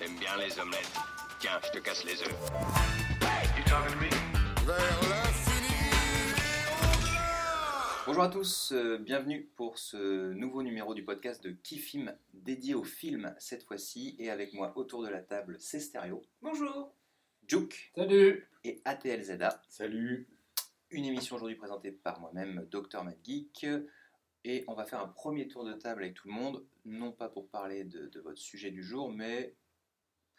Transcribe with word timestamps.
T'aimes 0.00 0.18
bien 0.18 0.34
les 0.38 0.58
omelettes 0.58 0.94
Tiens, 1.40 1.60
je 1.62 1.72
te 1.72 1.78
casse 1.78 2.06
les 2.06 2.22
œufs. 2.22 2.34
Bonjour 8.06 8.22
à 8.22 8.28
tous, 8.30 8.72
euh, 8.72 8.96
bienvenue 8.96 9.50
pour 9.56 9.76
ce 9.76 10.32
nouveau 10.32 10.62
numéro 10.62 10.94
du 10.94 11.04
podcast 11.04 11.44
de 11.44 11.50
Kifim 11.50 12.16
dédié 12.32 12.72
au 12.72 12.82
film 12.82 13.34
cette 13.38 13.62
fois-ci. 13.62 14.16
Et 14.18 14.30
avec 14.30 14.54
moi 14.54 14.72
autour 14.76 15.02
de 15.02 15.08
la 15.10 15.20
table, 15.20 15.56
c'est 15.58 15.80
Stereo, 15.80 16.22
Bonjour. 16.40 16.94
Juke 17.46 17.92
Salut 17.94 18.48
et 18.64 18.80
ATLZA. 18.86 19.60
Salut 19.68 20.26
Une 20.90 21.04
émission 21.04 21.36
aujourd'hui 21.36 21.58
présentée 21.58 21.92
par 21.92 22.20
moi-même, 22.20 22.66
Dr 22.70 23.04
Madgeek. 23.04 23.66
Et 24.44 24.64
on 24.66 24.72
va 24.72 24.86
faire 24.86 25.00
un 25.00 25.08
premier 25.08 25.46
tour 25.46 25.66
de 25.66 25.74
table 25.74 26.04
avec 26.04 26.14
tout 26.14 26.26
le 26.26 26.32
monde, 26.32 26.64
non 26.86 27.12
pas 27.12 27.28
pour 27.28 27.50
parler 27.50 27.84
de, 27.84 28.06
de 28.06 28.20
votre 28.20 28.40
sujet 28.40 28.70
du 28.70 28.82
jour, 28.82 29.12
mais 29.12 29.54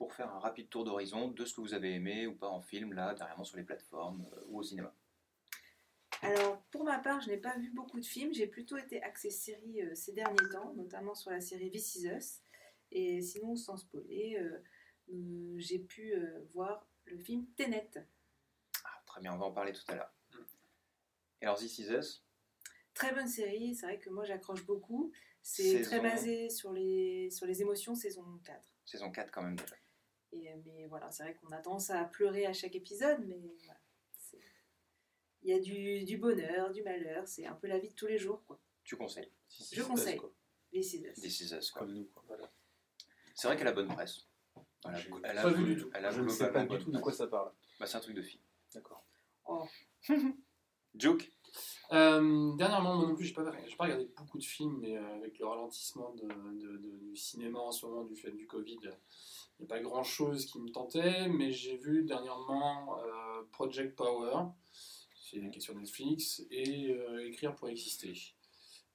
pour 0.01 0.15
faire 0.15 0.33
un 0.33 0.39
rapide 0.39 0.67
tour 0.67 0.83
d'horizon 0.83 1.27
de 1.27 1.45
ce 1.45 1.53
que 1.53 1.61
vous 1.61 1.75
avez 1.75 1.93
aimé 1.93 2.25
ou 2.25 2.33
pas 2.33 2.47
en 2.49 2.59
film, 2.59 2.93
là, 2.93 3.13
dernièrement 3.13 3.43
sur 3.43 3.55
les 3.57 3.63
plateformes 3.63 4.27
euh, 4.33 4.41
ou 4.47 4.57
au 4.57 4.63
cinéma. 4.63 4.91
Alors, 6.23 6.59
pour 6.71 6.83
ma 6.83 6.97
part, 6.97 7.21
je 7.21 7.29
n'ai 7.29 7.37
pas 7.37 7.55
vu 7.59 7.69
beaucoup 7.69 7.99
de 7.99 8.05
films. 8.05 8.33
J'ai 8.33 8.47
plutôt 8.47 8.77
été 8.77 8.99
axée 9.03 9.29
série 9.29 9.83
euh, 9.83 9.93
ces 9.93 10.13
derniers 10.13 10.49
temps, 10.51 10.73
notamment 10.73 11.13
sur 11.13 11.29
la 11.29 11.39
série 11.39 11.69
This 11.69 11.97
Is 11.97 12.07
Us. 12.07 12.39
Et 12.89 13.21
sinon, 13.21 13.55
sans 13.55 13.77
spoiler, 13.77 14.39
euh, 14.39 14.63
euh, 15.13 15.53
j'ai 15.57 15.77
pu 15.77 16.15
euh, 16.15 16.47
voir 16.51 16.87
le 17.05 17.19
film 17.19 17.45
Tenet. 17.55 17.91
Ah, 18.83 19.03
très 19.05 19.21
bien, 19.21 19.35
on 19.35 19.37
va 19.37 19.45
en 19.45 19.51
parler 19.51 19.71
tout 19.71 19.83
à 19.89 19.93
l'heure. 19.93 20.11
Et 21.41 21.45
alors, 21.45 21.59
This 21.59 21.77
Is 21.77 21.91
Us, 21.91 22.25
Très 22.95 23.13
bonne 23.13 23.27
série, 23.27 23.75
c'est 23.75 23.85
vrai 23.85 23.99
que 23.99 24.09
moi 24.09 24.25
j'accroche 24.25 24.65
beaucoup. 24.65 25.11
C'est 25.43 25.61
Saison- 25.83 25.89
très 25.91 25.99
basé 26.01 26.49
sur 26.49 26.71
les, 26.73 27.29
sur 27.29 27.45
les 27.45 27.61
émotions, 27.61 27.93
saison 27.93 28.25
4. 28.43 28.67
saison 28.83 29.11
4 29.11 29.31
quand 29.31 29.43
même 29.43 29.55
déjà. 29.55 29.75
Et, 30.33 30.51
euh, 30.51 30.55
mais 30.65 30.85
voilà, 30.87 31.11
c'est 31.11 31.23
vrai 31.23 31.35
qu'on 31.35 31.51
a 31.51 31.57
tendance 31.57 31.89
à 31.89 32.03
pleurer 32.05 32.45
à 32.45 32.53
chaque 32.53 32.75
épisode, 32.75 33.19
mais 33.27 33.37
voilà. 33.63 33.79
Il 35.43 35.49
y 35.49 35.53
a 35.53 35.59
du, 35.59 36.03
du 36.03 36.17
bonheur, 36.17 36.71
du 36.71 36.83
malheur, 36.83 37.27
c'est 37.27 37.47
un 37.47 37.55
peu 37.55 37.65
la 37.67 37.79
vie 37.79 37.89
de 37.89 37.95
tous 37.95 38.05
les 38.05 38.19
jours, 38.19 38.43
quoi. 38.45 38.59
Tu 38.83 38.95
conseilles 38.95 39.31
Si, 39.47 39.63
si, 39.63 39.75
Je 39.75 39.81
c'est 39.81 39.87
conseille. 39.87 40.17
quoi. 40.17 40.31
This 40.71 40.93
Is 40.93 41.03
Us. 41.07 41.15
This 41.19 41.39
Is 41.41 41.53
Us, 41.55 41.71
quoi. 41.71 41.81
Comme 41.81 41.93
nous, 41.93 42.05
quoi. 42.13 42.23
Voilà. 42.27 42.51
C'est 43.33 43.47
vrai 43.47 43.57
qu'elle 43.57 43.67
a 43.67 43.71
bonne 43.71 43.87
presse. 43.87 44.27
Elle 44.85 44.95
a, 44.95 44.99
elle 45.23 45.37
a 45.37 45.41
pas 45.41 45.49
vu 45.51 45.75
du 45.75 45.81
tout. 45.81 45.89
Elle 45.93 46.05
a 46.05 46.11
Je 46.11 46.21
ne 46.21 46.29
sais 46.29 46.51
pas 46.51 46.61
du 46.61 46.67
bonne 46.67 46.83
tout 46.83 46.91
de 46.91 46.97
quoi 46.99 47.11
presse. 47.11 47.17
ça 47.17 47.27
parle. 47.27 47.51
Bah, 47.79 47.87
c'est 47.87 47.97
un 47.97 48.01
truc 48.01 48.15
de 48.15 48.21
fille. 48.21 48.41
D'accord. 48.73 49.03
Oh. 49.45 49.67
Joke 50.95 51.31
Euh, 51.91 52.55
dernièrement, 52.55 52.95
moi 52.95 53.07
non 53.07 53.15
plus, 53.15 53.33
pas, 53.33 53.43
j'ai 53.67 53.75
pas 53.75 53.83
regardé 53.83 54.07
beaucoup 54.15 54.37
de 54.37 54.43
films, 54.43 54.77
mais 54.79 54.97
euh, 54.97 55.15
avec 55.15 55.37
le 55.39 55.45
ralentissement 55.45 56.15
du 56.15 57.15
cinéma 57.15 57.59
en 57.59 57.71
ce 57.71 57.85
moment 57.85 58.05
du 58.05 58.15
fait 58.15 58.31
du 58.31 58.47
Covid, 58.47 58.79
il 58.83 58.89
n'y 59.59 59.65
a 59.65 59.67
pas 59.67 59.79
grand 59.81 60.03
chose 60.03 60.45
qui 60.45 60.59
me 60.59 60.69
tentait, 60.69 61.27
mais 61.27 61.51
j'ai 61.51 61.75
vu 61.77 62.03
dernièrement 62.03 62.97
euh, 62.99 63.43
Project 63.51 63.95
Power, 63.97 64.45
c'est 65.13 65.37
une 65.37 65.51
question 65.51 65.75
Netflix, 65.75 66.45
et 66.49 66.95
Écrire 67.25 67.55
pour 67.55 67.67
exister, 67.67 68.13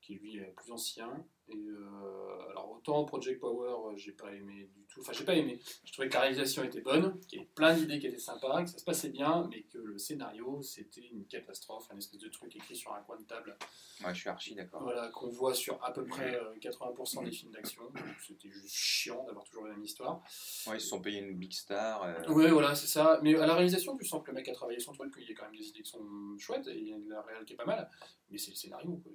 qui 0.07 0.15
lui 0.15 0.37
est 0.39 0.53
plus 0.57 0.71
ancien. 0.71 1.25
Et 1.49 1.55
euh, 1.57 2.49
alors 2.51 2.73
autant 2.73 3.05
Project 3.05 3.41
Power, 3.41 3.93
euh, 3.93 3.97
j'ai 3.97 4.11
pas 4.13 4.33
aimé 4.35 4.69
du 4.75 4.85
tout. 4.87 5.01
Enfin, 5.01 5.13
j'ai 5.13 5.25
pas 5.25 5.35
aimé. 5.35 5.61
Je 5.85 5.93
trouvais 5.93 6.09
que 6.09 6.15
la 6.15 6.21
réalisation 6.21 6.65
était 6.65 6.81
bonne, 6.81 7.21
qu'il 7.29 7.39
y 7.39 7.43
avait 7.43 7.51
plein 7.55 7.73
d'idées 7.75 8.01
qui 8.01 8.09
étaient 8.09 8.19
sympas, 8.19 8.65
que 8.65 8.71
ça 8.71 8.79
se 8.79 8.85
passait 8.85 9.11
bien, 9.11 9.47
mais 9.51 9.63
que 9.63 9.79
le 9.79 9.97
scénario 9.99 10.61
c'était 10.63 11.03
une 11.07 11.25
catastrophe, 11.27 11.87
un 11.93 11.99
espèce 11.99 12.19
de 12.21 12.29
truc 12.29 12.55
écrit 12.57 12.75
sur 12.75 12.93
un 12.95 13.01
coin 13.03 13.17
de 13.17 13.23
table. 13.25 13.57
Ouais, 14.05 14.13
je 14.13 14.21
suis 14.21 14.29
archi 14.29 14.55
d'accord. 14.57 14.83
Voilà, 14.83 15.09
qu'on 15.11 15.29
voit 15.29 15.55
sur 15.55 15.83
à 15.85 15.93
peu 15.93 16.05
près 16.05 16.35
euh, 16.35 16.55
80% 16.61 17.25
des 17.25 17.31
films 17.31 17.53
d'action. 17.53 17.83
C'était 18.27 18.51
juste 18.51 18.75
chiant 18.75 19.25
d'avoir 19.25 19.45
toujours 19.45 19.67
la 19.67 19.75
même 19.75 19.85
histoire. 19.85 20.23
Ouais, 20.67 20.77
ils 20.79 20.81
se 20.81 20.89
sont 20.89 21.01
payés 21.01 21.21
une 21.21 21.37
big 21.39 21.53
star. 21.53 22.03
euh, 22.03 22.33
Ouais, 22.33 22.51
voilà, 22.51 22.75
c'est 22.75 22.89
ça. 22.89 23.21
Mais 23.23 23.37
à 23.37 23.47
la 23.47 23.55
réalisation, 23.55 23.97
tu 23.97 24.05
sens 24.05 24.23
que 24.23 24.29
le 24.33 24.35
mec 24.35 24.49
a 24.49 24.53
travaillé 24.53 24.81
son 24.81 24.93
truc, 24.93 25.15
qu'il 25.15 25.29
y 25.29 25.33
a 25.33 25.35
quand 25.37 25.45
même 25.47 25.57
des 25.57 25.69
idées 25.69 25.83
qui 25.83 25.91
sont 25.91 26.37
chouettes, 26.39 26.67
et 26.67 26.77
il 26.77 26.89
y 26.89 26.93
a 26.93 26.99
de 26.99 27.09
la 27.09 27.23
réal 27.23 27.45
qui 27.45 27.53
est 27.53 27.57
pas 27.57 27.65
mal. 27.67 27.89
Mais 28.31 28.39
c'est 28.39 28.51
le 28.51 28.57
scénario. 28.57 28.97
quoi. 28.97 29.13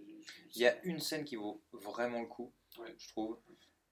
Il 0.56 0.62
y 0.62 0.68
a 0.68 0.82
une 0.84 1.00
scène 1.00 1.24
qui 1.26 1.36
vaut 1.36 1.62
vraiment 1.74 2.22
le 2.22 2.28
coup, 2.28 2.54
Ouais. 2.80 2.94
je 2.98 3.08
trouve. 3.10 3.38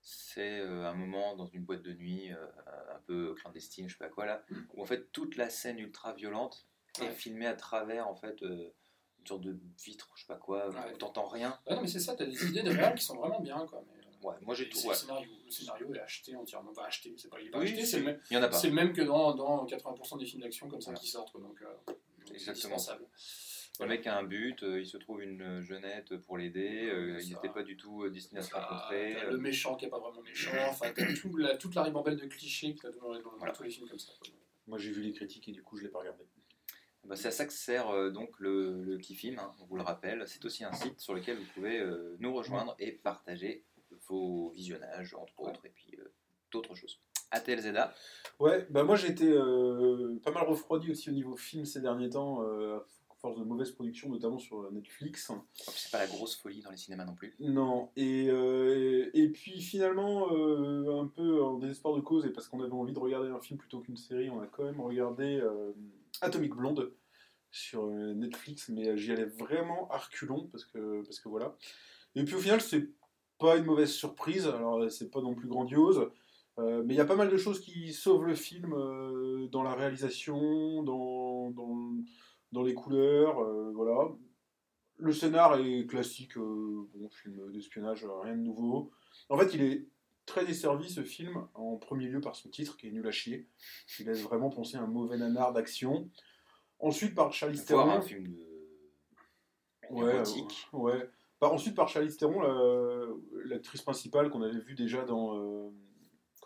C'est 0.01 0.59
euh, 0.59 0.85
un 0.87 0.93
moment 0.93 1.35
dans 1.35 1.45
une 1.47 1.63
boîte 1.65 1.81
de 1.81 1.93
nuit, 1.93 2.31
euh, 2.31 2.47
un 2.95 2.99
peu 3.05 3.33
clandestine, 3.35 3.87
je 3.89 3.93
sais 3.93 3.99
pas 3.99 4.09
quoi 4.09 4.25
là, 4.25 4.43
où 4.73 4.81
en 4.81 4.85
fait 4.85 5.11
toute 5.11 5.35
la 5.35 5.49
scène 5.49 5.77
ultra 5.79 6.13
violente 6.13 6.67
est 7.01 7.11
filmée 7.11 7.45
à 7.47 7.53
travers 7.53 8.07
en 8.07 8.15
fait 8.15 8.41
euh, 8.43 8.73
une 9.19 9.27
sorte 9.27 9.41
de 9.41 9.59
vitre, 9.83 10.09
je 10.15 10.21
sais 10.21 10.27
pas 10.27 10.37
quoi, 10.37 10.69
Ouais. 10.69 10.93
où 10.93 10.97
t'entends 10.97 11.27
rien. 11.27 11.59
Ouais, 11.67 11.75
non, 11.75 11.81
mais 11.81 11.87
c'est 11.87 11.99
ça, 11.99 12.15
t'as 12.15 12.25
des 12.25 12.45
idées 12.45 12.63
de 12.63 12.69
réal 12.71 12.95
qui 12.95 13.03
sont 13.03 13.17
vraiment 13.17 13.41
bien, 13.41 13.65
quoi. 13.67 13.83
Mais, 13.87 13.93
euh, 13.93 14.05
Ouais, 14.27 14.35
moi 14.41 14.53
j'ai 14.55 14.67
tout. 14.69 14.79
Ouais. 14.79 14.89
le 14.89 14.93
scénario. 14.95 15.29
Le 15.45 15.51
scénario 15.51 15.93
est 15.93 15.99
acheté 15.99 16.35
entièrement. 16.35 16.71
Enfin, 16.71 16.83
acheté, 16.83 17.13
c'est 17.17 17.29
pas, 17.29 17.39
il 17.39 17.47
est 17.47 17.49
pas 17.51 17.59
Oui, 17.59 17.65
acheté, 17.65 17.85
c'est 17.85 17.99
le, 17.99 18.05
même- 18.05 18.21
Il 18.29 18.33
y 18.33 18.37
en 18.37 18.43
a 18.43 18.49
pas. 18.49 18.57
c'est 18.57 18.67
le 18.67 18.73
même 18.73 18.91
que 18.93 19.01
dans, 19.01 19.33
dans 19.33 19.65
80% 19.65 20.17
des 20.17 20.25
films 20.25 20.41
d'action 20.41 20.67
comme 20.69 20.81
ça 20.81 20.93
qui 20.93 21.07
sortent. 21.07 21.39
Donc, 21.39 21.61
euh, 21.61 21.93
Exactement. 22.33 22.77
Le 23.79 23.87
mec 23.87 24.05
a 24.07 24.17
un 24.17 24.23
but, 24.23 24.61
euh, 24.63 24.79
il 24.79 24.85
se 24.85 24.97
trouve 24.97 25.21
une 25.23 25.61
jeunette 25.61 26.17
pour 26.17 26.37
l'aider, 26.37 26.89
euh, 26.89 27.13
Ouais, 27.15 27.23
ils 27.23 27.29
ça. 27.29 27.35
n'étaient 27.35 27.53
pas 27.53 27.63
du 27.63 27.77
tout 27.77 28.03
euh, 28.03 28.09
destinés 28.09 28.39
à 28.41 28.43
se 28.43 28.53
rencontrer. 28.53 29.15
euh, 29.23 29.31
le 29.31 29.37
méchant 29.37 29.75
qui 29.75 29.85
est 29.85 29.89
pas 29.89 29.99
vraiment 29.99 30.21
méchant, 30.21 30.51
enfin 30.69 30.87
t'as 30.93 31.13
tout 31.13 31.37
la, 31.37 31.55
toute 31.57 31.75
la 31.75 31.83
ribambelle 31.83 32.17
de 32.17 32.25
clichés 32.25 32.75
que 32.75 32.81
t'as 32.81 32.91
dans, 32.91 33.13
dans- 33.13 33.21
dans 33.21 33.37
Voilà. 33.37 33.53
tous 33.53 33.63
les 33.63 33.69
films 33.69 33.87
comme 33.87 33.97
ça. 33.99 34.11
Moi, 34.67 34.77
j'ai 34.77 34.91
vu 34.91 35.01
les 35.01 35.13
critiques 35.13 35.47
et 35.47 35.51
du 35.53 35.63
coup, 35.63 35.77
je 35.77 35.83
l'ai 35.83 35.89
pas 35.89 35.99
regardé. 35.99 36.25
Bah, 37.05 37.15
c'est 37.15 37.29
à 37.29 37.31
ça 37.31 37.45
que 37.45 37.53
sert 37.53 37.89
euh, 37.89 38.09
donc 38.11 38.37
le, 38.39 38.83
le 38.83 38.97
Kifim, 38.97 39.39
hein, 39.39 39.53
on 39.61 39.65
vous 39.65 39.77
le 39.77 39.81
rappelle. 39.83 40.27
C'est 40.27 40.43
aussi 40.45 40.63
un 40.65 40.73
site 40.73 40.99
sur 40.99 41.13
lequel 41.13 41.37
vous 41.37 41.45
pouvez 41.55 41.79
euh, 41.79 42.17
nous 42.19 42.33
rejoindre 42.33 42.75
et 42.79 42.91
partager 42.91 43.63
vos 44.07 44.49
visionnages, 44.49 45.13
entre 45.15 45.39
autres, 45.39 45.65
et 45.65 45.69
puis 45.69 45.95
euh, 45.97 46.11
d'autres 46.51 46.75
choses. 46.75 46.99
ATLZA, 47.31 47.93
Ouais, 48.39 48.67
bah 48.69 48.83
moi, 48.83 48.95
j'ai 48.95 49.09
été 49.09 49.31
euh, 49.31 50.19
pas 50.23 50.31
mal 50.31 50.43
refroidi 50.45 50.91
aussi 50.91 51.09
au 51.09 51.13
niveau 51.13 51.35
film 51.37 51.63
ces 51.65 51.79
derniers 51.81 52.09
temps, 52.09 52.43
euh, 52.43 52.79
force 53.19 53.37
de 53.37 53.43
mauvaises 53.43 53.71
productions, 53.71 54.09
notamment 54.09 54.39
sur 54.39 54.71
Netflix. 54.71 55.31
c'est 55.53 55.91
pas 55.91 55.99
la 55.99 56.07
grosse 56.07 56.35
folie 56.35 56.61
dans 56.61 56.71
les 56.71 56.77
cinémas 56.77 57.05
non 57.05 57.15
plus. 57.15 57.35
Non, 57.39 57.89
et, 57.95 58.27
euh, 58.29 59.09
et 59.13 59.29
puis 59.29 59.61
finalement, 59.61 60.33
euh, 60.33 61.01
un 61.01 61.07
peu 61.07 61.43
en 61.43 61.57
désespoir 61.57 61.95
de 61.95 62.01
cause, 62.01 62.25
et 62.25 62.29
parce 62.29 62.47
qu'on 62.47 62.61
avait 62.61 62.71
envie 62.71 62.93
de 62.93 62.99
regarder 62.99 63.29
un 63.29 63.39
film 63.39 63.59
plutôt 63.59 63.79
qu'une 63.79 63.97
série, 63.97 64.29
on 64.29 64.41
a 64.41 64.47
quand 64.47 64.63
même 64.63 64.81
regardé 64.81 65.39
euh, 65.41 65.71
Atomic 66.21 66.55
Blonde 66.55 66.91
sur 67.51 67.85
euh, 67.85 68.13
Netflix, 68.13 68.69
mais 68.69 68.97
j'y 68.97 69.11
allais 69.11 69.25
vraiment 69.25 69.89
à 69.91 69.97
reculons, 69.97 70.47
parce 70.51 70.65
que, 70.65 71.03
parce 71.03 71.19
que 71.19 71.29
voilà. 71.29 71.55
Et 72.15 72.23
puis 72.23 72.35
au 72.35 72.39
final, 72.39 72.61
c'est 72.61 72.89
pas 73.37 73.57
une 73.57 73.65
mauvaise 73.65 73.91
surprise, 73.91 74.47
alors 74.47 74.89
c'est 74.91 75.09
pas 75.09 75.21
non 75.21 75.33
plus 75.33 75.47
grandiose, 75.47 76.09
euh, 76.59 76.83
mais 76.85 76.93
il 76.93 76.97
y 76.97 77.01
a 77.01 77.05
pas 77.05 77.15
mal 77.15 77.29
de 77.29 77.37
choses 77.37 77.59
qui 77.61 77.93
sauvent 77.93 78.25
le 78.25 78.35
film 78.35 78.73
euh, 78.73 79.47
dans 79.47 79.63
la 79.63 79.73
réalisation, 79.73 80.83
dans, 80.83 81.51
dans, 81.51 81.93
dans 82.51 82.63
les 82.63 82.73
couleurs, 82.73 83.39
euh, 83.41 83.71
voilà. 83.73 84.09
Le 84.97 85.13
scénar 85.13 85.57
est 85.59 85.85
classique, 85.87 86.35
euh, 86.37 86.87
bon, 86.93 87.09
film 87.09 87.51
d'espionnage, 87.51 88.03
euh, 88.03 88.19
rien 88.19 88.35
de 88.35 88.41
nouveau. 88.41 88.91
En 89.29 89.37
fait, 89.37 89.53
il 89.53 89.61
est 89.61 89.87
très 90.25 90.45
desservi 90.45 90.89
ce 90.89 91.03
film, 91.03 91.47
en 91.53 91.77
premier 91.77 92.07
lieu 92.07 92.19
par 92.21 92.35
son 92.35 92.49
titre, 92.49 92.75
qui 92.77 92.87
est 92.87 92.91
nul 92.91 93.07
à 93.07 93.11
chier. 93.11 93.47
Il 93.99 94.05
laisse 94.07 94.21
vraiment 94.23 94.49
penser 94.49 94.77
à 94.77 94.81
un 94.81 94.87
mauvais 94.87 95.17
nanar 95.17 95.53
d'action. 95.53 96.09
Ensuite 96.79 97.15
par 97.15 97.31
Charlize 97.33 97.65
Voir 97.69 97.85
Theron. 97.85 97.97
un 97.97 98.01
film 98.01 98.23
de 98.27 98.45
Ouais, 99.89 100.15
érotique. 100.15 100.67
ouais. 100.73 101.09
Par, 101.39 101.53
ensuite 101.53 101.75
par 101.75 101.87
Charlize 101.87 102.17
Theron, 102.17 102.41
la- 102.41 103.07
l'actrice 103.45 103.81
principale 103.81 104.29
qu'on 104.29 104.41
avait 104.41 104.59
vue 104.59 104.75
déjà 104.75 105.03
dans. 105.05 105.35
euh, 105.37 105.69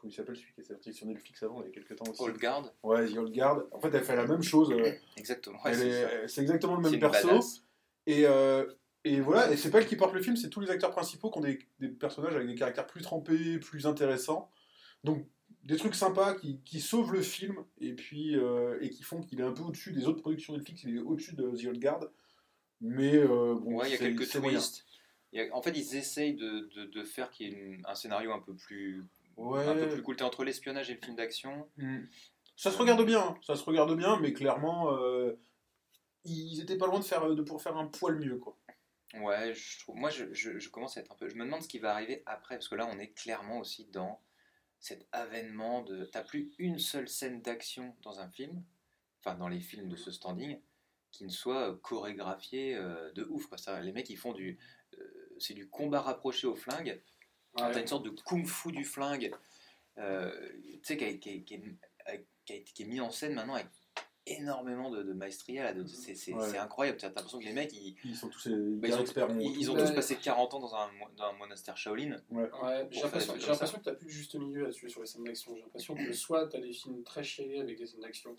comment 0.04 0.12
il 0.12 0.16
s'appelle 0.16 0.36
celui 0.36 0.52
qui 0.54 0.62
est 0.62 0.64
sorti 0.66 0.94
sur 0.94 1.08
Netflix 1.08 1.42
avant, 1.44 1.62
il 1.62 1.68
y 1.68 1.70
a 1.70 1.72
quelques 1.72 1.96
temps 1.96 2.06
aussi. 2.10 2.22
Old 2.22 2.38
Guard, 2.38 2.74
Ouais, 2.84 3.08
The 3.08 3.18
Old 3.18 3.34
Guard. 3.34 3.64
En 3.72 3.80
fait, 3.80 3.90
elle 3.94 4.04
fait 4.04 4.16
la 4.16 4.28
même 4.28 4.44
chose. 4.44 4.72
euh, 4.72 4.92
exactement. 5.18 5.58
Ouais, 5.64 5.72
elle 5.74 6.30
c'est 6.30 6.42
exactement 6.42 6.76
le 6.76 6.82
même 6.90 7.00
perso. 7.00 7.28
badass. 7.28 7.64
Et, 8.06 8.26
euh, 8.26 8.66
et 9.06 9.22
voilà, 9.22 9.52
et 9.52 9.56
c'est 9.58 9.70
pas 9.72 9.80
elle 9.80 9.88
qui 9.88 9.96
porte 9.96 10.14
le 10.14 10.22
film, 10.22 10.36
c'est 10.36 10.50
tous 10.50 10.60
les 10.60 10.70
acteurs 10.70 10.92
principaux 10.92 11.32
qui 11.32 11.38
ont 11.38 11.42
des, 11.42 11.60
des 11.80 11.88
personnages 11.90 12.36
avec 12.36 12.48
des 12.48 12.56
caractères 12.56 12.86
plus 12.88 13.02
trempés, 13.02 13.58
plus 13.60 13.88
intéressants. 13.88 14.50
Donc 15.06 15.26
des 15.64 15.78
trucs 15.78 15.96
sympas 15.96 16.34
qui, 16.36 16.60
qui 16.66 16.82
sauvent 16.82 17.14
le 17.14 17.22
film 17.22 17.56
et 17.80 17.94
puis 17.94 18.36
euh, 18.38 18.78
et 18.82 18.90
qui 18.90 19.04
font 19.04 19.22
qu'il 19.22 19.40
est 19.40 19.44
un 19.44 19.54
peu 19.54 19.64
au-dessus 19.64 19.94
des 19.94 20.06
autres 20.08 20.20
productions 20.20 20.54
Netflix, 20.54 20.84
il 20.84 20.98
est 20.98 21.00
au-dessus 21.00 21.36
de 21.36 21.44
The 21.56 21.66
Old 21.68 21.80
Guard. 21.80 22.06
Mais 22.82 23.16
euh, 23.16 23.56
bon, 23.56 23.78
Ouais, 23.78 23.88
il 23.88 23.92
y 23.92 23.96
a 23.96 23.98
quelques 23.98 24.30
twists. 24.30 24.86
En 25.54 25.62
fait, 25.62 25.72
ils 25.72 25.96
essayent 25.96 26.36
de, 26.36 26.70
de, 26.76 26.86
de 26.86 27.04
faire 27.04 27.32
qu'il 27.32 27.48
y 27.50 27.52
ait 27.52 27.58
une- 27.58 27.82
un 27.88 27.96
scénario 27.96 28.32
un 28.34 28.40
peu 28.40 28.54
plus, 28.54 29.04
Ouais. 29.38 29.68
un 29.68 29.76
peu 29.76 29.90
plus 29.90 30.02
cool. 30.04 30.16
T'es 30.16 30.24
entre 30.24 30.44
l'espionnage 30.44 30.90
et 30.90 30.96
le 30.96 31.02
film 31.02 31.16
d'action. 31.16 31.70
Mm. 31.78 32.00
Ça 32.56 32.70
se 32.72 32.78
regarde 32.78 33.04
bien, 33.06 33.20
hein, 33.22 33.38
ça 33.42 33.56
se 33.56 33.64
regarde 33.64 33.96
bien, 33.98 34.20
mais 34.20 34.32
clairement, 34.34 34.94
euh, 34.96 35.34
ils 36.26 36.62
étaient 36.62 36.78
pas 36.78 36.86
loin 36.88 37.00
de 37.00 37.04
faire 37.04 37.28
de 37.34 37.42
pour 37.42 37.62
faire 37.62 37.78
un 37.78 37.88
poil 37.88 38.16
mieux 38.20 38.38
quoi. 38.38 38.58
Ouais, 39.16 39.54
je 39.54 39.80
trouve. 39.80 39.96
Moi, 39.96 40.10
je, 40.10 40.34
je- 40.34 40.58
je 40.58 40.70
commence 40.70 40.98
à 40.98 41.02
être 41.02 41.12
un 41.12 41.16
peu. 41.16 41.30
Je 41.30 41.36
me 41.36 41.46
demande 41.46 41.62
ce 41.62 41.68
qui 41.68 41.78
va 41.80 41.94
arriver 41.94 42.24
après, 42.26 42.56
parce 42.56 42.68
que 42.68 42.74
là, 42.76 42.88
on 42.92 42.98
est 42.98 43.12
clairement 43.12 43.60
aussi 43.60 43.86
dans 43.86 44.20
cet 44.80 45.08
avènement 45.12 45.82
de. 45.84 46.06
T'as 46.06 46.24
plus 46.24 46.52
une 46.58 46.80
seule 46.80 47.08
scène 47.08 47.42
d'action 47.42 47.96
dans 48.02 48.20
un 48.20 48.28
film, 48.30 48.64
enfin 49.20 49.36
dans 49.36 49.48
les 49.48 49.60
films 49.60 49.88
de 49.88 49.96
ce 49.96 50.10
standing, 50.12 50.60
qui 51.12 51.26
ne 51.26 51.30
soit 51.30 51.70
euh, 51.72 51.76
chorégraphiée 51.76 52.76
euh, 52.76 53.12
de 53.12 53.24
ouf. 53.26 53.46
Quoi. 53.48 53.58
Ça, 53.60 53.80
les 53.82 53.92
mecs, 53.92 54.10
ils 54.10 54.18
font 54.18 54.34
du. 54.34 54.58
euh, 54.98 55.36
c'est 55.38 55.54
du 55.54 55.68
combat 55.70 56.02
rapproché 56.02 56.48
au 56.48 56.56
flingue. 56.56 57.00
Ouais. 57.60 57.72
T'as 57.72 57.82
une 57.82 57.88
sorte 57.88 58.06
de 58.06 58.10
kung-fu 58.10 58.72
du 58.72 58.84
flingue. 58.86 59.32
euh, 60.00 60.32
tu 60.64 60.80
sais, 60.84 60.98
qui, 60.98 61.30
est- 61.30 62.64
qui 62.64 62.86
mis 62.86 63.00
en 63.00 63.12
scène 63.12 63.36
maintenant 63.36 63.54
avec 63.54 63.68
énormément 64.26 64.90
de, 64.90 65.04
de 65.04 65.14
maestria. 65.14 65.66
là, 65.66 65.74
de- 65.74 65.86
C'est 65.86 66.16
c'est- 66.16 66.34
Ouais. 66.34 66.48
c'est 66.50 66.58
incroyable. 66.58 66.98
Tu 66.98 67.06
as 67.06 67.10
l'impression 67.10 67.38
que 67.40 67.44
les 67.46 67.54
mecs, 67.54 67.72
ils, 67.74 67.96
Ils 68.06 68.16
sont 68.16 68.30
tous 68.30 68.48
bah, 68.48 68.56
hyper 68.56 68.90
ils 68.90 68.94
ont, 68.96 69.02
experts. 69.02 69.30
en 69.30 69.40
ils- 69.40 69.54
tout. 69.54 69.60
ils 69.60 69.70
ont 69.72 69.76
Ouais. 69.76 69.86
tous 69.86 69.94
passé 69.94 70.16
40 70.16 70.54
ans 70.56 70.60
dans 70.60 70.74
un, 70.76 70.88
mo- 70.94 71.10
dans 71.18 71.26
un 71.26 71.34
monastère 71.34 71.78
Shaolin. 71.78 72.18
Ouais, 72.32 72.50
j'ai 72.90 73.02
l'impression 73.04 73.34
que 73.36 73.40
tu 73.84 73.90
n'as 73.90 73.96
plus 73.96 74.06
de 74.06 74.12
juste 74.12 74.34
milieu 74.36 74.62
là-dessus 74.64 74.90
sur 74.90 75.02
les 75.02 75.08
scènes 75.08 75.26
d'action. 75.26 75.56
J'ai 75.56 75.62
l'impression 75.62 75.94
que 75.96 76.12
soit 76.14 76.48
tu 76.48 76.58
as 76.58 76.62
des 76.62 76.74
films 76.74 77.04
très 77.04 77.24
chialés 77.24 77.60
avec 77.60 77.78
des 77.78 77.86
scènes 77.86 78.02
d'action 78.02 78.36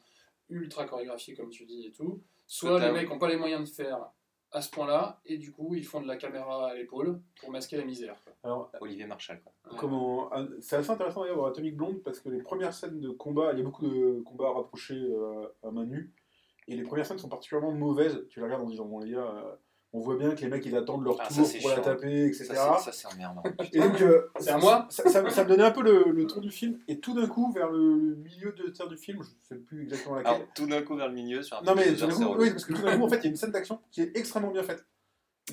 ultra 0.51 0.87
chorégraphiées, 0.87 1.35
comme 1.35 1.51
tu 1.51 1.65
dis, 1.67 1.87
et 1.87 1.93
tout, 1.93 2.21
soit 2.47 2.81
t'as- 2.81 2.87
les 2.89 2.93
mecs 2.93 3.09
n'ont 3.09 3.19
pas 3.19 3.29
les 3.29 3.37
moyens 3.37 3.69
de 3.71 3.75
faire 3.75 4.11
à 4.55 4.63
ce 4.63 4.71
point-là, 4.71 5.21
et 5.27 5.37
du 5.37 5.51
coup, 5.51 5.75
ils 5.75 5.85
font 5.85 6.01
de 6.01 6.07
la 6.07 6.17
caméra 6.17 6.69
à 6.71 6.75
l'épaule 6.75 7.21
pour 7.41 7.51
masquer 7.51 7.77
la 7.77 7.85
misère. 7.85 8.17
quoi. 8.23 8.33
Alors, 8.45 8.71
Olivier 8.81 9.05
Marshall. 9.05 9.41
Quoi. 9.43 9.77
Comment... 9.77 10.31
ah, 10.33 10.45
C'est 10.61 10.77
assez 10.77 10.91
intéressant 10.91 11.23
d'ailleurs 11.23 11.39
voir 11.39 11.49
Atomic 11.49 11.77
Blonde 11.77 12.03
parce 12.05 12.21
que 12.21 12.29
les 12.29 12.41
premières 12.41 12.73
scènes 12.73 13.01
de 13.01 13.11
combat, 13.11 13.53
il 13.53 13.59
y 13.59 13.61
a 13.63 13.65
beaucoup 13.65 13.85
de 13.85 14.23
combats 14.25 14.53
rapprochés 14.53 14.95
euh, 14.95 15.49
à 15.65 15.73
main 15.73 15.85
nue. 15.85 16.13
Et 16.69 16.77
les 16.77 16.85
premières 16.85 17.05
scènes 17.05 17.19
sont 17.19 17.29
particulièrement 17.29 17.73
mauvaises. 17.73 18.27
Tu 18.31 18.39
les 18.39 18.45
regardes 18.45 18.63
en 18.63 18.69
disant, 18.69 18.87
bon, 18.87 19.01
les 19.01 19.11
gars, 19.11 19.27
euh, 19.27 19.55
on 19.97 20.01
voit 20.01 20.17
bien 20.17 20.35
que 20.35 20.41
les 20.41 20.49
mecs 20.49 20.67
ils 20.67 20.77
attendent 20.77 21.05
leur 21.05 21.17
Ah, 21.21 21.29
tour 21.33 21.49
pour 21.61 21.71
la 21.71 21.79
taper, 21.79 22.27
etc. 22.27 22.47
Ça, 22.53 22.79
c'est- 22.93 23.07
emmerdant. 23.07 23.43
Et 23.73 23.79
donc, 23.79 24.01
euh, 24.03 24.29
C'est 24.41 24.51
à 24.51 24.59
moi 24.59 24.87
ça, 24.91 25.09
ça- 25.09 25.31
ça 25.31 25.45
me 25.45 25.49
donnait 25.49 25.63
un 25.65 25.71
peu 25.71 25.83
le, 25.83 26.11
le 26.11 26.27
ton 26.27 26.41
du 26.41 26.51
film. 26.51 26.79
Et 26.89 26.99
tout 26.99 27.15
d'un 27.15 27.27
coup, 27.29 27.53
vers 27.53 27.71
le 27.71 28.17
milieu 28.17 28.53
de 28.53 28.69
tiers 28.71 28.89
du 28.89 28.97
film, 28.97 29.23
je 29.23 29.29
ne 29.31 29.35
sais 29.61 29.65
plus 29.65 29.83
exactement 29.85 30.17
laquelle. 30.17 30.35
Alors, 30.35 30.47
tout 30.55 30.67
d'un 30.67 30.83
coup, 30.83 30.97
vers 30.97 31.09
le 31.09 31.15
milieu, 31.15 31.43
sur 31.43 31.57
un 31.59 31.63
non, 31.63 31.75
mais 31.77 31.95
tout 31.95 32.07
d'un 32.07 32.13
coup, 32.13 32.35
oui, 32.39 32.51
parce 32.51 32.65
que 32.65 32.73
tout 32.75 32.83
d'un 32.83 32.99
coup, 32.99 33.05
en 33.05 33.09
fait, 33.09 33.19
il 33.19 33.25
y 33.25 33.27
a 33.27 33.31
une 33.31 33.37
scène 33.37 33.53
d'action 33.53 33.81
qui 33.93 34.03
est 34.03 34.17
extrêmement 34.17 34.51
bien 34.51 34.63
faite. 34.65 34.85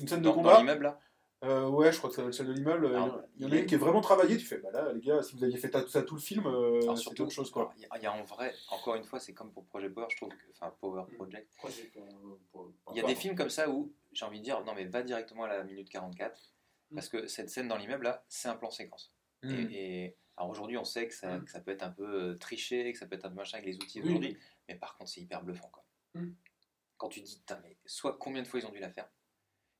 Une 0.00 0.08
scène 0.08 0.18
de 0.20 0.24
dans, 0.24 0.30
dans 0.30 0.36
combat. 0.42 0.58
l'immeuble, 0.58 0.82
là 0.84 0.98
Euh, 1.44 1.68
ouais, 1.68 1.90
je 1.92 1.98
crois 1.98 2.08
que 2.08 2.14
ça 2.16 2.22
va 2.22 2.28
être 2.28 2.34
celle 2.34 2.46
de 2.46 2.52
l'immeuble. 2.52 2.86
Alors, 2.86 3.20
Il 3.36 3.42
y 3.42 3.46
en 3.48 3.52
a 3.52 3.56
une 3.58 3.66
qui 3.66 3.74
est 3.74 3.78
vraiment 3.78 4.00
travaillée. 4.00 4.36
Tu 4.36 4.46
fais, 4.46 4.58
bah 4.58 4.70
là, 4.70 4.92
les 4.92 5.00
gars, 5.00 5.22
si 5.22 5.34
vous 5.36 5.42
aviez 5.42 5.56
fait 5.58 5.72
ça 5.88 6.02
tout 6.02 6.14
le 6.14 6.20
film, 6.20 6.46
euh, 6.46 6.80
c'est 6.96 7.20
autre 7.20 7.30
chose, 7.30 7.50
quoi. 7.50 7.72
Il 7.76 7.82
y, 7.82 7.86
a- 7.86 7.88
il 7.98 8.02
y 8.02 8.06
a 8.06 8.12
en 8.12 8.22
vrai, 8.22 8.54
encore 8.70 8.94
une 8.94 9.02
fois, 9.04 9.18
c'est 9.18 9.34
comme 9.34 9.52
pour 9.52 9.64
Projet 9.66 9.90
Power, 9.90 10.06
je 10.10 10.16
trouve 10.18 10.28
que, 10.28 10.50
enfin, 10.52 10.72
Power 10.80 11.02
Mm. 11.10 11.14
Project. 11.16 11.52
Project, 11.56 11.96
euh, 11.96 12.60
Il 12.92 12.96
y 12.96 13.00
a 13.00 13.06
des 13.06 13.16
films 13.16 13.34
comme 13.34 13.50
ça 13.50 13.68
où 13.68 13.92
j'ai 14.12 14.24
envie 14.24 14.38
de 14.38 14.44
dire, 14.44 14.62
non 14.64 14.74
mais 14.74 14.84
va 14.84 15.02
directement 15.02 15.44
à 15.44 15.48
la 15.48 15.64
minute 15.64 15.88
44, 15.88 16.38
Mm. 16.90 16.94
parce 16.94 17.08
que 17.08 17.26
cette 17.26 17.50
scène 17.50 17.66
dans 17.66 17.76
l'immeuble 17.76 18.04
là, 18.04 18.24
c'est 18.28 18.48
un 18.48 18.54
plan 18.56 18.70
séquence. 18.70 19.12
Mm. 19.42 19.50
Et, 19.72 20.04
et- 20.04 20.16
alors 20.36 20.50
aujourd'hui, 20.50 20.78
on 20.78 20.84
sait 20.84 21.08
que 21.08 21.14
ça, 21.14 21.38
que 21.40 21.50
ça 21.50 21.60
peut 21.60 21.72
être 21.72 21.82
un 21.82 21.90
peu 21.90 22.04
euh, 22.30 22.34
triché, 22.38 22.92
que 22.92 22.98
ça 22.98 23.06
peut 23.06 23.16
être 23.16 23.24
un 23.26 23.28
peu 23.30 23.34
machin 23.36 23.58
avec 23.58 23.66
les 23.68 23.76
outils 23.76 24.00
d'aujourd'hui, 24.00 24.38
mais 24.68 24.76
par 24.76 24.96
contre, 24.96 25.10
c'est 25.10 25.20
hyper 25.20 25.42
bluffant 25.42 25.68
quoi. 25.68 25.84
Quand 26.98 27.08
tu 27.08 27.20
dis, 27.20 27.36
Putain, 27.38 27.58
mais 27.64 27.76
soit 27.84 28.16
combien 28.18 28.42
de 28.42 28.46
fois 28.46 28.60
ils 28.60 28.66
ont 28.66 28.70
dû 28.70 28.78
la 28.78 28.90
faire, 28.90 29.08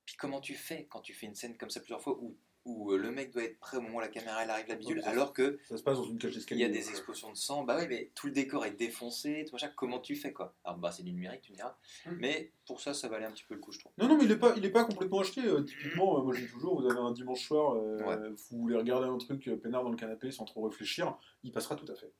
puis 0.05 0.15
comment 0.17 0.41
tu 0.41 0.53
fais 0.55 0.85
quand 0.89 1.01
tu 1.01 1.13
fais 1.13 1.25
une 1.25 1.35
scène 1.35 1.57
comme 1.57 1.69
ça 1.69 1.79
plusieurs 1.79 2.01
fois 2.01 2.17
où, 2.21 2.35
où 2.65 2.91
euh, 2.93 2.97
le 2.97 3.11
mec 3.11 3.31
doit 3.31 3.43
être 3.43 3.59
prêt 3.59 3.75
au 3.77 3.81
moment 3.81 3.97
où 3.97 3.99
la 3.99 4.07
caméra 4.07 4.41
elle 4.43 4.49
arrive 4.49 4.67
la 4.69 4.75
bidule, 4.75 4.97
Ouais, 4.99 5.03
ça- 5.03 5.09
alors 5.09 5.33
que 5.33 5.59
Ça 5.67 5.75
se 5.77 5.83
passe 5.83 5.97
dans 5.97 6.05
une 6.05 6.17
cage 6.17 6.31
il 6.31 6.35
d'escalier. 6.35 6.61
y 6.61 6.65
a 6.65 6.69
des 6.69 6.89
explosions 6.89 7.29
de 7.31 7.35
sang, 7.37 7.63
bah 7.63 7.75
ouais, 7.75 7.87
mais 7.89 8.09
tout 8.15 8.27
le 8.27 8.33
décor 8.33 8.65
est 8.65 8.71
défoncé, 8.71 9.43
tout 9.45 9.53
machin, 9.53 9.69
comment 9.75 9.99
tu 9.99 10.15
fais 10.15 10.31
quoi? 10.31 10.55
Alors 10.63 10.77
bah 10.77 10.91
c'est 10.91 11.03
du 11.03 11.11
numérique, 11.11 11.41
tu 11.41 11.51
me 11.51 11.57
diras, 11.57 11.75
Mm. 12.05 12.11
mais 12.19 12.51
pour 12.65 12.79
ça, 12.79 12.93
ça 12.93 13.09
valait 13.09 13.25
un 13.25 13.31
petit 13.31 13.43
peu 13.43 13.53
le 13.55 13.59
coup, 13.59 13.71
je 13.73 13.79
trouve. 13.79 13.91
Non, 13.97 14.07
non, 14.07 14.17
mais 14.17 14.23
il 14.23 14.31
est 14.31 14.37
pas, 14.39 14.53
il 14.55 14.63
est 14.65 14.69
pas 14.71 14.85
complètement 14.85 15.19
acheté. 15.19 15.41
euh, 15.41 15.61
typiquement, 15.61 16.19
euh, 16.19 16.23
moi 16.23 16.33
je 16.33 16.41
dis 16.41 16.47
toujours, 16.51 16.79
vous 16.81 16.89
avez 16.89 16.99
un 16.99 17.11
dimanche 17.11 17.45
soir, 17.45 17.75
euh, 17.75 18.01
Ouais. 18.03 18.29
vous 18.49 18.57
voulez 18.59 18.77
regarder 18.77 19.07
un 19.07 19.17
truc 19.17 19.45
euh, 19.49 19.57
peinard 19.57 19.83
dans 19.83 19.89
le 19.91 19.97
canapé 19.97 20.31
sans 20.31 20.45
trop 20.45 20.61
réfléchir, 20.67 21.17
il 21.43 21.51
passera 21.51 21.75
tout 21.75 21.89
à 21.91 21.95
fait. 21.95 22.13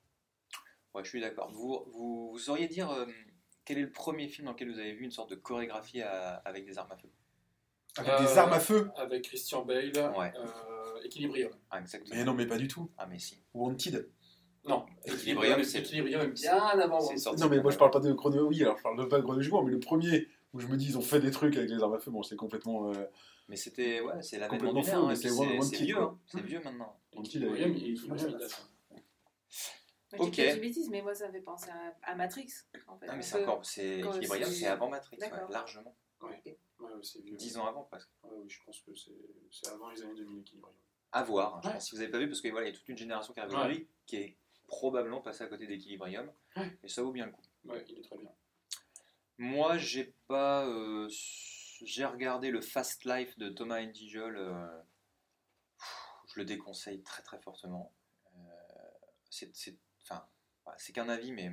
Ouais, 0.94 1.04
je 1.04 1.10
suis 1.10 1.22
d'accord. 1.22 1.52
Vous, 1.54 1.84
vous, 1.88 2.32
vous 2.32 2.38
sauriez 2.40 2.68
dire 2.68 2.92
euh, 2.92 3.06
quel 3.66 3.78
est 3.78 3.82
le 3.82 3.92
premier 3.92 4.28
film 4.28 4.46
dans 4.46 4.52
lequel 4.52 4.72
vous 4.72 4.78
avez 4.80 4.92
vu 4.94 5.06
une 5.06 5.12
sorte 5.12 5.30
de 5.32 5.36
chorégraphie 5.36 6.02
à- 6.02 6.36
avec 6.46 6.66
des 6.66 6.78
armes 6.78 6.92
à 6.92 6.98
feu? 6.98 7.08
Avec 7.98 8.12
Euh, 8.14 8.20
des 8.22 8.38
armes 8.38 8.54
à 8.54 8.60
feu 8.60 8.90
Avec 8.98 9.24
Christian 9.24 9.64
Bale, 9.66 9.92
Ouais. 10.18 10.34
euh, 10.36 11.04
Equilibrium. 11.06 11.52
Ah, 11.70 11.80
exactement. 11.80 12.16
Mais 12.16 12.24
non, 12.24 12.34
mais 12.34 12.48
pas 12.48 12.58
du 12.58 12.68
tout. 12.68 12.90
Ah, 12.98 13.06
mais 13.06 13.20
si. 13.20 13.42
Wanted. 13.54 14.10
Non, 14.66 14.86
Equilibrium, 15.06 15.64
c'est- 15.64 15.80
Equilibrium 15.80 16.32
bien 16.32 16.58
avant. 16.58 17.00
Non, 17.38 17.50
mais 17.50 17.62
moi 17.62 17.72
je 17.72 17.78
parle 17.78 17.92
pas 17.92 18.00
de 18.00 18.14
chrono. 18.14 18.48
Oui, 18.48 18.62
alors 18.64 18.78
je 18.78 18.84
parle 18.84 18.98
de 18.98 19.04
pas 19.06 19.18
de 19.18 19.24
chronologiquement, 19.24 19.62
mais 19.64 19.72
le 19.72 19.80
premier 19.80 20.28
où 20.54 20.60
je 20.60 20.68
me 20.68 20.78
dis 20.78 20.88
ils 20.88 20.98
ont 20.98 21.02
fait 21.02 21.20
des 21.20 21.32
trucs 21.32 21.58
avec 21.58 21.70
les 21.70 21.84
armes 21.84 21.94
à 21.96 22.00
feu, 22.00 22.12
bon, 22.12 22.24
c'est 22.24 22.36
complètement. 22.38 22.90
euh, 22.92 23.06
Mais 23.50 23.58
c'était, 23.58 24.00
ouais, 24.00 24.22
c'est 24.22 24.40
l'avènement 24.40 24.70
Complètement 24.72 24.84
fou, 25.00 25.06
hein, 25.06 25.10
mais 25.10 25.16
c'est 25.18 25.28
vieux, 25.84 25.98
hein, 26.02 26.18
c'est 26.26 26.42
vieux 26.42 26.62
maintenant. 26.64 26.98
Equilibrium, 27.12 27.74
il- 27.76 27.94
Equilibrium, 27.94 28.40
Ok. 30.20 30.38
une 30.38 30.60
bêtise, 30.62 30.90
mais 30.90 31.02
moi, 31.02 31.14
ça 31.14 31.28
me 31.28 31.34
fait 31.34 31.42
penser 31.42 31.70
à, 32.04 32.16
Matrix. 32.16 32.48
En 32.88 32.98
fait. 32.98 33.08
Ah, 33.10 33.16
mais 33.18 33.22
c'est 33.22 33.42
encore, 33.44 33.66
c'est 33.66 34.00
Equilibrium, 34.00 34.50
c'est- 34.50 34.68
avant 34.68 34.90
Matrix, 34.90 35.18
largement. 35.50 35.94
Ouais, 36.24 36.42
ouais, 36.80 36.90
c'est 37.04 37.22
vieux. 37.22 37.36
10 37.36 37.58
ans 37.58 37.66
avant 37.68 37.84
presque. 37.84 38.10
Ouais, 38.24 38.30
oui, 38.38 38.50
je 38.50 38.60
pense 38.66 38.80
que 38.82 38.92
c'est 38.96 39.68
avant 39.70 39.90
les 39.90 40.02
années 40.04 40.16
2000, 40.16 40.40
Equilibrium. 40.40 40.76
À 41.12 41.24
voir, 41.24 41.58
hein, 41.58 41.62
je 41.64 41.70
pense, 41.70 41.86
si 41.86 41.92
vous 41.92 41.98
n'avez 41.98 42.12
pas 42.12 42.18
vu, 42.20 42.28
parce 42.28 42.42
qu'il 42.42 42.52
voilà, 42.52 42.68
il 42.68 42.72
y 42.72 42.76
a 42.76 42.78
toute 42.78 42.90
une 42.90 42.98
génération 42.98 43.34
qui 43.34 43.40
arrive 43.40 43.52
Ouais. 43.54 43.60
aujourd'hui 43.60 43.88
qui 44.08 44.16
est 44.18 44.38
probablement 44.68 45.22
passée 45.22 45.44
à 45.44 45.48
côté 45.48 45.68
d'Equilibrium, 45.68 46.32
Ouais. 46.56 46.78
et 46.84 46.88
ça 46.88 47.04
vaut 47.04 47.12
bien 47.12 47.28
le 47.28 47.32
coup. 47.32 47.42
Ouais, 47.66 47.84
il 47.88 48.00
est 48.00 48.02
très 48.02 48.18
bien. 48.18 48.32
Moi, 49.38 49.78
j'ai 49.78 50.14
pas. 50.28 50.66
euh, 50.68 51.08
j'ai 51.86 52.06
regardé 52.06 52.50
le 52.52 52.62
Fast 52.62 53.06
Life 53.06 53.38
de 53.38 53.50
Thomas 53.50 53.82
Engigel. 53.82 54.36
euh, 54.38 54.82
je 56.28 56.40
le 56.40 56.46
déconseille 56.46 57.02
très 57.04 57.22
très 57.22 57.40
fortement. 57.40 57.94
Euh, 58.36 58.40
c'est, 59.30 59.56
c'est- 59.56 59.78
enfin, 60.02 60.26
voilà, 60.64 60.78
c'est 60.80 60.94
qu'un 60.94 61.10
avis, 61.10 61.32
mais 61.32 61.50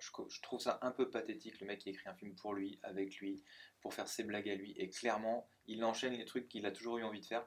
je, 0.00 0.40
trouve 0.42 0.60
ça 0.60 0.78
un 0.82 0.90
peu 0.90 1.10
pathétique. 1.10 1.60
Le 1.60 1.66
mec 1.66 1.80
qui 1.80 1.90
écrit 1.90 2.08
un 2.08 2.14
film 2.14 2.34
pour 2.34 2.54
lui, 2.54 2.78
avec 2.82 3.16
lui, 3.18 3.42
pour 3.80 3.94
faire 3.94 4.08
ses 4.08 4.24
blagues 4.24 4.48
à 4.48 4.54
lui, 4.54 4.72
et 4.76 4.88
clairement, 4.88 5.48
il 5.66 5.84
enchaîne 5.84 6.14
les 6.14 6.24
trucs 6.24 6.48
qu'il 6.48 6.66
a 6.66 6.70
toujours 6.70 6.98
eu 6.98 7.04
envie 7.04 7.20
de 7.20 7.26
faire. 7.26 7.46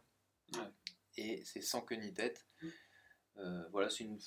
Ouais. 0.53 0.71
Et 1.17 1.43
c'est 1.45 1.61
sans 1.61 1.81
queue 1.81 1.95
ni 1.95 2.13
tête. 2.13 2.45
Euh, 3.37 3.67
voilà, 3.69 3.89
c'est 3.89 4.03
une, 4.05 4.19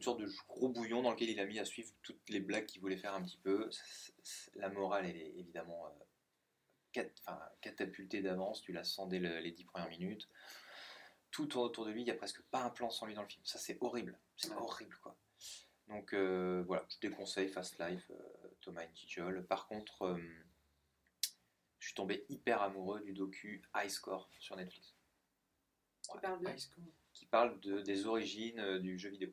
sorte 0.00 0.20
de 0.20 0.28
gros 0.48 0.68
bouillon 0.68 1.02
dans 1.02 1.12
lequel 1.12 1.30
il 1.30 1.38
a 1.40 1.46
mis 1.46 1.58
à 1.58 1.64
suivre 1.64 1.90
toutes 2.02 2.28
les 2.28 2.40
blagues 2.40 2.66
qu'il 2.66 2.80
voulait 2.80 2.96
faire 2.96 3.14
un 3.14 3.22
petit 3.22 3.38
peu. 3.38 3.70
La 4.54 4.68
morale, 4.68 5.06
elle 5.06 5.16
est 5.16 5.34
évidemment 5.38 5.86
euh, 5.86 5.90
cat- 6.92 7.54
catapultée 7.60 8.22
d'avance, 8.22 8.62
tu 8.62 8.72
la 8.72 8.84
sens 8.84 9.08
dès 9.08 9.18
le- 9.18 9.38
les 9.38 9.52
dix 9.52 9.64
premières 9.64 9.88
minutes. 9.88 10.28
Tout 11.30 11.46
tourne 11.46 11.66
autour 11.66 11.84
de 11.86 11.90
lui, 11.90 12.02
il 12.02 12.04
n'y 12.04 12.10
a 12.10 12.14
presque 12.16 12.42
pas 12.50 12.62
un 12.62 12.70
plan 12.70 12.90
sans 12.90 13.06
lui 13.06 13.14
dans 13.14 13.22
le 13.22 13.28
film. 13.28 13.44
Ça, 13.44 13.58
c'est 13.58 13.78
horrible. 13.80 14.18
C'est 14.36 14.50
Ouais. 14.50 14.56
horrible, 14.56 14.96
quoi. 15.02 15.16
Donc 15.88 16.12
euh, 16.14 16.64
voilà, 16.66 16.84
je 16.88 16.98
déconseille 17.08 17.48
Fast 17.48 17.78
Life, 17.78 18.10
euh, 18.10 18.48
Thomas 18.60 18.82
Engigel. 18.84 19.44
Par 19.46 19.66
contre, 19.68 20.02
euh, 20.02 20.18
je 21.78 21.86
suis 21.86 21.94
tombé 21.94 22.24
hyper 22.28 22.62
amoureux 22.62 23.00
du 23.02 23.12
docu 23.12 23.62
High 23.74 23.88
Score 23.90 24.28
sur 24.40 24.56
Netflix 24.56 24.94
Qui 26.02 26.18
parle 26.20 26.40
de- 26.42 26.48
High 26.48 26.58
Score? 26.58 26.84
qui 27.12 27.26
parle 27.26 27.60
de, 27.60 27.80
des 27.80 28.06
origines 28.06 28.58
euh, 28.60 28.78
du 28.78 28.98
jeu 28.98 29.08
vidéo. 29.10 29.32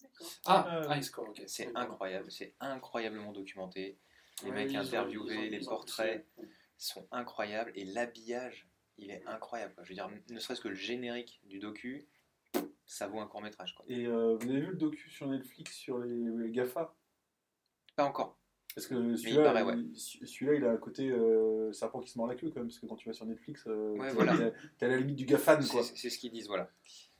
D'accord. 0.00 0.30
Ah, 0.44 0.76
Euh, 0.84 0.94
High 0.94 1.02
Score, 1.02 1.28
ok. 1.30 1.42
C'est 1.46 1.74
incroyable, 1.74 2.30
c'est 2.30 2.54
incroyablement 2.60 3.32
documenté. 3.32 3.98
Les 4.42 4.50
Ouais, 4.50 4.54
mecs 4.56 4.72
ils 4.72 4.76
interviewés, 4.76 5.34
ils 5.34 5.38
ont- 5.48 5.50
les 5.50 5.60
portraits 5.60 6.26
sont 6.76 7.08
incroyables 7.10 7.72
et 7.74 7.84
l'habillage, 7.84 8.68
il 8.98 9.10
est 9.10 9.24
incroyable. 9.26 9.74
quoi. 9.74 9.84
Je 9.84 9.88
veux 9.88 9.94
dire, 9.94 10.10
ne 10.28 10.38
serait-ce 10.38 10.60
que 10.60 10.68
le 10.68 10.74
générique 10.74 11.40
du 11.44 11.58
docu, 11.58 12.06
ça 12.94 13.06
vaut 13.08 13.20
un 13.20 13.26
court 13.26 13.42
métrage. 13.42 13.74
Quoi. 13.74 13.84
Et 13.88 14.06
euh, 14.06 14.36
vous 14.40 14.48
avez 14.50 14.60
vu 14.60 14.66
le 14.68 14.76
docu 14.76 15.10
sur 15.10 15.26
Netflix 15.28 15.74
sur 15.74 15.98
les, 15.98 16.14
les 16.38 16.50
GAFA? 16.50 16.94
Pas 17.96 18.04
encore. 18.04 18.38
Parce 18.74 18.86
que 18.88 19.16
celui-là, 19.16 19.44
paraît, 19.44 19.62
ouais. 19.62 19.78
il, 19.78 19.96
celui-là, 20.26 20.54
il 20.54 20.64
a 20.64 20.70
un 20.72 20.76
côté 20.76 21.08
euh, 21.08 21.72
serpent 21.72 22.00
qui 22.00 22.10
se 22.10 22.18
mord 22.18 22.26
la 22.26 22.34
queue 22.34 22.48
quand 22.50 22.56
même, 22.60 22.66
parce 22.68 22.78
que 22.80 22.86
quand 22.86 22.96
tu 22.96 23.08
vas 23.08 23.12
sur 23.14 23.24
Netflix, 23.26 23.64
euh, 23.68 23.90
Ouais, 23.96 24.12
voilà. 24.12 24.50
t'es 24.78 24.86
à 24.86 24.88
la 24.88 24.96
limite 24.96 25.16
du 25.16 25.24
GAFAN, 25.26 25.60
C'est 25.62 25.70
quoi. 25.70 25.82
c'est 25.84 26.10
ce 26.10 26.18
qu'ils 26.18 26.32
disent, 26.32 26.48
voilà. 26.48 26.68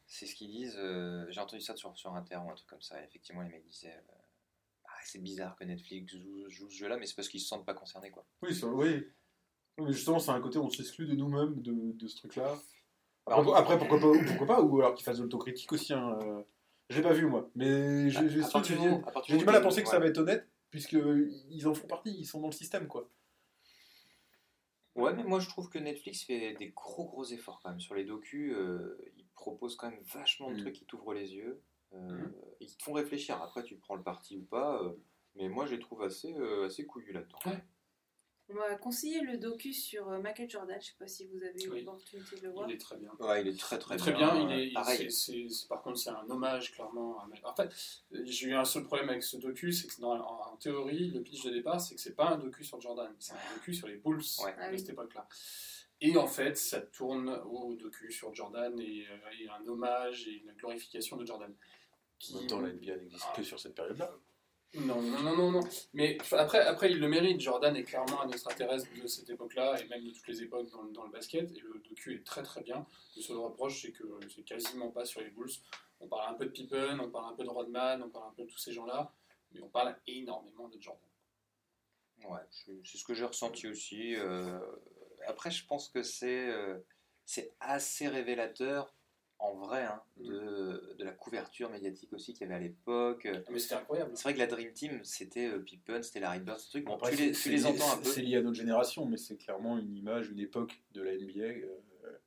C'est 0.07 0.27
ce 0.27 0.35
qu'ils 0.35 0.51
disent. 0.51 0.77
euh, 0.79 1.25
J'ai 1.31 1.41
entendu 1.41 1.63
ça 1.63 1.77
sur, 1.77 1.97
sur 1.97 2.13
Inter 2.15 2.37
ou 2.45 2.51
un 2.51 2.55
truc 2.55 2.69
comme 2.69 2.83
ça. 2.83 3.03
Effectivement, 3.05 3.43
les 3.43 3.49
mecs 3.51 3.65
disaient 3.67 3.95
euh, 3.95 4.15
Ah, 4.87 4.91
c'est 5.05 5.23
bizarre 5.23 5.55
que 5.57 5.65
Netflix 5.65 6.13
joue, 6.13 6.49
joue 6.49 6.69
ce 6.71 6.77
jeu-là, 6.77 6.97
mais 6.97 7.07
c'est 7.07 7.15
parce 7.15 7.29
qu'ils 7.29 7.41
se 7.41 7.47
sentent 7.49 7.65
pas 7.67 7.75
concernés. 7.75 8.11
Quoi. 8.11 8.25
Oui, 8.43 8.55
ça- 8.55 8.67
oui. 8.67 9.07
Mais 9.79 9.93
justement, 9.93 10.19
c'est 10.21 10.31
un 10.31 10.41
côté, 10.41 10.59
on 10.59 10.71
s'exclut 10.71 11.07
de 11.07 11.15
nous-mêmes 11.17 11.61
de, 11.63 11.93
de 11.93 12.07
ce 12.09 12.17
truc-là. 12.17 12.57
Alors, 13.27 13.41
Après, 13.57 13.75
après, 13.75 13.79
pourquoi 13.79 13.99
pas, 14.01 14.07
ou 14.09 14.25
pourquoi 14.27 14.47
pas, 14.47 14.61
ou 14.63 14.81
alors 14.81 14.95
qu'ils 14.95 15.05
fassent 15.05 15.19
de 15.19 15.23
l'autocritique 15.23 15.73
aussi. 15.73 15.93
Hein. 15.95 16.19
euh, 16.23 16.43
Je 16.91 16.97
l'ai 16.97 17.03
pas 17.03 17.13
vu, 17.13 17.27
moi. 17.27 17.49
Mais 17.55 18.11
j'ai 18.11 18.29
du 18.29 19.45
mal 19.45 19.57
à 19.57 19.61
penser 19.61 19.83
que 19.83 19.89
ça 19.89 19.99
va 19.99 20.07
être 20.07 20.19
honnête, 20.19 20.47
puisqu'ils 20.71 21.67
en 21.69 21.75
font 21.75 21.87
partie, 21.87 22.15
ils 22.19 22.27
sont 22.27 22.41
dans 22.41 22.49
le 22.49 22.53
système, 22.53 22.87
quoi. 22.87 23.09
Ouais, 24.97 25.13
mais 25.13 25.25
moi 25.25 25.41
je 25.41 25.49
trouve 25.49 25.69
que 25.69 25.79
Netflix 25.81 26.23
fait 26.23 26.55
des 26.55 26.69
gros 26.69 27.05
gros 27.07 27.25
efforts 27.25 27.59
quand 27.61 27.71
même 27.71 27.81
sur 27.81 27.97
les 27.97 28.05
docus. 28.05 28.53
euh, 28.55 28.97
ils 29.17 29.27
proposent 29.35 29.75
quand 29.75 29.91
même 29.91 30.01
vachement 30.05 30.51
de 30.53 30.55
Mm. 30.55 30.59
trucs 30.61 30.75
qui 30.75 30.85
t'ouvrent 30.85 31.15
les 31.15 31.35
yeux. 31.35 31.61
euh, 31.95 31.99
Mm. 31.99 32.33
Ils 32.61 32.77
te 32.77 32.83
font 32.85 32.93
réfléchir. 32.93 33.43
Après, 33.43 33.65
tu 33.65 33.75
prends 33.77 33.97
le 33.97 34.05
parti 34.05 34.37
ou 34.37 34.43
pas. 34.45 34.81
euh, 34.85 34.93
mais 35.35 35.49
moi, 35.49 35.67
je 35.67 35.73
les 35.75 35.81
trouve 35.81 36.03
assez, 36.03 36.33
euh, 36.39 36.67
assez 36.67 36.87
couillus 36.87 37.13
là-dedans. 37.13 37.39
Ouais. 37.47 37.65
On 38.51 38.55
m'a 38.55 38.75
conseillé 38.77 39.23
le 39.23 39.39
docu 39.39 39.73
sur 39.73 40.07
euh, 40.09 40.21
Michael 40.21 40.51
Jordan. 40.51 40.77
Je 40.81 40.87
sais 40.89 40.93
pas 40.99 41.07
si 41.07 41.25
vous 41.27 41.43
avez 41.43 41.63
eu 41.65 41.69
Oui. 41.71 41.81
l'opportunité 41.81 42.37
de 42.37 42.43
le 42.43 42.51
voir. 42.51 42.69
Il 42.69 42.75
est 42.75 42.79
très 42.79 42.97
bien. 42.97 43.11
Ouais, 43.19 43.41
il 43.41 43.49
est 43.49 43.59
très 43.59 43.79
très, 43.79 43.97
Très 43.97 44.13
bien, 44.13 44.39
il 44.39 44.53
est, 44.53 44.67
il- 44.69 44.75
pareil. 44.75 44.99
c'est- 44.99 45.11
c'est- 45.11 45.49
c'est- 45.49 45.67
par 45.69 45.81
contre, 45.83 45.99
c'est 45.99 46.11
un 46.11 46.29
hommage 46.29 46.73
clairement. 46.73 47.19
à. 47.21 47.29
En 47.45 47.55
fait, 47.55 47.71
j'ai 48.13 48.49
eu 48.49 48.55
un 48.55 48.65
seul 48.67 48.85
problème 48.85 49.09
avec 49.09 49.23
ce 49.23 49.39
docu, 49.39 49.73
c'est 49.73 49.87
que 49.87 49.99
dans- 50.01 50.13
en, 50.21 50.53
en 50.53 50.57
théorie, 50.57 51.11
le 51.11 51.23
pitch 51.23 51.43
de 51.45 51.51
départ, 51.51 51.81
c'est 51.81 51.95
que 51.95 52.01
c'est 52.03 52.15
pas 52.15 52.29
un 52.31 52.39
docu 52.39 52.63
sur 52.65 52.79
Jordan, 52.81 53.15
c'est 53.19 53.33
un 53.33 53.55
docu 53.57 53.73
sur 53.73 53.89
les 53.89 53.97
Bulls 53.97 54.21
Ouais. 54.45 54.55
Ah 54.59 54.69
oui. 54.71 54.79
cette 54.79 54.91
époque-là. 54.91 55.27
Et 56.03 56.15
en 56.19 56.27
fait, 56.27 56.59
ça 56.59 56.83
tourne 56.83 57.31
au 57.51 57.75
docu 57.77 58.13
sur 58.13 58.35
Jordan 58.35 58.79
et, 58.79 59.07
euh, 59.09 59.17
et 59.41 59.49
un 59.49 59.67
hommage 59.67 60.29
et 60.29 60.33
une 60.45 60.53
glorification 60.53 61.17
de 61.17 61.25
Jordan. 61.25 61.55
qui... 62.19 62.47
Temps, 62.47 62.61
la 62.61 62.69
NBA 62.73 62.97
n'existe 62.97 63.27
que 63.37 63.43
sur 63.43 63.59
cette 63.61 63.75
période-là. 63.75 64.11
Non, 64.75 65.01
non, 65.01 65.23
non, 65.23 65.37
non, 65.37 65.51
non. 65.53 65.61
Mais 65.93 66.19
après, 66.33 66.59
après, 66.61 66.91
il 66.91 66.99
le 66.99 67.09
mérite. 67.09 67.41
Jordan 67.41 67.77
est 67.77 67.85
clairement 67.85 68.23
un 68.23 68.29
extraterrestre 68.31 68.89
de 69.01 69.07
cette 69.07 69.31
époque-là 69.31 69.81
et 69.81 69.87
même 69.87 70.05
de 70.05 70.11
toutes 70.11 70.27
les 70.27 70.43
époques 70.43 70.69
dans, 70.71 70.83
le- 70.83 70.91
dans 70.93 71.05
le 71.05 71.11
basket. 71.13 71.51
Et 71.53 71.61
le 71.61 71.81
docu 71.89 72.15
est 72.17 72.25
très 72.25 72.43
très 72.43 72.61
bien. 72.63 72.85
Le 73.17 73.23
seul 73.23 73.37
reproche, 73.37 73.83
c'est 73.83 73.93
que 73.93 74.03
c'est 74.35 74.43
quasiment 74.43 74.91
pas 74.91 75.05
sur 75.05 75.21
les 75.21 75.31
Bulls. 75.31 75.51
On 76.01 76.09
parle 76.09 76.35
un 76.35 76.37
peu 76.37 76.47
de 76.47 76.51
Pippen, 76.51 76.99
on 77.01 77.09
parle 77.11 77.33
un 77.33 77.37
peu 77.37 77.45
de 77.45 77.49
Rodman, 77.51 78.03
on 78.03 78.11
parle 78.11 78.29
un 78.29 78.35
peu 78.37 78.43
de 78.43 78.49
tous 78.51 78.59
ces 78.59 78.73
gens-là, 78.73 79.13
mais 79.53 79.61
on 79.63 79.69
parle 79.69 79.97
énormément 80.09 80.69
de 80.69 80.81
Jordan. 80.81 81.09
Ouais, 82.29 82.41
c'est 82.51 82.83
ce 82.99 83.05
que 83.05 83.15
j'ai 83.15 83.25
ressenti 83.25 83.69
aussi. 83.69 84.17
euh, 84.17 84.59
après, 85.27 85.51
je 85.51 85.65
pense 85.67 85.89
que 85.89 86.03
c'est 86.03 86.49
euh, 86.51 86.79
c'est 87.25 87.55
assez 87.61 88.09
révélateur, 88.09 88.93
en 89.45 89.55
vrai, 89.55 89.83
hein, 89.85 90.03
de, 90.17 90.95
de 90.99 91.05
la 91.05 91.13
couverture 91.13 91.71
médiatique 91.71 92.13
aussi 92.13 92.33
qu'il 92.33 92.43
y 92.43 92.45
avait 92.45 92.55
à 92.55 92.59
l'époque. 92.67 93.27
Ah, 93.33 93.39
Mais 93.51 93.59
c'était 93.59 93.75
incroyable. 93.77 94.11
C'est 94.15 94.23
vrai 94.25 94.35
que 94.35 94.39
la 94.39 94.47
Dream 94.47 94.73
Team, 94.73 95.01
c'était 95.05 95.47
euh, 95.49 95.59
Pippen, 95.61 96.03
c'était 96.03 96.21
Larry 96.21 96.41
Bird, 96.41 96.59
ce 96.59 96.71
truc. 96.71 96.85
Bon, 96.85 96.95
Après, 96.95 97.11
tu, 97.15 97.23
les, 97.23 97.33
tu 97.33 97.65
entends 97.67 97.93
un 97.93 97.99
peu. 97.99 98.05
C'est 98.11 98.23
lié 98.23 98.37
à 98.37 98.43
notre 98.43 98.57
génération, 98.57 99.07
mais 99.07 99.17
c'est 99.17 99.37
clairement 99.37 99.79
une 99.79 99.95
image, 99.97 100.29
une 100.31 100.41
époque 100.41 100.83
de 100.93 101.03
la 101.03 101.13
NBA. 101.17 101.41
euh, 101.45 102.19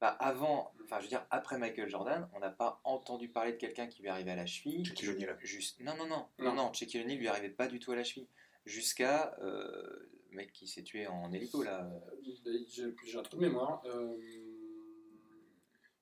Bah, 0.00 0.08
avant, 0.20 0.72
enfin, 0.84 0.98
je 0.98 1.04
veux 1.04 1.08
dire, 1.08 1.24
après 1.30 1.56
Michael 1.58 1.88
Jordan, 1.88 2.28
on 2.34 2.40
n'a 2.40 2.50
pas 2.50 2.80
entendu 2.84 3.28
parler 3.28 3.52
de 3.52 3.56
quelqu'un 3.58 3.86
qui 3.86 4.02
lui 4.02 4.08
arrivait 4.08 4.32
à 4.32 4.36
la 4.36 4.46
cheville. 4.46 4.84
Shaquille 4.84 5.10
O'Neal. 5.10 5.38
Juste, 5.42 5.80
non, 5.80 5.96
non, 5.96 6.06
non, 6.06 6.26
Non. 6.38 6.44
non, 6.46 6.54
non, 6.54 6.72
Shaquille 6.72 7.02
O'Neal 7.02 7.18
lui 7.18 7.28
arrivait 7.28 7.48
pas 7.48 7.68
du 7.68 7.78
tout 7.78 7.92
à 7.92 7.96
la 7.96 8.04
cheville. 8.04 8.28
Jusqu'à 8.66 9.36
euh, 9.40 10.08
le 10.30 10.36
mec 10.36 10.52
qui 10.52 10.66
s'est 10.66 10.82
tué 10.82 11.06
en 11.06 11.32
hélico, 11.32 11.62
là. 11.62 11.88
J'ai 12.22 12.94
j'ai 13.06 13.18
un 13.18 13.22
trou 13.22 13.36
de 13.36 13.42
mémoire. 13.42 13.82
Euh... 13.86 14.16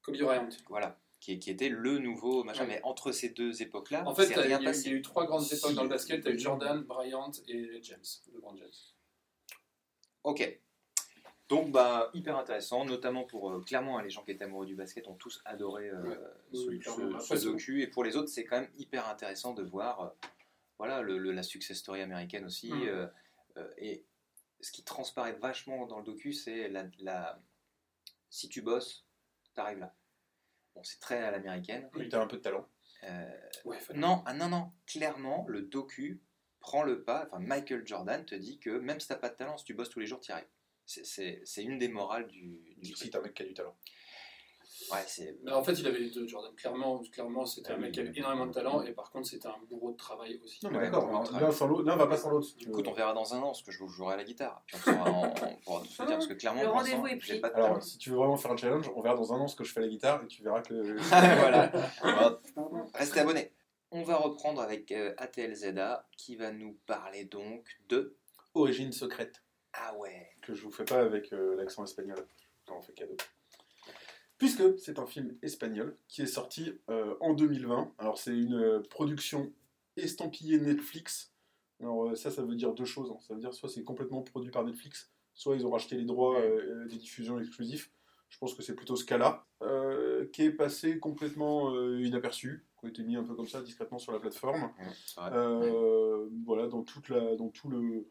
Kobe 0.03 0.17
Bryant. 0.19 0.49
Voilà. 0.69 0.99
Qui, 1.21 1.39
qui 1.39 1.51
était 1.51 1.69
le 1.69 1.99
nouveau 1.99 2.43
machin. 2.43 2.63
Ouais. 2.63 2.69
Mais 2.77 2.81
entre 2.83 3.13
ces 3.13 3.29
deux 3.29 3.63
époques-là, 3.63 4.03
En 4.07 4.15
fait, 4.15 4.25
il 4.25 4.51
y, 4.51 4.53
a 4.55 4.61
eu- 4.61 4.65
passé. 4.65 4.87
il 4.87 4.93
y 4.93 4.95
a 4.95 4.99
eu 4.99 5.03
trois 5.03 5.25
grandes 5.25 5.43
Si. 5.45 5.55
époques 5.55 5.75
dans 5.75 5.85
le 5.85 5.89
basket. 5.89 6.25
Tu 6.25 6.39
Jordan, 6.39 6.83
Bryant 6.83 7.31
et 7.47 7.81
James, 7.83 8.03
LeBron 8.35 8.57
James. 8.57 8.69
Ok. 10.25 10.59
Donc, 11.49 11.71
bah, 11.71 12.11
hyper 12.15 12.37
intéressant, 12.39 12.85
notamment 12.85 13.25
pour 13.25 13.51
euh, 13.53 13.61
clairement 13.61 13.99
hein, 13.99 14.03
les 14.03 14.11
gens 14.11 14.23
qui 14.25 14.31
étaient 14.31 14.45
amoureux 14.45 14.65
du 14.67 14.75
basket 14.75 15.07
ont 15.07 15.15
tous 15.15 15.41
adoré 15.45 15.91
euh, 15.91 16.03
Ouais. 16.53 16.81
ce, 16.83 17.45
docu. 17.45 17.83
Et 17.83 17.87
pour 17.87 18.05
les 18.05 18.17
autres, 18.17 18.29
c'est 18.29 18.45
quand 18.45 18.59
même 18.61 18.71
hyper 18.79 19.09
intéressant 19.09 19.53
de 19.53 19.63
voir 19.63 20.01
euh, 20.01 20.09
voilà, 20.79 21.03
le, 21.03 21.19
le- 21.19 21.33
la 21.33 21.43
success 21.43 21.77
story 21.79 22.01
américaine 22.01 22.45
aussi. 22.47 22.73
Mm. 22.73 23.11
et 23.79 24.05
ce 24.61 24.73
qui 24.73 24.83
transparaît 24.83 25.35
vachement 25.35 25.87
dans 25.87 25.99
le 25.99 26.05
docu, 26.05 26.33
c'est 26.33 26.69
la, 26.69 26.87
la- 27.01 27.39
si 28.31 28.49
tu 28.49 28.63
bosses, 28.63 29.05
t'arrives 29.55 29.79
là. 29.79 29.95
Bon, 30.75 30.83
c'est 30.83 31.01
très 31.01 31.19
à 31.19 31.31
l'américaine. 31.31 31.89
Oui, 31.95 32.09
t'as 32.09 32.21
un 32.23 32.27
peu 32.27 32.37
de 32.39 32.43
talent. 32.43 32.67
Euh, 33.05 33.31
Ouais, 33.65 33.79
non, 33.95 34.23
ah 34.27 34.33
non, 34.33 34.49
non, 34.49 34.71
clairement, 34.87 35.45
le 35.49 35.63
docu 35.63 36.23
prend 36.61 36.83
le 36.83 37.03
pas. 37.05 37.27
Enfin, 37.27 37.41
Michael 37.41 37.87
Jordan 37.87 38.25
te 38.25 38.35
dit 38.35 38.59
que 38.59 38.71
même 38.71 39.01
si 39.01 39.09
t'as 39.09 39.17
pas 39.17 39.29
de 39.29 39.35
talent, 39.37 39.57
si 39.59 39.65
tu 39.65 39.75
bosses 39.75 39.91
tous 39.91 40.01
les 40.01 40.07
jours, 40.07 40.21
t'y 40.21 40.33
arrives. 40.33 40.47
C'est- 40.87 41.43
une 41.63 41.79
des 41.79 41.89
morales 41.89 42.27
du, 42.29 42.75
du 42.79 42.95
Si 42.95 43.11
t'es 43.11 43.17
un 43.17 43.23
mec 43.23 43.35
qui 43.35 43.43
a 43.43 43.47
du 43.47 43.55
talent. 43.55 43.77
Ouais. 44.93 45.35
Mais 45.43 45.53
en 45.53 45.63
fait, 45.65 45.73
il 45.73 45.87
avait 45.87 45.99
les 45.99 46.11
deux, 46.11 46.27
Jordan. 46.29 46.53
Clairement, 46.55 46.99
clairement 47.11 47.47
c'était 47.47 47.71
Ah 47.71 47.75
un 47.75 47.77
oui. 47.77 47.83
mec 47.85 47.93
qui 47.93 48.01
avait 48.01 48.13
énormément 48.15 48.47
de 48.47 48.53
talent 48.53 48.83
et 48.83 48.93
par 48.93 49.11
contre, 49.11 49.27
c'était 49.29 49.49
un 49.49 49.57
bourreau 49.69 49.93
de 49.93 49.97
travail 49.97 50.41
aussi. 50.45 50.65
Non, 50.65 50.71
mais 50.71 50.79
Ouais, 50.79 50.85
d'accord, 50.91 51.11
l'un 51.33 51.51
sans 51.51 51.67
l'autre- 51.67 51.85
l'un 51.85 51.97
va 51.97 52.07
pas 52.07 52.17
sans 52.17 52.31
l'autre. 52.31 52.49
Écoute, 52.61 52.87
on 52.89 52.93
verra 52.93 53.13
dans 53.15 53.35
un 53.35 53.39
an 53.41 53.55
ce 53.55 53.63
que 53.65 53.71
je 53.73 53.79
vous 53.79 53.89
jouerai 53.89 54.15
à 54.15 54.17
la 54.17 54.25
guitare. 54.25 54.63
Puis 54.67 54.77
on, 54.77 54.91
saura- 54.93 55.11
on- 55.11 55.23
on 55.47 55.57
pourra 55.65 55.81
tout 55.81 55.87
se 55.89 56.03
dire 56.03 56.07
parce 56.13 56.27
que 56.27 56.35
clairement, 56.35 56.63
Le 56.63 56.69
rendez-vous 56.69 57.07
est 57.07 57.17
pris. 57.17 57.41
Alors, 57.55 57.83
si 57.83 57.99
tu 57.99 58.11
veux 58.11 58.17
vraiment 58.17 58.37
faire 58.37 58.51
un 58.53 58.57
challenge, 58.57 58.91
on 58.95 59.01
verra 59.01 59.17
dans 59.17 59.33
un 59.33 59.41
an 59.41 59.47
ce 59.49 59.57
que 59.57 59.65
je 59.65 59.73
fais 59.73 59.81
à 59.81 59.83
la 59.83 59.89
guitare 59.89 60.23
et 60.23 60.27
tu 60.27 60.43
verras 60.43 60.63
que. 60.63 60.75
voilà. 61.09 61.73
Restez 62.95 63.21
abonnés. 63.21 63.53
On 63.91 64.03
va 64.03 64.17
reprendre 64.17 64.61
avec 64.63 64.91
euh, 64.93 65.13
ATLZA 65.19 66.07
qui 66.17 66.37
va 66.37 66.51
nous 66.51 66.79
parler 66.87 67.25
donc 67.25 67.67
de. 67.89 68.17
Origine 68.55 68.93
secrète, 68.93 69.43
Ah 69.73 69.97
ouais. 69.97 70.29
que 70.43 70.55
je 70.55 70.63
vous 70.63 70.71
fais 70.71 70.85
pas 70.85 71.01
avec 71.01 71.33
euh, 71.33 71.57
l'accent 71.57 71.85
espagnol. 71.85 72.27
Je 72.61 72.67
t'en 72.67 72.81
fais 72.83 72.93
cadeau. 72.93 73.17
Puisque 74.43 74.77
c'est 74.81 74.99
un 74.99 75.07
film 75.07 75.37
espagnol 75.41 75.97
qui 76.09 76.21
est 76.23 76.27
sorti 76.27 76.73
euh, 76.91 77.15
en 77.21 77.33
2020. 77.33 77.93
Alors, 77.99 78.19
c'est 78.19 78.37
une 78.37 78.57
euh, 78.57 78.81
production 78.91 79.53
estampillée 79.97 80.59
Netflix. 80.59 81.33
Alors, 81.81 82.09
euh, 82.09 82.17
ça, 82.17 82.33
ça 82.33 82.43
veut 82.43 82.57
dire 82.57 82.75
deux 82.75 82.85
choses. 82.85 83.13
hein. 83.13 83.19
Ça 83.21 83.35
veut 83.35 83.41
dire 83.41 83.55
soit 83.55 83.69
c'est 83.69 83.85
complètement 83.85 84.21
produit 84.23 84.51
par 84.51 84.65
Netflix, 84.65 85.13
soit 85.33 85.55
ils 85.55 85.65
ont 85.65 85.71
racheté 85.71 85.95
les 85.97 86.05
droits 86.05 86.41
euh, 86.41 86.89
des 86.89 86.97
diffusions 86.97 87.39
exclusifs. 87.39 87.93
Je 88.31 88.39
pense 88.39 88.53
que 88.55 88.65
c'est 88.65 88.75
plutôt 88.75 88.97
ce 88.97 89.05
cas-là, 89.05 89.47
euh, 89.63 90.27
qui 90.33 90.43
est 90.43 90.51
passé 90.51 90.99
complètement 90.99 91.73
inaperçu, 92.01 92.67
qui 92.81 92.87
a 92.87 92.89
été 92.89 93.05
mis 93.05 93.15
un 93.15 93.23
peu 93.23 93.37
comme 93.37 93.47
ça 93.47 93.63
discrètement 93.63 94.01
sur 94.01 94.11
la 94.11 94.19
plateforme. 94.19 94.73
voilà, 96.47 96.67
dans 96.67 96.83
toute 96.83 97.11
la, 97.11 97.37
dans 97.37 97.51
tout 97.51 97.69
le, 97.69 98.09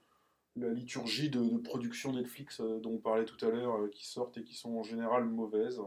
la 0.55 0.69
liturgie 0.69 1.29
de, 1.29 1.41
de 1.41 1.57
production 1.57 2.13
Netflix 2.13 2.59
euh, 2.59 2.79
dont 2.79 2.91
on 2.91 2.97
parlait 2.97 3.25
tout 3.25 3.43
à 3.45 3.49
l'heure, 3.49 3.77
euh, 3.77 3.87
qui 3.89 4.05
sortent 4.05 4.37
et 4.37 4.43
qui 4.43 4.55
sont 4.55 4.75
en 4.75 4.83
général 4.83 5.25
mauvaises. 5.25 5.81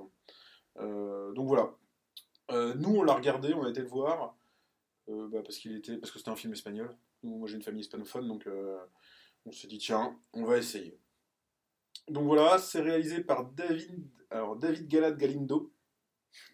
Euh, 0.78 1.32
donc 1.32 1.48
voilà. 1.48 1.74
Nous, 2.76 2.90
on 2.90 3.02
l'a 3.02 3.14
regardé, 3.14 3.54
on 3.54 3.64
a 3.64 3.70
été 3.70 3.80
le 3.80 3.86
voir 3.86 4.36
bah, 5.08 5.40
parce 5.42 5.56
qu'il 5.56 5.74
était, 5.74 5.96
parce 5.96 6.12
que 6.12 6.18
c'était 6.18 6.30
un 6.30 6.36
film 6.36 6.52
espagnol. 6.52 6.94
Nous, 7.22 7.38
moi, 7.38 7.48
j'ai 7.48 7.56
une 7.56 7.62
famille 7.62 7.80
hispanophone, 7.80 8.28
donc 8.28 8.46
on 9.46 9.50
s'est 9.50 9.66
dit 9.66 9.78
tiens, 9.78 10.14
on 10.34 10.44
va 10.44 10.58
essayer. 10.58 10.98
Donc 12.08 12.24
voilà, 12.24 12.58
c'est 12.58 12.82
réalisé 12.82 13.24
par 13.24 13.46
David, 13.46 14.06
alors 14.28 14.56
David 14.56 14.88
Galad 14.88 15.16
Galindo, 15.16 15.72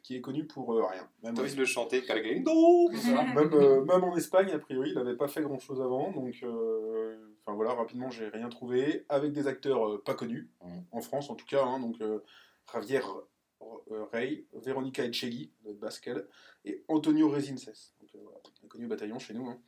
qui 0.05 0.14
est 0.14 0.21
connu 0.21 0.47
pour 0.47 0.69
rien. 0.69 1.11
Même, 1.25 1.35
T'as 1.35 1.43
envie 1.43 1.55
de 1.55 1.59
le 1.59 1.64
chanter, 1.64 2.02
ça 2.07 2.14
même, 3.35 3.85
même 3.85 4.05
en 4.05 4.17
Espagne, 4.17 4.52
a 4.52 4.61
priori, 4.61 4.90
il 4.90 4.95
n'avait 4.95 5.17
pas 5.17 5.26
fait 5.26 5.43
grand 5.43 5.59
chose 5.59 5.83
avant. 5.83 6.12
Donc, 6.12 6.40
enfin 7.44 7.54
voilà, 7.54 7.75
rapidement, 7.75 8.11
j'ai 8.11 8.28
rien 8.28 8.49
trouvé. 8.49 9.04
Avec 9.09 9.32
des 9.32 9.47
acteurs 9.47 9.88
euh, 9.88 10.02
pas 10.02 10.14
connus, 10.14 10.50
en 10.92 11.00
France 11.00 11.30
en 11.30 11.35
tout 11.35 11.47
cas. 11.47 11.64
hein, 11.64 11.80
donc, 11.80 12.00
euh, 12.00 12.20
Javier 12.73 13.00
euh, 13.62 14.04
Rey, 14.12 14.44
Veronica 14.52 15.04
Echegui, 15.04 15.52
notre 15.64 15.78
basque, 15.78 16.06
elle, 16.06 16.26
et 16.64 16.85
Antonio 16.88 17.28
Resinces. 17.28 17.94
Donc, 18.00 18.11
voilà, 18.14 18.87
bataillon 18.87 19.18
chez 19.18 19.35
nous. 19.35 19.49
hein. 19.49 19.61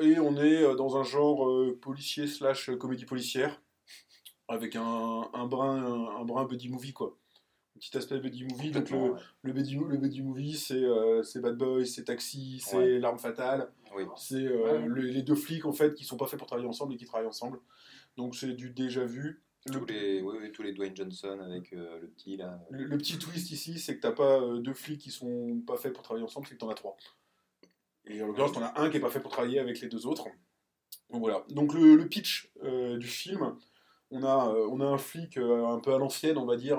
Et 0.00 0.18
on 0.18 0.36
est 0.36 0.74
dans 0.76 0.96
un 0.96 1.04
genre 1.04 1.48
policier 1.80 2.26
slash 2.26 2.70
comédie 2.78 3.04
policière, 3.04 3.62
avec 4.48 4.76
un, 4.76 5.28
un 5.32 5.46
brin, 5.46 6.08
un 6.18 6.24
brin 6.24 6.44
buddy 6.44 6.68
movie, 6.68 6.92
quoi. 6.92 7.16
Petit 7.90 7.98
aspect 7.98 8.18
buddy 8.18 8.44
movie. 8.44 8.70
Donc, 8.70 8.88
le, 8.90 8.96
ouais. 8.98 9.10
le 9.42 9.52
buddy, 9.52 9.74
le 9.76 9.96
buddy 9.98 10.22
movie, 10.22 10.54
c'est 10.56 10.82
euh, 10.82 11.22
c'est 11.22 11.40
Bad 11.40 11.56
Boys, 11.58 11.84
c'est 11.84 12.04
Taxi, 12.04 12.60
c'est 12.64 12.76
Ouais. 12.76 12.98
L'arme 12.98 13.18
fatale, 13.18 13.70
Oui. 13.94 14.04
c'est 14.16 14.46
euh, 14.46 14.80
Ouais. 14.80 14.86
le- 14.86 15.02
les 15.02 15.22
deux 15.22 15.34
flics 15.34 15.66
en 15.66 15.72
fait 15.72 15.94
qui 15.94 16.04
sont 16.04 16.16
pas 16.16 16.26
faits 16.26 16.38
pour 16.38 16.46
travailler 16.48 16.68
ensemble 16.68 16.94
et 16.94 16.96
qui 16.96 17.04
travaillent 17.04 17.28
ensemble. 17.28 17.58
Donc 18.16 18.34
c'est 18.36 18.52
du 18.54 18.70
déjà 18.70 19.04
vu. 19.04 19.42
Le, 19.66 19.72
Tous 19.80 19.84
les, 19.86 20.20
oui, 20.22 20.36
oui, 20.40 20.52
tous 20.52 20.62
les 20.62 20.72
Dwayne 20.72 20.94
Johnson 20.96 21.38
avec 21.40 21.72
euh, 21.72 21.98
le 22.00 22.08
petit 22.08 22.36
là. 22.36 22.58
le- 22.70 22.84
le 22.84 22.96
petit 22.98 23.18
twist 23.18 23.50
ici, 23.50 23.78
c'est 23.78 23.96
que 23.96 24.00
t'as 24.02 24.12
pas 24.12 24.40
euh, 24.40 24.58
deux 24.60 24.74
flics 24.74 25.00
qui 25.00 25.10
sont 25.10 25.60
pas 25.66 25.76
faits 25.76 25.92
pour 25.92 26.02
travailler 26.02 26.24
ensemble, 26.24 26.46
c'est 26.46 26.54
que 26.54 26.60
t'en 26.60 26.68
as 26.70 26.74
trois. 26.74 26.96
Et 28.06 28.22
en 28.22 28.26
l'occurrence, 28.26 28.52
t'en 28.52 28.62
as 28.62 28.78
un 28.80 28.88
qui 28.90 28.96
est 28.98 29.00
pas 29.00 29.08
fait 29.10 29.20
pour 29.20 29.30
travailler 29.30 29.58
avec 29.58 29.80
les 29.80 29.88
deux 29.88 30.06
autres. 30.06 30.24
Donc 31.10 31.20
voilà. 31.20 31.44
Donc 31.50 31.72
le, 31.74 31.96
le 31.96 32.08
pitch 32.08 32.50
euh, 32.62 32.96
du 32.98 33.06
film, 33.06 33.56
on 34.10 34.22
a, 34.22 34.48
on 34.70 34.80
a 34.80 34.84
un 34.86 34.98
flic 34.98 35.36
un 35.38 35.78
peu 35.80 35.94
à 35.94 35.98
l'ancienne, 35.98 36.36
on 36.38 36.44
va 36.46 36.56
dire, 36.56 36.78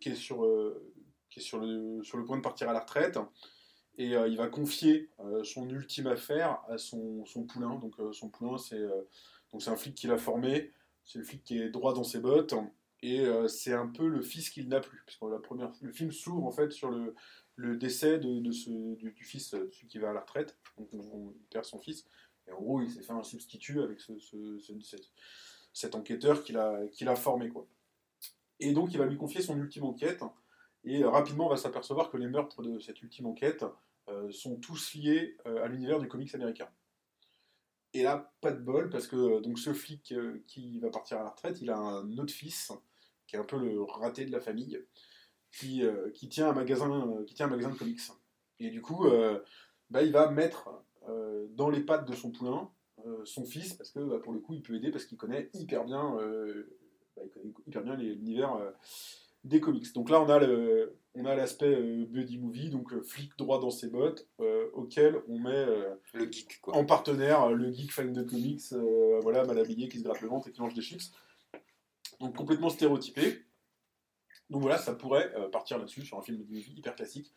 qui 0.00 0.10
est, 0.10 0.14
sur, 0.14 0.44
euh, 0.44 0.92
qui 1.28 1.40
est 1.40 1.42
sur, 1.42 1.58
le, 1.58 2.02
sur 2.02 2.18
le 2.18 2.24
point 2.24 2.36
de 2.36 2.42
partir 2.42 2.68
à 2.68 2.72
la 2.72 2.80
retraite. 2.80 3.18
Et 3.98 4.16
euh, 4.16 4.28
il 4.28 4.36
va 4.36 4.46
confier 4.48 5.10
euh, 5.20 5.44
son 5.44 5.68
ultime 5.68 6.06
affaire 6.06 6.60
à 6.68 6.78
son, 6.78 7.24
son 7.26 7.44
poulain. 7.44 7.74
Donc 7.76 7.98
euh, 8.00 8.12
son 8.12 8.30
poulain, 8.30 8.56
c'est 8.56 8.78
euh, 8.78 9.02
un 9.66 9.76
flic 9.76 9.94
qu'il 9.94 10.10
a 10.10 10.16
formé. 10.18 10.72
C'est 11.04 11.18
le 11.18 11.24
flic 11.24 11.42
qui 11.44 11.58
est 11.58 11.70
droit 11.70 11.92
dans 11.92 12.04
ses 12.04 12.20
bottes. 12.20 12.54
Et 13.02 13.20
euh, 13.20 13.48
c'est 13.48 13.72
un 13.72 13.88
peu 13.88 14.06
le 14.06 14.22
fils 14.22 14.50
qu'il 14.50 14.68
n'a 14.68 14.80
plus. 14.80 15.02
Parce 15.04 15.16
que 15.18 15.26
la 15.26 15.38
première, 15.38 15.72
le 15.82 15.92
film 15.92 16.12
s'ouvre 16.12 16.44
en 16.46 16.50
fait 16.52 16.70
sur 16.70 16.90
le, 16.90 17.14
le 17.56 17.76
décès 17.76 18.18
de, 18.18 18.40
de 18.40 18.52
ce, 18.52 18.94
du, 18.96 19.24
fils, 19.24 19.54
euh, 19.54 19.68
celui 19.72 19.88
qui 19.88 19.98
va 19.98 20.10
à 20.10 20.12
la 20.12 20.20
retraite. 20.20 20.58
Donc 20.78 20.88
on, 20.94 21.34
perd 21.50 21.64
son 21.64 21.78
fils. 21.78 22.04
Et 22.46 22.52
en 22.52 22.60
gros, 22.60 22.80
il 22.80 22.90
s'est 22.90 23.02
fait 23.02 23.12
un 23.12 23.22
substitut 23.22 23.80
avec 23.80 24.00
ce, 24.00 24.18
ce- 24.18 24.58
ce- 24.58 24.96
cet, 25.72 25.94
enquêteur 25.94 26.42
qu'il 26.42 26.56
a, 26.58 26.80
a 27.06 27.16
formé. 27.16 27.48
Quoi. 27.48 27.66
Et 28.60 28.72
donc 28.72 28.92
il 28.92 28.98
va 28.98 29.06
lui 29.06 29.16
confier 29.16 29.42
son 29.42 29.58
ultime 29.58 29.84
enquête. 29.84 30.22
Et 30.84 31.02
euh, 31.02 31.10
rapidement, 31.10 31.46
on 31.46 31.50
va 31.50 31.56
s'apercevoir 31.56 32.10
que 32.10 32.16
les 32.16 32.28
meurtres 32.28 32.62
de 32.62 32.78
cette 32.78 33.02
ultime 33.02 33.26
enquête 33.26 33.64
euh, 34.08 34.30
sont 34.30 34.56
tous 34.56 34.94
liés 34.94 35.36
euh, 35.46 35.64
à 35.64 35.68
l'univers 35.68 35.98
du 35.98 36.08
comics 36.08 36.34
américain. 36.34 36.68
Et 37.92 38.02
là, 38.02 38.32
pas 38.40 38.52
de 38.52 38.60
bol, 38.60 38.88
parce 38.88 39.08
que 39.08 39.40
donc 39.40 39.58
ce 39.58 39.72
flic 39.72 40.14
qui 40.46 40.78
va 40.78 40.90
partir 40.90 41.18
à 41.18 41.24
la 41.24 41.30
retraite, 41.30 41.60
il 41.60 41.70
a 41.70 41.76
un 41.76 42.18
autre 42.18 42.32
fils, 42.32 42.72
qui 43.26 43.34
est 43.34 43.38
un 43.38 43.44
peu 43.44 43.58
le 43.58 43.82
raté 43.82 44.24
de 44.24 44.30
la 44.30 44.40
famille, 44.40 44.80
qui, 45.50 45.82
qui, 46.14 46.28
tient, 46.28 46.50
un 46.50 46.52
magasin, 46.52 47.16
qui 47.26 47.34
tient 47.34 47.46
un 47.46 47.50
magasin 47.50 47.70
de 47.70 47.76
comics. 47.76 48.00
Et 48.60 48.70
du 48.70 48.80
coup, 48.80 49.08
bah, 49.90 50.04
il 50.04 50.12
va 50.12 50.30
mettre 50.30 50.70
dans 51.48 51.68
les 51.68 51.80
pattes 51.80 52.08
de 52.08 52.14
son 52.14 52.30
poulain 52.30 52.70
son 53.24 53.44
fils, 53.44 53.74
parce 53.74 53.90
que 53.90 53.98
bah, 53.98 54.20
pour 54.22 54.32
le 54.32 54.38
coup, 54.38 54.54
il 54.54 54.62
peut 54.62 54.76
aider, 54.76 54.92
parce 54.92 55.04
qu'il 55.04 55.18
connaît 55.18 55.50
hyper 55.54 55.84
bien, 55.84 56.16
bah, 57.20 57.40
il 57.44 57.52
connaît 57.52 57.52
hyper 57.66 57.82
bien 57.82 57.96
l'univers 57.96 58.54
euh, 58.54 58.70
des 59.44 59.60
comics. 59.60 59.92
Donc 59.94 60.10
là, 60.10 60.20
on 60.20 60.28
a 60.28 60.38
le, 60.38 60.98
on 61.14 61.24
a 61.24 61.34
l'aspect 61.34 61.74
euh, 61.74 62.06
buddy 62.06 62.38
movie, 62.38 62.70
donc 62.70 62.92
euh, 62.92 63.02
flic 63.02 63.36
droit 63.36 63.60
dans 63.60 63.70
ses 63.70 63.88
bottes, 63.88 64.28
euh, 64.40 64.70
auquel 64.74 65.20
on 65.28 65.38
met 65.38 65.66
Le 66.12 66.30
geek, 66.30 66.60
quoi. 66.60 66.76
en 66.76 66.84
partenaire 66.84 67.50
le 67.50 67.72
geek 67.72 67.92
fan 67.92 68.12
de 68.12 68.22
comics, 68.22 68.72
voilà, 69.22 69.44
mal 69.44 69.58
habillé, 69.58 69.88
qui 69.88 69.98
se 69.98 70.04
gratte 70.04 70.20
le 70.20 70.28
ventre 70.28 70.48
et 70.48 70.52
qui 70.52 70.60
mange 70.60 70.74
des 70.74 70.82
chips. 70.82 71.12
Donc 72.20 72.36
complètement 72.36 72.70
stéréotypé. 72.70 73.44
Donc 74.50 74.62
voilà, 74.62 74.78
ça 74.78 74.94
pourrait 74.94 75.32
partir 75.50 75.78
là-dessus 75.78 76.04
sur 76.04 76.18
un 76.18 76.22
film 76.22 76.38
de 76.38 76.44
movie 76.44 76.74
hyper 76.76 76.94
classique. 76.94 77.32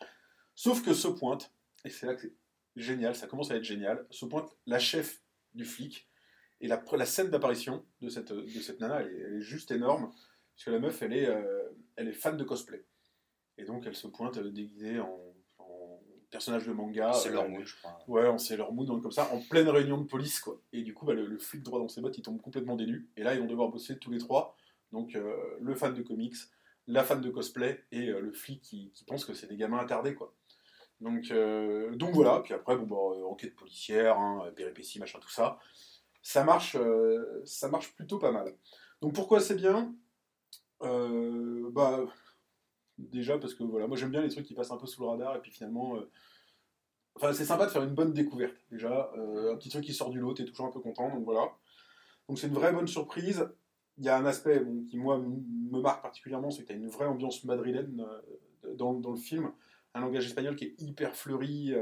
Sauf 0.55 0.83
que 0.83 0.93
se 0.93 1.07
pointe, 1.07 1.53
et 1.85 1.89
c'est 1.89 2.05
là 2.05 2.15
que 2.15 2.21
c'est 2.21 2.33
génial, 2.75 3.15
ça 3.15 3.27
commence 3.27 3.51
à 3.51 3.55
être 3.55 3.63
génial, 3.63 4.05
se 4.09 4.25
pointe 4.25 4.49
la 4.65 4.79
chef 4.79 5.21
du 5.53 5.65
flic. 5.65 6.09
Et 6.63 6.67
la, 6.67 6.81
la 6.93 7.05
scène 7.05 7.29
d'apparition 7.29 7.85
de 8.01 8.09
cette, 8.09 8.31
de 8.31 8.59
cette 8.61 8.79
nana, 8.79 9.01
elle 9.01 9.07
est, 9.09 9.19
elle 9.19 9.33
est 9.35 9.41
juste 9.41 9.69
énorme, 9.69 10.05
parce 10.55 10.65
que 10.65 10.71
la 10.71 10.79
meuf, 10.79 10.99
elle 11.01 11.13
est, 11.13 11.27
euh, 11.27 11.69
elle 11.97 12.07
est 12.07 12.13
fan 12.13 12.37
de 12.37 12.43
cosplay. 12.43 12.85
Et 13.57 13.65
donc 13.65 13.85
elle 13.85 13.95
se 13.95 14.07
pointe 14.07 14.39
déguisée 14.39 14.99
en, 14.99 15.19
en 15.59 15.99
personnage 16.31 16.65
de 16.65 16.73
manga. 16.73 17.13
C'est 17.13 17.31
leur 17.31 17.47
mood, 17.49 17.65
je 17.65 17.75
crois. 17.75 17.99
Ouais, 18.07 18.27
on 18.27 18.37
sait 18.37 18.57
leur 18.57 18.71
mood 18.71 18.87
donc 18.87 19.03
comme 19.03 19.11
ça, 19.11 19.29
en 19.33 19.41
pleine 19.41 19.69
réunion 19.69 19.97
de 19.97 20.05
police, 20.05 20.39
quoi. 20.39 20.59
Et 20.71 20.81
du 20.81 20.93
coup, 20.93 21.05
bah, 21.05 21.13
le, 21.13 21.25
le 21.27 21.37
flic 21.37 21.61
droit 21.61 21.79
dans 21.79 21.89
ses 21.89 22.01
bottes, 22.01 22.17
il 22.17 22.23
tombe 22.23 22.41
complètement 22.41 22.75
dénu. 22.77 23.09
Et 23.17 23.23
là, 23.23 23.35
ils 23.35 23.41
vont 23.41 23.45
devoir 23.45 23.69
bosser 23.69 23.99
tous 23.99 24.09
les 24.09 24.19
trois. 24.19 24.55
Donc, 24.93 25.15
euh, 25.15 25.35
le 25.59 25.75
fan 25.75 25.93
de 25.93 26.01
comics, 26.01 26.37
la 26.87 27.03
fan 27.03 27.19
de 27.19 27.29
cosplay 27.29 27.83
et 27.91 28.07
euh, 28.07 28.21
le 28.21 28.31
flic 28.31 28.61
qui, 28.61 28.91
qui 28.91 29.03
pense 29.03 29.25
que 29.25 29.33
c'est 29.33 29.47
des 29.47 29.57
gamins 29.57 29.79
attardés, 29.79 30.15
quoi. 30.15 30.33
Donc, 31.01 31.29
euh, 31.31 31.93
donc 31.95 32.13
voilà. 32.13 32.39
Puis 32.39 32.53
après, 32.53 32.77
bon, 32.77 32.85
bah, 32.85 33.27
enquête 33.27 33.55
policière, 33.55 34.17
hein, 34.17 34.49
péripéties, 34.55 34.99
machin, 34.99 35.19
tout 35.19 35.29
ça. 35.29 35.59
Ça 36.23 36.43
marche, 36.43 36.75
euh, 36.75 37.41
ça 37.45 37.69
marche 37.69 37.93
plutôt 37.95 38.17
pas 38.17 38.31
mal. 38.31 38.55
Donc, 39.01 39.13
pourquoi 39.13 39.39
c'est 39.39 39.55
bien? 39.55 39.93
Euh, 40.81 41.69
Bah, 41.71 42.05
déjà 42.97 43.37
parce 43.37 43.53
que 43.53 43.63
voilà, 43.63 43.87
moi 43.87 43.97
j'aime 43.97 44.11
bien 44.11 44.21
les 44.21 44.29
trucs 44.29 44.45
qui 44.45 44.53
passent 44.53 44.71
un 44.71 44.77
peu 44.77 44.85
sous 44.87 45.01
le 45.01 45.07
radar 45.07 45.35
et 45.35 45.41
puis 45.41 45.51
finalement. 45.51 45.97
euh, 45.97 47.33
c'est 47.33 47.45
sympa 47.45 47.65
de 47.65 47.71
faire 47.71 47.83
une 47.83 47.93
bonne 47.93 48.13
découverte, 48.13 48.55
déjà. 48.71 49.11
Un 49.15 49.55
petit 49.57 49.69
truc 49.69 49.83
qui 49.83 49.93
sort 49.93 50.09
du 50.09 50.19
lot, 50.19 50.33
t'es 50.33 50.45
toujours 50.45 50.65
un 50.65 50.71
peu 50.71 50.79
content, 50.79 51.09
donc 51.09 51.23
voilà. 51.25 51.51
Donc 52.27 52.39
c'est 52.39 52.47
une 52.47 52.53
vraie 52.53 52.73
bonne 52.73 52.87
surprise. 52.87 53.47
Il 53.97 54.05
y 54.05 54.09
a 54.09 54.17
un 54.17 54.25
aspect 54.25 54.63
qui, 54.89 54.97
moi, 54.97 55.19
me 55.19 55.79
marque 55.81 56.01
particulièrement, 56.01 56.49
c'est 56.49 56.63
que 56.63 56.69
t'as 56.69 56.73
une 56.73 56.89
vraie 56.89 57.05
ambiance 57.05 57.43
madrilène 57.43 58.03
dans 58.75 58.93
le 58.93 59.15
film. 59.17 59.51
Un 59.93 60.01
langage 60.01 60.25
espagnol 60.25 60.55
qui 60.55 60.65
est 60.65 60.81
hyper 60.81 61.15
fleuri. 61.15 61.73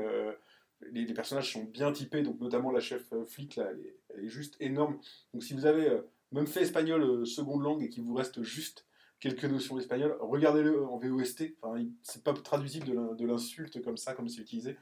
Les, 0.91 1.13
personnages 1.13 1.53
sont 1.53 1.63
bien 1.63 1.91
typés, 1.91 2.21
donc 2.21 2.39
notamment 2.39 2.71
la 2.71 2.79
chef 2.79 3.11
euh, 3.13 3.25
flic, 3.25 3.55
là, 3.55 3.69
elle 3.71 4.25
est, 4.25 4.27
juste 4.27 4.55
énorme. 4.59 4.99
Donc 5.33 5.43
si 5.43 5.53
vous 5.53 5.65
avez 5.65 5.89
euh, 5.89 6.01
même 6.31 6.47
fait 6.47 6.61
espagnol 6.61 7.03
euh, 7.03 7.25
seconde 7.25 7.63
langue 7.63 7.83
et 7.83 7.89
qu'il 7.89 8.03
vous 8.03 8.13
reste 8.13 8.41
juste 8.43 8.85
quelques 9.19 9.45
notions 9.45 9.75
d'espagnol, 9.75 10.17
regardez-le 10.19 10.83
en 10.85 10.97
VOST. 10.97 11.55
Enfin, 11.61 11.83
c'est 12.01 12.23
pas 12.23 12.33
traduisible 12.33 12.87
de 12.87 12.93
l'in- 12.93 13.13
de 13.13 13.25
l'insulte 13.25 13.83
comme 13.83 13.97
ça, 13.97 14.13
comme 14.13 14.27
c'est 14.27 14.41
utilisé. 14.41 14.77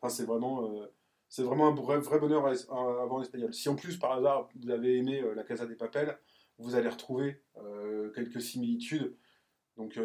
Enfin, 0.00 0.08
c'est 0.08 0.24
vraiment, 0.24 0.72
c'est 1.28 1.42
vraiment 1.42 1.68
un 1.68 1.74
vrai, 1.74 2.18
bonheur 2.18 2.46
à, 2.46 2.50
à 2.50 3.02
avoir 3.02 3.14
en 3.14 3.22
espagnol. 3.22 3.52
Si 3.52 3.68
en 3.68 3.74
plus, 3.74 3.96
par 3.96 4.12
hasard, 4.12 4.48
vous 4.54 4.70
avez 4.70 4.96
aimé 4.96 5.22
La 5.34 5.42
Casa 5.42 5.66
des 5.66 5.74
Papel, 5.74 6.16
vous 6.58 6.76
allez 6.76 6.88
retrouver 6.88 7.42
quelques 8.14 8.40
similitudes. 8.40 9.16
Donc, 9.76 9.98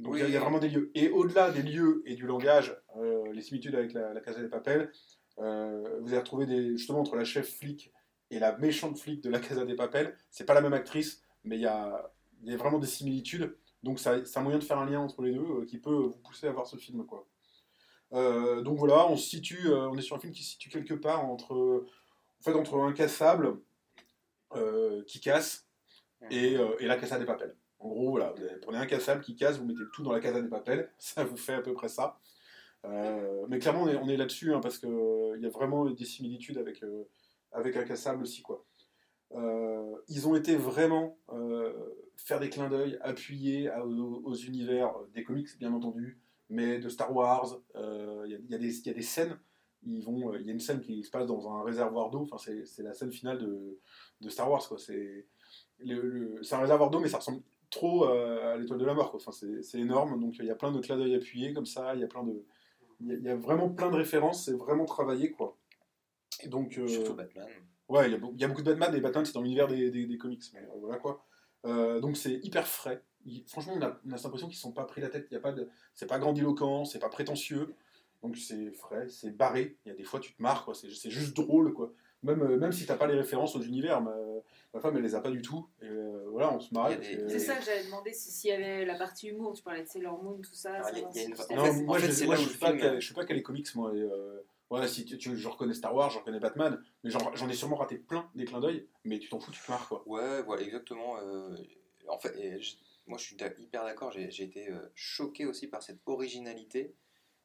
donc 0.00 0.14
il 0.16 0.20
y 0.20 0.22
a- 0.22 0.28
y, 0.28 0.36
vraiment 0.36 0.58
des 0.58 0.68
lieux. 0.68 0.90
Et 0.94 1.10
au-delà 1.10 1.50
des 1.50 1.62
lieux 1.62 2.02
et 2.06 2.14
du 2.14 2.26
langage, 2.26 2.76
euh, 2.96 3.32
les 3.32 3.42
similitudes 3.42 3.74
avec 3.74 3.92
La, 3.92 4.12
la 4.12 4.20
Casa 4.20 4.40
des 4.40 4.48
Papel, 4.48 4.90
euh, 5.38 5.98
vous 6.00 6.08
allez 6.08 6.18
retrouver 6.18 6.46
des, 6.46 6.76
justement 6.76 7.00
entre 7.00 7.16
la 7.16 7.24
chef 7.24 7.48
flic 7.58 7.92
et 8.30 8.38
la 8.38 8.56
méchante 8.58 8.98
flic 8.98 9.22
de 9.22 9.30
La 9.30 9.40
Casa 9.40 9.64
des 9.64 9.74
Papel. 9.74 10.16
C'est 10.30 10.44
pas 10.44 10.54
la 10.54 10.60
même 10.60 10.72
actrice, 10.72 11.22
mais 11.44 11.56
il 11.56 11.62
y 11.62 11.66
a, 11.66 12.12
il 12.42 12.50
y 12.50 12.54
a 12.54 12.56
vraiment 12.56 12.78
des 12.78 12.86
similitudes. 12.86 13.56
Donc 13.82 13.98
c'est 13.98 14.36
un 14.36 14.42
moyen 14.42 14.58
de 14.58 14.64
faire 14.64 14.78
un 14.78 14.86
lien 14.86 15.00
entre 15.00 15.22
les 15.22 15.32
deux 15.32 15.40
euh, 15.40 15.64
qui 15.64 15.78
peut 15.78 15.94
vous 15.94 16.18
pousser 16.18 16.46
à 16.46 16.52
voir 16.52 16.66
ce 16.66 16.76
film. 16.76 17.06
Quoi. 17.06 17.26
Donc 18.12 18.76
voilà, 18.76 19.06
on 19.08 19.16
se 19.16 19.28
situe, 19.28 19.72
on 19.72 19.96
est 19.96 20.02
sur 20.02 20.16
un 20.16 20.18
film 20.18 20.32
qui 20.32 20.42
se 20.42 20.50
situe 20.52 20.68
quelque 20.68 20.94
part 20.94 21.24
entre, 21.24 21.86
en 22.40 22.42
fait, 22.42 22.54
entre 22.54 22.76
incassable, 22.80 23.60
qui 25.06 25.20
casse, 25.20 25.68
et, 26.28 26.56
et 26.80 26.86
la 26.86 26.96
Casa 26.96 27.20
des 27.20 27.24
Papel. 27.24 27.54
En 27.80 27.88
gros, 27.88 28.10
voilà, 28.10 28.34
vous 28.36 28.44
prenez 28.60 28.78
un 28.78 28.86
cassable 28.86 29.22
qui 29.22 29.34
casse, 29.34 29.58
vous 29.58 29.64
mettez 29.64 29.82
tout 29.94 30.02
dans 30.02 30.12
la 30.12 30.20
Casa 30.20 30.40
des 30.40 30.48
Papel, 30.48 30.90
ça 30.98 31.24
vous 31.24 31.36
fait 31.36 31.54
à 31.54 31.62
peu 31.62 31.72
près 31.72 31.88
ça. 31.88 32.18
Euh, 32.84 33.46
mais 33.48 33.58
clairement, 33.58 33.82
on 33.84 34.08
est, 34.08 34.16
là-dessus, 34.16 34.52
hein, 34.54 34.60
parce 34.60 34.78
qu'il 34.78 34.88
y 35.40 35.46
a 35.46 35.50
vraiment 35.50 35.86
des 35.86 36.04
similitudes 36.04 36.58
avec, 36.58 36.82
euh, 36.82 37.04
avec 37.52 37.76
un 37.76 37.84
cassable 37.84 38.22
aussi. 38.22 38.42
Quoi. 38.42 38.64
Euh, 39.32 39.96
ils 40.08 40.28
ont 40.28 40.34
été 40.34 40.56
vraiment 40.56 41.18
euh, 41.32 41.72
faire 42.16 42.40
des 42.40 42.50
clins 42.50 42.68
d'œil 42.68 42.98
appuyés 43.02 43.70
aux, 43.70 44.34
univers 44.34 44.94
des 45.14 45.24
comics, 45.24 45.48
bien 45.58 45.72
entendu, 45.72 46.18
mais 46.48 46.78
de 46.78 46.88
Star 46.88 47.14
Wars. 47.14 47.60
euh, 47.76 48.24
Il 48.26 48.32
y, 48.48 48.52
y 48.52 48.54
a 48.54 48.58
des- 48.58 49.02
scènes. 49.02 49.38
Il 49.86 50.00
y 50.02 50.50
a 50.50 50.52
une 50.52 50.60
scène 50.60 50.80
qui 50.80 51.02
se 51.02 51.10
passe 51.10 51.26
dans 51.26 51.48
un 51.50 51.62
réservoir 51.62 52.10
d'eau. 52.10 52.28
Enfin, 52.30 52.52
c'est 52.66 52.82
la 52.82 52.92
scène 52.92 53.12
finale 53.12 53.38
de, 53.38 53.78
de 54.20 54.28
Star 54.28 54.50
Wars. 54.50 54.62
c'est 54.78 55.26
un 55.82 56.58
réservoir 56.60 56.90
d'eau, 56.90 57.00
mais 57.00 57.08
ça 57.08 57.18
ressemble 57.18 57.42
trop 57.70 58.04
euh, 58.06 58.54
à 58.54 58.56
l'étoile 58.56 58.78
de 58.78 58.84
la 58.84 58.94
mort. 58.94 59.10
quoi. 59.10 59.20
Enfin, 59.24 59.32
c'est 59.62 59.78
énorme. 59.78 60.20
Donc 60.20 60.36
il 60.38 60.44
y 60.44 60.50
a 60.50 60.54
plein 60.54 60.72
de 60.72 60.80
clins 60.80 60.96
d'œil 60.96 61.14
appuyés 61.14 61.52
comme 61.52 61.66
ça. 61.66 61.94
Il 61.94 62.00
y 62.00 62.04
a 62.04 62.08
plein 62.08 62.24
de, 62.24 62.44
il 63.00 63.22
y 63.22 63.28
a- 63.28 63.36
vraiment 63.36 63.68
plein 63.70 63.90
de 63.90 63.96
références. 63.96 64.44
C'est 64.44 64.52
vraiment 64.56 64.84
travaillé, 64.84 65.30
quoi. 65.30 65.56
Et 66.42 66.48
donc, 66.48 66.78
euh, 66.78 66.86
Surtout 66.86 67.14
Batman. 67.14 67.48
Ouais, 67.88 68.06
il 68.08 68.12
y, 68.12 68.14
a 68.14 68.18
y 68.18 68.46
beaucoup 68.48 68.62
de 68.62 68.70
Batman, 68.72 68.94
et 68.94 69.00
Batman 69.00 69.24
c'est 69.24 69.32
dans 69.32 69.42
l'univers 69.42 69.66
des, 69.66 69.90
des- 69.90 70.06
des 70.06 70.16
comics, 70.18 70.42
mais 70.54 70.60
euh, 70.60 70.78
voilà 70.80 70.98
quoi. 70.98 71.24
Euh, 71.66 72.00
donc 72.00 72.16
c'est 72.16 72.34
hyper 72.44 72.66
frais. 72.66 73.02
Il- 73.24 73.44
franchement, 73.48 73.74
on 73.76 73.82
a, 73.82 74.00
on 74.06 74.12
a 74.12 74.16
cette 74.16 74.26
impression 74.26 74.46
qu'ils 74.48 74.56
ne 74.56 74.60
sont 74.60 74.72
pas 74.72 74.84
pris 74.84 75.00
la 75.00 75.08
tête. 75.08 75.26
Il 75.30 75.34
y 75.34 75.36
a 75.36 75.40
pas 75.40 75.52
de, 75.52 75.68
c'est 75.94 76.06
pas 76.06 76.18
grandiloquent, 76.20 76.84
c'est 76.84 77.00
pas 77.00 77.08
prétentieux. 77.08 77.74
Donc 78.22 78.36
c'est 78.36 78.70
frais, 78.72 79.08
c'est 79.08 79.36
barré. 79.36 79.76
Il 79.84 79.88
y 79.88 79.92
a 79.92 79.94
des 79.94 80.04
fois 80.04 80.20
tu 80.20 80.32
te 80.34 80.40
marres, 80.40 80.64
quoi. 80.64 80.74
C'est, 80.74 80.90
c'est 80.90 81.10
juste 81.10 81.36
drôle, 81.36 81.72
quoi. 81.74 81.92
Même, 82.22 82.42
euh, 82.42 82.56
même 82.58 82.72
si 82.72 82.84
t'as 82.86 82.96
pas 82.96 83.06
les 83.06 83.14
références 83.14 83.56
aux 83.56 83.62
univers, 83.62 84.00
ma, 84.02 84.14
ma 84.74 84.80
femme 84.80 84.96
elle 84.96 85.02
les 85.02 85.14
a 85.14 85.20
pas 85.20 85.30
du 85.30 85.40
tout. 85.42 85.66
Et 85.80 85.86
euh, 85.86 86.26
voilà, 86.30 86.52
on 86.54 86.60
se. 86.60 86.68
Il 86.72 86.78
a 86.78 86.94
des- 86.96 87.28
C'est 87.30 87.38
ça 87.38 87.56
que 87.56 87.64
j'avais 87.64 87.84
demandé 87.84 88.12
si- 88.12 88.30
s'il 88.30 88.50
y 88.50 88.52
avait 88.52 88.84
la 88.84 88.96
partie 88.96 89.28
humour, 89.28 89.54
tu 89.54 89.62
parlais 89.62 89.82
de 89.82 89.88
Sailor 89.88 90.22
Moon, 90.22 90.38
tout 90.38 90.54
ça. 90.54 90.74
Alors, 90.74 90.90
il 90.92 90.98
y 90.98 91.00
a- 91.00 91.02
savoir 91.02 91.12
il 91.14 91.16
y 91.16 91.20
a 91.20 91.22
si 91.24 91.30
une- 91.30 91.36
c'était- 91.36 91.54
en 91.54 91.56
Non, 91.56 91.64
fait- 91.64 91.82
moi, 91.82 91.98
je, 91.98 92.24
moi, 92.26 92.36
je 92.36 92.48
suis 92.48 92.58
pas, 92.58 92.94
je 93.00 93.04
suis 93.04 93.14
pas 93.14 93.24
calé 93.24 93.42
comics, 93.42 93.74
moi. 93.74 93.94
Et, 93.94 94.00
euh, 94.00 94.42
si 94.86 95.04
tu, 95.04 95.18
tu- 95.18 95.36
je 95.36 95.48
reconnais 95.48 95.74
Star 95.74 95.94
Wars, 95.94 96.10
je 96.10 96.18
reconnais 96.18 96.38
Batman, 96.40 96.80
mais 97.02 97.10
j'en, 97.10 97.34
j'en 97.34 97.48
ai 97.48 97.54
sûrement 97.54 97.76
raté 97.76 97.96
plein 97.96 98.30
des 98.34 98.44
clins 98.44 98.60
d'œil, 98.60 98.86
mais 99.04 99.18
tu 99.18 99.28
t'en 99.28 99.40
fous, 99.40 99.50
tu 99.50 99.60
te 99.60 99.70
marres, 99.70 99.88
quoi. 99.88 100.02
Ouais, 100.06 100.42
voilà, 100.42 100.62
exactement. 100.62 101.16
euh, 101.18 101.56
en 102.08 102.18
fait, 102.18 102.36
et 102.38 102.60
je- 102.60 102.76
moi 103.06 103.16
je 103.18 103.24
suis 103.24 103.36
hyper 103.58 103.84
d'accord. 103.84 104.12
J'ai 104.12 104.30
j'ai 104.30 104.44
été 104.44 104.70
euh, 104.70 104.78
choqué 104.94 105.46
aussi 105.46 105.66
par 105.68 105.82
cette 105.82 106.00
originalité 106.06 106.94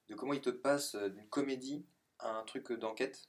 de 0.09 0.15
comment 0.15 0.33
ils 0.33 0.41
te 0.41 0.49
passent 0.51 0.95
euh, 0.95 1.09
d'une 1.09 1.27
comédie 1.27 1.85
à 2.19 2.37
un 2.37 2.43
truc 2.43 2.71
d'enquête, 2.73 3.27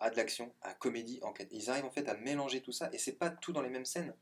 à 0.00 0.10
de 0.10 0.16
l'action, 0.16 0.54
à 0.62 0.74
comédie, 0.74 1.20
enquête. 1.22 1.48
Ils 1.52 1.70
arrivent 1.70 1.84
en 1.84 1.90
fait 1.90 2.08
à 2.08 2.14
mélanger 2.16 2.62
tout 2.62 2.72
ça 2.72 2.88
et 2.92 2.98
c'est 2.98 3.16
pas 3.16 3.30
tout 3.30 3.52
dans 3.52 3.62
les 3.62 3.68
mêmes 3.70 3.84
scènes. 3.84 4.14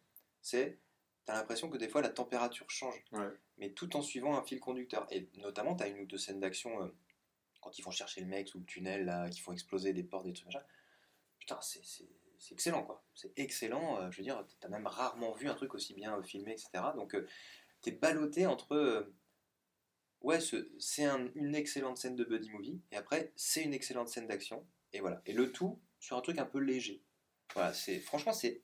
C'est, 0.42 0.78
t'as 1.24 1.34
l'impression 1.34 1.70
que 1.70 1.76
des 1.78 1.88
fois 1.88 2.02
la 2.02 2.08
température 2.10 2.68
change, 2.70 3.02
Ouais. 3.12 3.28
mais 3.58 3.70
tout 3.70 3.96
en 3.96 4.02
suivant 4.02 4.36
un 4.36 4.42
fil 4.42 4.60
conducteur. 4.60 5.06
Et 5.10 5.28
notamment, 5.38 5.74
t'as 5.76 5.88
une 5.88 6.00
ou 6.00 6.06
deux 6.06 6.18
scènes 6.18 6.40
d'action 6.40 6.82
euh, 6.82 6.88
quand 7.60 7.78
ils 7.78 7.82
vont 7.82 7.90
chercher 7.90 8.20
le 8.20 8.26
mec 8.26 8.48
sous 8.48 8.58
le 8.58 8.64
tunnel, 8.64 9.04
là, 9.04 9.28
qu'ils 9.30 9.42
font 9.42 9.52
exploser 9.52 9.92
des 9.92 10.02
portes, 10.04 10.24
des 10.26 10.32
trucs 10.32 10.46
machin. 10.46 10.62
Putain, 11.38 11.58
c'est 11.60 11.82
excellent 12.52 12.82
quoi. 12.84 13.04
C'est 13.14 13.32
excellent. 13.38 14.00
euh, 14.00 14.10
je 14.10 14.18
veux 14.18 14.22
dire, 14.24 14.44
t'as 14.60 14.68
même 14.68 14.86
rarement 14.86 15.32
vu 15.32 15.48
un 15.48 15.54
truc 15.54 15.74
aussi 15.74 15.94
bien 15.94 16.16
euh, 16.18 16.22
filmé, 16.22 16.52
etc. 16.52 16.70
Donc, 16.96 17.14
euh, 17.14 17.26
t'es 17.82 17.92
ballotté 17.92 18.46
entre. 18.46 19.12
ouais, 20.22 20.40
ce- 20.40 20.68
c'est 20.80 21.04
un- 21.04 21.28
une 21.36 21.54
excellente 21.54 21.96
scène 21.98 22.16
de 22.16 22.24
buddy 22.24 22.50
movie, 22.50 22.80
et 22.90 22.96
après, 22.96 23.32
c'est 23.36 23.62
une 23.62 23.72
excellente 23.74 24.08
scène 24.08 24.26
d'action, 24.26 24.66
et 24.92 25.00
voilà. 25.00 25.20
Et 25.26 25.32
le 25.32 25.50
tout 25.52 25.78
sur 25.98 26.16
un 26.16 26.20
truc 26.20 26.38
un 26.38 26.44
peu 26.46 26.58
léger. 26.58 27.02
Voilà, 27.54 27.72
c'est 27.72 27.98
franchement, 28.00 28.32
c'est. 28.32 28.62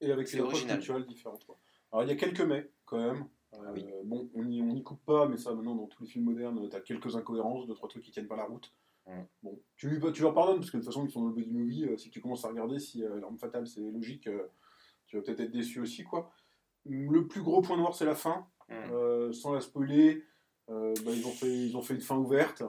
Et 0.00 0.10
avec 0.12 0.28
ses 0.28 0.38
approches 0.40 0.66
culturelles 0.66 1.06
différentes. 1.06 1.44
quoi. 1.46 1.58
Alors 1.92 2.02
il 2.04 2.08
y 2.08 2.12
a 2.12 2.16
quelques 2.16 2.40
mais 2.40 2.70
quand 2.84 2.98
même. 2.98 3.28
Euh, 3.54 3.72
oui. 3.72 3.86
Bon, 4.04 4.28
on 4.34 4.44
n'y 4.44 4.60
on 4.60 4.80
coupe 4.82 5.04
pas, 5.04 5.28
mais 5.28 5.36
ça 5.36 5.54
maintenant 5.54 5.76
dans 5.76 5.86
tous 5.86 6.02
les 6.02 6.08
films 6.08 6.24
modernes, 6.24 6.68
t'as 6.68 6.80
quelques 6.80 7.14
incohérences, 7.14 7.66
deux 7.68 7.74
trois 7.74 7.88
trucs 7.88 8.02
qui 8.02 8.10
tiennent 8.10 8.26
pas 8.26 8.36
la 8.36 8.44
route. 8.44 8.74
Mm. 9.06 9.22
Bon, 9.42 9.60
tu, 9.76 9.88
lui- 9.88 10.12
tu 10.12 10.22
leur 10.22 10.34
pardonnes 10.34 10.56
parce 10.58 10.70
que 10.70 10.76
de 10.78 10.82
toute 10.82 10.92
façon 10.92 11.06
ils 11.06 11.10
sont 11.12 11.20
dans 11.22 11.28
le 11.28 11.34
buddy 11.34 11.52
movie. 11.52 11.84
euh, 11.86 11.96
si 11.96 12.10
tu 12.10 12.20
commences 12.20 12.44
à 12.44 12.48
regarder 12.48 12.80
si 12.80 13.04
euh, 13.04 13.20
l'arme 13.20 13.38
fatale 13.38 13.66
c'est 13.68 13.80
logique, 13.90 14.28
tu 15.06 15.16
vas 15.16 15.22
peut-être 15.22 15.40
être 15.40 15.52
déçu 15.52 15.80
aussi 15.80 16.02
quoi. 16.02 16.32
Le 16.84 17.26
plus 17.28 17.42
gros 17.42 17.62
point 17.62 17.76
noir 17.76 17.94
c'est 17.94 18.04
la 18.06 18.16
fin. 18.16 18.48
Mm. 18.68 19.32
Sans 19.32 19.52
la 19.52 19.60
spoiler, 19.60 20.24
bah, 20.68 20.92
ils 21.06 21.26
ont 21.26 21.30
fait 21.32 21.52
ils 21.66 21.76
ont 21.76 21.82
fait 21.82 21.94
une 21.94 22.00
fin 22.00 22.16
ouverte. 22.16 22.62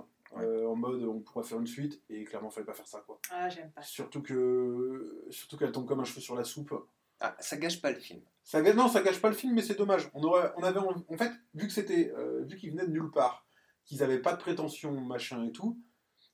En 0.75 0.77
mode 0.77 1.03
on 1.03 1.19
pourrait 1.19 1.43
faire 1.45 1.59
une 1.59 1.67
suite 1.67 2.01
et 2.09 2.23
clairement 2.25 2.49
fallait 2.49 2.65
pas 2.65 2.73
faire 2.73 2.87
ça 2.87 3.01
quoi. 3.05 3.19
Ah, 3.31 3.49
j'aime 3.49 3.71
pas. 3.71 3.81
Surtout 3.81 4.21
que 4.21 5.25
surtout 5.29 5.57
qu'elle 5.57 5.71
tombe 5.71 5.87
comme 5.87 5.99
un 5.99 6.03
cheveu 6.05 6.21
sur 6.21 6.35
la 6.35 6.43
soupe. 6.43 6.73
Ah, 7.19 7.35
ça 7.39 7.57
gâche 7.57 7.81
pas 7.81 7.91
le 7.91 7.99
film. 7.99 8.21
Ça, 8.43 8.61
ga- 8.61 8.73
non, 8.73 8.87
ça 8.89 9.01
gâche 9.01 9.21
pas 9.21 9.29
le 9.29 9.35
film, 9.35 9.53
mais 9.53 9.61
c'est 9.61 9.75
dommage. 9.77 10.09
On, 10.13 10.21
aurait, 10.23 10.51
on 10.57 10.63
avait 10.63 10.79
envie- 10.79 11.03
en 11.07 11.17
fait, 11.17 11.31
vu 11.53 11.65
que 11.67 11.73
c'était, 11.73 12.11
euh, 12.15 12.43
vu 12.43 12.57
qu'ils 12.57 12.71
venaient 12.71 12.85
de 12.85 12.91
nulle 12.91 13.09
part, 13.09 13.47
qu'ils 13.85 14.03
avaient 14.03 14.19
pas 14.19 14.33
de 14.33 14.39
prétention, 14.39 14.91
machin 14.99 15.43
et 15.45 15.51
tout, 15.51 15.79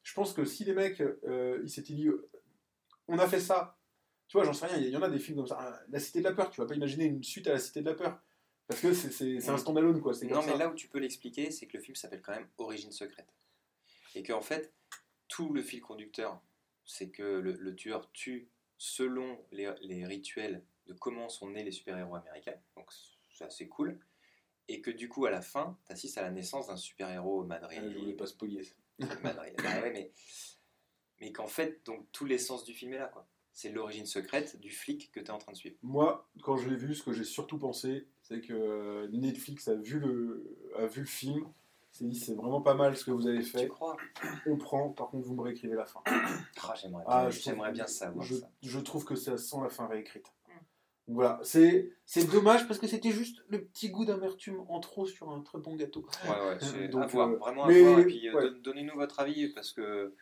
je 0.04 0.14
pense 0.14 0.34
que 0.34 0.44
si 0.44 0.66
les 0.66 0.74
mecs, 0.74 1.00
euh, 1.02 1.60
ils 1.64 1.70
s'étaient 1.70 1.94
dit, 1.94 2.08
euh, 2.08 2.28
on 3.08 3.20
a 3.20 3.28
fait 3.28 3.40
ça, 3.40 3.78
tu 4.28 4.38
vois, 4.38 4.44
j'en 4.46 4.54
sais 4.54 4.66
rien, 4.66 4.78
il 4.78 4.90
y, 4.90 4.98
en 4.98 5.02
a 5.04 5.10
des 5.10 5.20
films 5.20 5.38
comme 5.38 5.48
ça. 5.48 5.58
Ah, 5.62 5.80
La 5.90 6.00
Cité 6.00 6.20
de 6.20 6.24
la 6.26 6.34
Peur, 6.34 6.50
tu 6.50 6.60
vas 6.60 6.66
pas 6.68 6.74
imaginer 6.76 7.06
une 7.06 7.24
suite 7.24 7.46
à 7.48 7.54
La 7.54 7.60
Cité 7.60 7.82
de 7.82 7.86
la 7.86 7.94
Peur. 7.96 8.20
Parce 8.68 8.82
que 8.82 8.94
c'est- 8.94 9.50
un 9.50 9.58
standalone, 9.58 10.02
quoi. 10.02 10.14
c'est 10.14 10.26
Non, 10.28 10.42
mais 10.42 10.54
ça. 10.54 10.58
là 10.58 10.70
où 10.70 10.74
tu 10.74 10.88
peux 10.88 11.00
l'expliquer, 11.00 11.52
c'est 11.52 11.68
que 11.68 11.78
le 11.78 11.84
film 11.84 11.96
s'appelle 11.96 12.22
quand 12.22 12.32
même 12.34 12.48
Origine 12.58 12.92
secrète. 12.92 13.28
Et 14.16 14.24
qu'en 14.24 14.42
fait, 14.42 14.74
tout 15.28 15.54
le 15.54 15.62
fil 15.62 15.82
conducteur, 15.82 16.42
c'est 16.86 17.10
que 17.10 17.24
le, 17.24 17.54
le 17.54 17.76
tueur 17.76 18.12
tue 18.12 18.50
selon 18.78 19.40
les, 19.52 19.72
les 19.82 20.06
rituels 20.06 20.64
de 20.88 20.94
comment 20.94 21.30
sont 21.30 21.50
nés 21.50 21.64
les 21.64 21.72
super-héros 21.72 22.16
américains. 22.16 22.60
Donc 22.76 22.92
c'est 23.32 23.46
assez 23.46 23.68
cool. 23.68 24.00
Et 24.68 24.82
que 24.82 24.92
du 24.92 25.10
coup, 25.10 25.26
à 25.26 25.32
la 25.32 25.42
fin, 25.42 25.78
tu 25.86 25.94
assistes 25.94 26.18
à 26.18 26.22
la 26.22 26.32
naissance 26.32 26.68
d'un 26.68 26.78
super-héros 26.78 27.44
madrid. 27.44 27.80
Ah, 27.82 27.90
je 27.90 27.98
voulais 27.98 28.14
pas 28.14 28.28
spoiler. 28.28 28.68
Madrid. 29.24 29.54
Bah 29.64 29.82
ouais, 29.82 29.92
mais 29.92 30.12
mais 31.20 31.32
qu'en 31.32 31.48
fait, 31.48 31.86
donc 31.86 32.12
tout 32.12 32.26
l'essence 32.26 32.64
du 32.64 32.74
film 32.74 32.94
est 32.94 32.98
là, 32.98 33.08
quoi. 33.08 33.28
C'est 33.54 33.70
l'origine 33.70 34.06
secrète 34.06 34.60
du 34.60 34.72
flic 34.72 35.12
que 35.12 35.20
tu 35.20 35.26
es 35.28 35.30
en 35.30 35.38
train 35.38 35.52
de 35.52 35.58
suivre. 35.58 35.76
Moi, 35.84 36.30
quand 36.42 36.58
je 36.58 36.70
l'ai 36.70 36.76
vu, 36.76 36.96
ce 36.96 37.04
que 37.04 37.12
j'ai 37.12 37.26
surtout 37.26 37.60
pensé, 37.60 38.08
c'est 38.22 38.42
que 38.42 38.54
euh, 38.54 39.08
Netflix 39.12 39.68
a 39.68 39.76
vu 39.76 40.00
le, 40.00 40.58
a 40.78 40.88
vu 40.88 41.02
le 41.02 41.08
film, 41.08 41.46
s'est 41.92 42.06
dit 42.06 42.16
c'est 42.20 42.36
vraiment 42.36 42.62
pas 42.62 42.74
mal 42.74 42.96
ce 42.96 43.04
que 43.06 43.12
vous 43.12 43.28
avez 43.28 43.40
Tu 43.40 43.50
fait, 43.50 43.68
crois? 43.68 43.98
On 44.48 44.58
prend, 44.58 44.90
par 44.90 45.10
contre 45.10 45.28
vous 45.28 45.36
me 45.36 45.42
réécrivez 45.42 45.76
la 45.76 45.86
fin. 45.86 46.02
Ah, 46.64 46.74
J'aimerais 46.82 47.04
Ah, 47.08 47.22
bien, 47.22 47.30
je 47.30 47.40
trouve- 47.40 47.54
j'aimerais 47.54 47.72
bien 47.72 47.88
savoir 47.88 48.26
Je, 48.26 48.36
ça. 48.36 48.50
je 48.62 48.80
trouve 48.80 49.04
que 49.06 49.16
ça 49.16 49.38
sent 49.38 49.58
la 49.62 49.70
fin 49.70 49.88
réécrite. 49.88 50.26
Mm. 50.48 50.52
Donc 51.08 51.16
Voilà, 51.16 51.40
c'est 51.44 51.92
c'est 52.06 52.30
dommage 52.32 52.68
parce 52.68 52.80
que 52.80 52.88
c'était 52.88 53.12
juste 53.12 53.44
le 53.50 53.66
petit 53.66 53.90
goût 53.90 54.06
d'amertume 54.06 54.64
en 54.70 54.80
trop 54.80 55.06
sur 55.06 55.32
un 55.32 55.42
très 55.42 55.58
bon 55.60 55.76
gâteau. 55.76 56.06
Ouais, 56.26 56.30
ouais, 56.50 56.58
c'est 56.62 56.88
Donc, 56.90 57.04
à 57.04 57.08
voir, 57.08 57.30
euh, 57.30 57.36
vraiment 57.38 57.68
mais- 57.68 57.82
à 57.82 57.88
voir. 57.90 58.00
Et 58.00 58.06
puis 58.06 58.28
euh, 58.30 58.34
ouais. 58.36 58.50
don- 58.52 58.58
donnez-nous 58.62 58.96
votre 58.96 59.20
avis 59.20 59.50
parce 59.50 59.72
que 59.74 60.16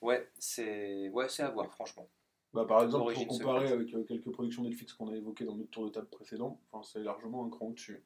ouais, 0.00 0.28
c'est 0.38 1.08
ouais, 1.10 1.28
c'est 1.28 1.42
à 1.42 1.50
voir, 1.50 1.70
franchement. 1.72 2.08
Bah, 2.52 2.64
par 2.64 2.82
exemple, 2.82 3.12
pour 3.12 3.26
comparer 3.28 3.68
avec 3.70 3.92
euh, 3.94 4.02
quelques 4.04 4.30
productions 4.32 4.62
Netflix 4.62 4.94
qu'on 4.94 5.08
a 5.10 5.16
évoquées 5.16 5.44
dans 5.44 5.56
notre 5.56 5.70
tour 5.70 5.84
de 5.84 5.90
table 5.90 6.08
précédent, 6.08 6.58
enfin, 6.72 6.82
c'est 6.90 7.00
largement 7.04 7.44
un 7.44 7.50
cran 7.50 7.66
au-dessus. 7.66 8.02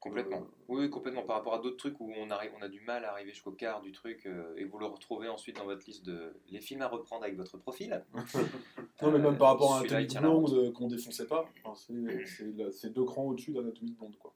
Complètement. 0.00 0.42
euh, 0.42 0.64
Oui, 0.68 0.90
complètement. 0.90 1.22
Par 1.24 1.36
rapport 1.36 1.54
à 1.54 1.58
d'autres 1.58 1.76
trucs 1.76 2.00
où 2.00 2.12
on 2.16 2.30
arrive, 2.30 2.52
on 2.56 2.62
a 2.62 2.68
du 2.68 2.80
mal 2.80 3.04
à 3.04 3.12
arriver 3.12 3.30
jusqu'au 3.32 3.52
quart 3.52 3.80
du 3.82 3.92
truc 3.92 4.26
euh, 4.26 4.54
et 4.56 4.64
vous 4.64 4.78
le 4.78 4.86
retrouvez 4.86 5.28
ensuite 5.28 5.56
dans 5.56 5.64
votre 5.64 5.84
liste 5.86 6.04
de 6.04 6.40
les 6.48 6.60
films 6.60 6.82
à 6.82 6.88
reprendre 6.88 7.24
avec 7.24 7.36
votre 7.36 7.58
profil. 7.58 8.04
Non, 9.02 9.10
mais 9.12 9.18
même 9.18 9.34
Euh, 9.34 9.36
par 9.36 9.48
rapport 9.48 9.74
à 9.74 9.80
Anatomie 9.80 10.26
route. 10.26 10.50
Blonde 10.52 10.72
qu'on 10.72 10.86
défonçait 10.88 11.26
pas, 11.26 11.46
enfin, 11.64 11.74
c'est- 11.74 12.88
deux 12.90 13.04
crans 13.04 13.24
au-dessus 13.26 13.52
d'Anatomie 13.52 13.92
Blonde. 13.92 14.16
Quoi. 14.18 14.34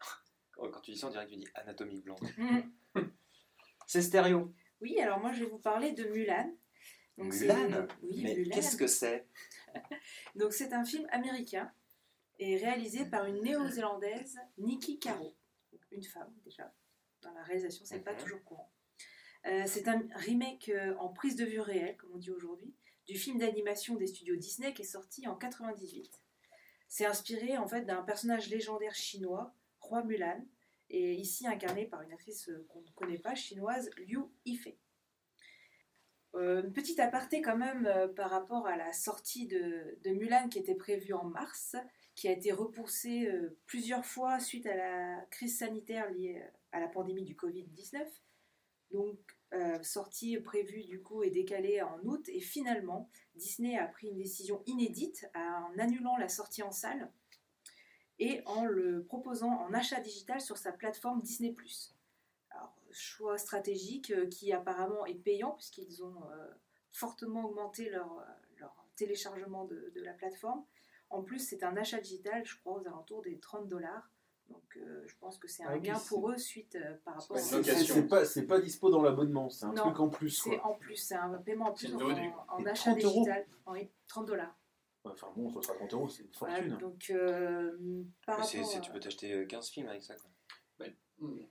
Quand 0.72 0.80
tu 0.80 0.90
dis 0.92 0.98
ça, 0.98 1.06
on 1.06 1.10
dirait 1.10 1.24
que 1.26 1.30
tu 1.30 1.36
dis 1.36 1.46
anatomie 1.54 2.00
blonde. 2.00 2.18
Mm. 2.38 2.60
C'est 3.86 4.02
stéréo. 4.02 4.52
Oui, 4.80 4.98
alors 5.00 5.20
moi 5.20 5.32
je 5.32 5.40
vais 5.44 5.50
vous 5.50 5.58
parler 5.58 5.92
de 5.92 6.04
Mulan. 6.04 6.50
Donc, 7.18 7.32
c'est- 7.32 7.46
Mulan 7.54 7.86
Oui, 8.02 8.20
Mais 8.24 8.34
Mulan. 8.34 8.54
qu'est-ce 8.54 8.76
que 8.76 8.86
c'est? 8.86 9.26
Donc 10.34 10.52
c'est 10.52 10.72
un 10.72 10.84
film 10.84 11.06
américain 11.10 11.70
et 12.38 12.56
réalisé 12.56 13.04
par 13.06 13.26
une 13.26 13.42
néo-zélandaise, 13.42 14.38
Nikki 14.58 14.98
Caro, 14.98 15.36
une 15.90 16.02
femme 16.02 16.32
déjà. 16.44 16.74
Dans 17.22 17.32
la 17.32 17.42
réalisation, 17.42 17.84
c'est 17.84 18.00
pas 18.00 18.12
Mhm. 18.12 18.18
toujours 18.18 18.44
courant. 18.44 18.70
Euh, 19.46 19.64
c'est 19.66 19.88
un 19.88 20.06
remake 20.14 20.68
euh, 20.70 20.94
en 20.96 21.08
prise 21.10 21.36
de 21.36 21.44
vue 21.44 21.60
réelle, 21.60 21.96
comme 21.96 22.10
on 22.14 22.18
dit 22.18 22.30
aujourd'hui, 22.30 22.74
du 23.06 23.16
film 23.18 23.38
d'animation 23.38 23.94
des 23.96 24.06
studios 24.06 24.36
Disney 24.36 24.72
qui 24.74 24.82
est 24.82 24.86
sorti 24.86 25.26
en 25.28 25.36
98. 25.36 26.20
C'est 26.88 27.06
inspiré 27.06 27.56
en 27.58 27.66
fait 27.66 27.82
d'un 27.82 28.02
personnage 28.02 28.48
légendaire 28.48 28.94
chinois, 28.94 29.54
Roi 29.80 30.02
Mulan, 30.04 30.44
et 30.90 31.14
ici 31.14 31.46
incarné 31.46 31.86
par 31.86 32.02
une 32.02 32.12
actrice 32.12 32.48
euh, 32.48 32.66
qu'on 32.68 32.80
ne 32.82 32.90
connaît 32.90 33.18
pas, 33.18 33.34
chinoise, 33.34 33.90
Liu 33.98 34.20
Yifei. 34.44 34.78
Une 36.36 36.72
petite 36.72 36.98
aparté 36.98 37.40
quand 37.42 37.56
même 37.56 37.88
par 38.16 38.28
rapport 38.28 38.66
à 38.66 38.76
la 38.76 38.92
sortie 38.92 39.46
de, 39.46 39.96
de 40.02 40.10
Mulan 40.10 40.48
qui 40.48 40.58
était 40.58 40.74
prévue 40.74 41.12
en 41.12 41.22
mars, 41.22 41.76
qui 42.14 42.28
a 42.28 42.32
été 42.32 42.52
repoussée 42.52 43.26
euh, 43.26 43.56
plusieurs 43.66 44.04
fois 44.04 44.38
suite 44.38 44.66
à 44.66 44.76
la 44.76 45.20
crise 45.30 45.58
sanitaire 45.58 46.10
liée 46.12 46.40
euh, 46.40 46.48
à 46.72 46.80
la 46.80 46.88
pandémie 46.88 47.24
du 47.24 47.34
Covid-19. 47.34 48.06
Donc, 48.92 49.18
euh, 49.52 49.82
sortie 49.82 50.38
prévue 50.38 50.84
du 50.84 51.02
coup 51.02 51.22
est 51.22 51.30
décalée 51.30 51.82
en 51.82 51.98
août 52.04 52.28
et 52.28 52.40
finalement, 52.40 53.08
Disney 53.34 53.76
a 53.78 53.86
pris 53.86 54.08
une 54.08 54.16
décision 54.16 54.62
inédite 54.66 55.28
en 55.34 55.78
annulant 55.78 56.16
la 56.16 56.28
sortie 56.28 56.62
en 56.62 56.70
salle 56.70 57.10
et 58.20 58.42
en 58.46 58.64
le 58.64 59.04
proposant 59.04 59.50
en 59.50 59.72
achat 59.72 60.00
digital 60.00 60.40
sur 60.40 60.56
sa 60.56 60.72
plateforme 60.72 61.22
Disney+. 61.22 61.54
Choix 62.92 63.38
stratégique 63.38 64.12
qui 64.28 64.52
apparemment 64.52 65.04
est 65.06 65.14
payant 65.14 65.50
puisqu'ils 65.52 66.04
ont 66.04 66.22
fortement 66.92 67.46
augmenté 67.46 67.90
leur, 67.90 68.24
téléchargement 68.94 69.64
de 69.64 70.00
la 70.00 70.12
plateforme. 70.12 70.64
En 71.10 71.22
plus, 71.22 71.38
c'est 71.38 71.62
un 71.62 71.76
achat 71.76 72.00
digital, 72.00 72.44
je 72.44 72.56
crois, 72.58 72.80
aux 72.80 72.86
alentours 72.86 73.22
des 73.22 73.38
30 73.38 73.68
dollars. 73.68 74.10
Donc, 74.50 74.76
euh, 74.76 75.02
je 75.06 75.14
pense 75.20 75.38
que 75.38 75.48
c'est 75.48 75.62
un 75.64 75.70
Ah, 75.70 75.78
gain 75.78 75.98
pour 76.08 76.30
eux 76.30 76.36
suite 76.36 76.76
euh, 76.76 76.94
par 77.04 77.14
rapport 77.14 77.28
pas 77.28 77.34
à 77.36 77.38
une 77.40 77.44
C'est 77.48 77.56
location. 77.72 77.94
c'est 77.94 78.06
pas, 78.08 78.24
c'est 78.26 78.46
pas 78.46 78.60
dispo 78.60 78.90
dans 78.90 79.00
l'abonnement, 79.02 79.48
c'est 79.48 79.64
un 79.64 79.72
Non, 79.72 79.84
truc 79.84 80.00
en 80.00 80.08
plus. 80.10 80.30
C'est 80.42 80.60
en 80.60 80.74
plus, 80.74 80.96
c'est 80.96 81.14
un 81.14 81.30
paiement 81.38 81.66
en 81.68 81.72
plus 81.72 81.94
en, 81.94 82.66
achat 82.66 82.90
30 82.92 83.04
euros 83.04 83.14
digital. 83.22 83.46
Oui, 83.66 83.88
30 84.06 84.26
dollars. 84.26 84.54
Enfin 85.04 85.28
bon, 85.36 85.50
ça 85.50 85.62
sera 85.62 85.74
30 85.76 85.92
euros, 85.94 86.08
c'est 86.08 86.22
une 86.24 86.30
Voilà, 86.38 86.56
fortune. 86.56 86.78
donc, 86.78 87.10
euh, 87.10 88.04
par 88.26 88.36
rapport 88.38 88.80
Tu 88.82 88.90
peux 88.90 89.00
t'acheter 89.00 89.32
euh, 89.32 89.46
15 89.46 89.68
films 89.70 89.88
avec 89.88 90.02
ça. 90.02 90.14
Quoi. 90.14 90.30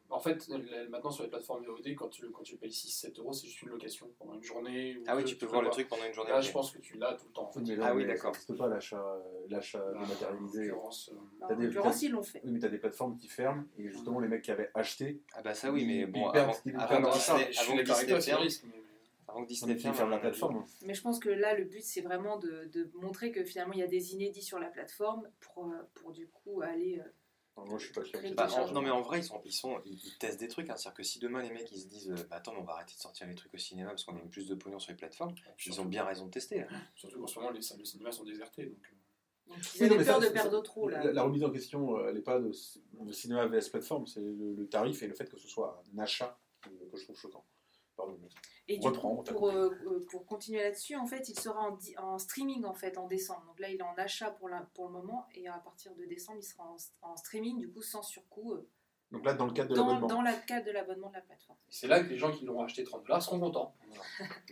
En 0.10 0.20
fait, 0.20 0.48
maintenant 0.90 1.10
sur 1.12 1.24
les 1.24 1.30
plateformes 1.30 1.66
VOD, 1.66 1.96
quand 1.96 2.10
tu, 2.10 2.30
quand 2.32 2.44
tu 2.44 2.58
payes 2.58 2.70
6-7 2.70 3.20
euros, 3.20 3.34
c'est 3.34 3.48
juste 3.48 3.62
une 3.64 3.70
location 3.70 4.10
pendant 4.20 4.34
une 4.36 4.44
journée. 4.44 4.98
ou 4.98 5.04
Ah 5.08 5.16
oui, 5.16 5.24
tu 5.24 5.36
peux 5.36 5.46
voir 5.46 5.62
le 5.62 5.70
truc 5.70 5.88
pendant 5.88 6.06
une 6.06 6.14
journée. 6.14 6.32
Là, 6.32 6.42
je 6.42 6.52
pense 6.52 6.72
que 6.72 6.80
tu 6.80 6.98
l'as 6.98 7.14
tout 7.14 7.26
le 7.28 7.34
temps. 7.34 7.48
En 7.48 7.52
fait. 7.52 7.62
Mais 7.62 7.76
là, 7.76 7.86
Ah 7.88 7.96
oui, 7.96 8.04
mais 8.06 8.14
d'accord. 8.14 8.36
Ça 8.36 8.42
n'existe 8.42 8.58
pas 8.58 8.68
l'achat 8.68 9.02
euh, 9.02 9.22
l'achat 9.50 9.80
Là, 9.80 10.00
en 10.00 10.04
dématérialisé. 10.04 10.68
l'occurrence, 10.68 11.12
euh, 11.12 11.46
en 11.46 11.56
l'occurrence, 11.56 12.02
ils 12.04 12.12
l'ont 12.12 12.24
fait. 12.24 12.42
Oui, 12.44 12.52
mais 12.52 12.60
t'as 12.60 12.70
des 12.70 12.78
plateformes 12.78 13.18
qui 13.18 13.28
ferment 13.28 13.64
et 13.78 13.90
justement 13.90 14.20
les 14.20 14.28
mecs 14.28 14.44
qui 14.44 14.52
avaient 14.52 14.70
acheté, 14.74 15.22
Ah 15.34 15.42
bah 15.42 15.54
ça 15.54 15.72
oui, 15.72 15.86
mais 15.86 16.06
bon, 16.06 16.28
ils 16.30 16.32
perdent 16.32 16.56
avant, 16.78 17.10
avant 17.10 17.12
avant 19.34 19.44
que 19.44 19.48
Disney 19.48 19.76
ferme, 19.78 20.12
la 20.12 20.20
plateforme. 20.20 20.64
Mais 20.86 20.94
je 20.94 21.02
pense 21.02 21.20
que 21.20 21.30
là, 21.30 21.58
le 21.58 21.64
but, 21.64 21.82
c'est 21.84 22.02
vraiment 22.02 22.38
de, 22.38 22.66
de 22.72 22.92
montrer 22.94 23.32
que 23.32 23.44
finalement, 23.44 23.74
il 23.74 23.80
y 23.80 23.84
a 23.84 23.88
des 23.88 24.14
inédits 24.14 24.44
sur 24.44 24.60
la 24.60 24.68
plateforme 24.68 25.28
pour, 25.40 25.66
euh, 25.70 25.78
pour 25.96 26.12
du 26.12 26.28
coup 26.28 26.62
aller. 26.62 27.02
Moi 27.58 27.78
je 27.78 27.86
suis 27.86 27.94
pas 27.94 28.04
sûr. 28.04 28.20
que 28.22 28.28
c'est 28.28 28.34
Bah, 28.34 28.48
en- 28.52 28.72
non 28.72 28.82
mais 28.82 28.90
en 28.90 29.02
vrai 29.02 29.20
ils 29.20 29.24
sont 29.24 29.42
ils 29.46 29.52
sont 29.54 29.80
ils, 29.86 29.94
ils 30.06 30.18
testent 30.18 30.40
des 30.40 30.48
trucs 30.48 30.70
hein. 30.70 30.76
c'est-à-dire 30.76 30.96
que 30.98 31.04
si 31.04 31.20
demain 31.20 31.42
les 31.42 31.52
mecs 31.52 31.72
ils 31.72 31.80
se 31.82 31.88
disent 31.88 32.10
euh, 32.12 32.16
bah 32.30 32.38
attends 32.38 32.54
mais 32.54 32.60
on 32.60 32.64
va 32.64 32.74
arrêter 32.74 32.96
de 32.96 33.00
sortir 33.00 33.28
les 33.28 33.36
trucs 33.36 33.54
au 33.54 33.58
cinéma 33.58 33.90
parce 33.92 34.04
qu'on 34.04 34.16
a 34.16 34.20
plus 34.20 34.48
de 34.48 34.56
pognon 34.56 34.80
sur 34.80 34.92
les 34.92 34.98
plateformes 34.98 35.36
ils 35.66 35.80
ont 35.80 35.86
bien 35.86 36.04
raison 36.04 36.26
de 36.26 36.32
tester 36.32 36.62
hein. 36.62 36.68
surtout 36.96 37.20
qu'en 37.20 37.28
ce 37.28 37.40
moment, 37.40 37.52
les 37.52 37.62
salles 37.62 37.78
de 37.80 37.84
cinéma 37.84 38.12
sont 38.12 38.24
désertées. 38.24 38.66
Donc, 38.66 38.78
euh, 38.92 38.96
donc, 39.56 39.76
ils 39.76 39.88
non, 39.88 39.96
peur 39.98 40.22
ça, 40.22 40.28
de 40.30 40.34
perdre 40.34 40.62
trop 40.64 40.88
là. 40.90 41.04
La, 41.04 41.12
la 41.12 41.24
remise 41.24 41.44
en 41.44 41.52
question, 41.52 41.98
euh, 41.98 42.08
elle 42.10 42.16
n'est 42.16 42.22
pas 42.22 42.40
de, 42.40 42.52
de 42.94 43.12
cinéma 43.12 43.46
VS 43.48 43.70
plateforme, 43.70 44.08
c'est 44.08 44.22
le, 44.22 44.54
le 44.56 44.68
tarif 44.70 45.04
et 45.04 45.08
le 45.08 45.14
fait 45.14 45.30
que 45.30 45.38
ce 45.38 45.48
soit 45.48 45.84
un 45.94 46.00
achat 46.00 46.40
que 46.62 46.70
je 46.98 47.04
trouve 47.04 47.18
choquant. 47.20 47.46
Et 48.68 48.78
du 48.78 48.88
reprend, 48.88 49.16
coup, 49.18 49.24
pour, 49.24 49.50
euh, 49.50 49.70
euh, 49.86 50.06
pour 50.10 50.26
continuer 50.26 50.62
là-dessus, 50.64 50.96
en 50.96 51.06
fait, 51.06 51.28
il 51.30 51.38
sera 51.38 51.60
en, 51.60 51.72
di- 51.76 51.96
en 51.98 52.18
streaming 52.18 52.64
en 52.64 52.74
fait 52.74 52.98
en 52.98 53.08
décembre. 53.08 53.44
Donc 53.48 53.60
là, 53.60 53.70
il 53.70 53.76
est 53.76 53.82
en 53.84 53.94
achat 53.98 54.32
pour, 54.32 54.48
la, 54.50 54.62
pour 54.74 54.86
le 54.88 54.94
moment 54.94 55.28
et 55.34 55.48
à 55.48 55.58
partir 55.60 55.94
de 55.96 56.06
décembre, 56.06 56.40
il 56.40 56.44
sera 56.46 56.64
en, 56.64 56.78
en 57.02 57.16
streaming, 57.18 57.60
du 57.60 57.70
coup, 57.72 57.82
sans 57.82 58.02
surcoût, 58.04 58.54
euh, 58.54 58.70
Donc 59.12 59.26
là, 59.26 59.34
dans 59.34 59.46
le 59.48 59.52
cadre 59.54 59.70
de 59.72 59.76
l'abonnement. 59.88 60.08
dans 60.08 60.22
la 60.22 60.34
cadre 60.34 60.66
de 60.66 60.72
l'abonnement 60.72 61.10
de 61.10 61.16
la 61.16 61.22
plateforme. 61.22 61.58
c'est 61.70 61.88
là 61.88 62.02
que 62.04 62.08
les 62.10 62.18
gens 62.18 62.32
qui 62.32 62.46
l'auront 62.46 62.64
acheté 62.64 62.84
30 62.86 63.04
dollars 63.04 63.22
seront 63.22 63.40
contents. 63.40 63.76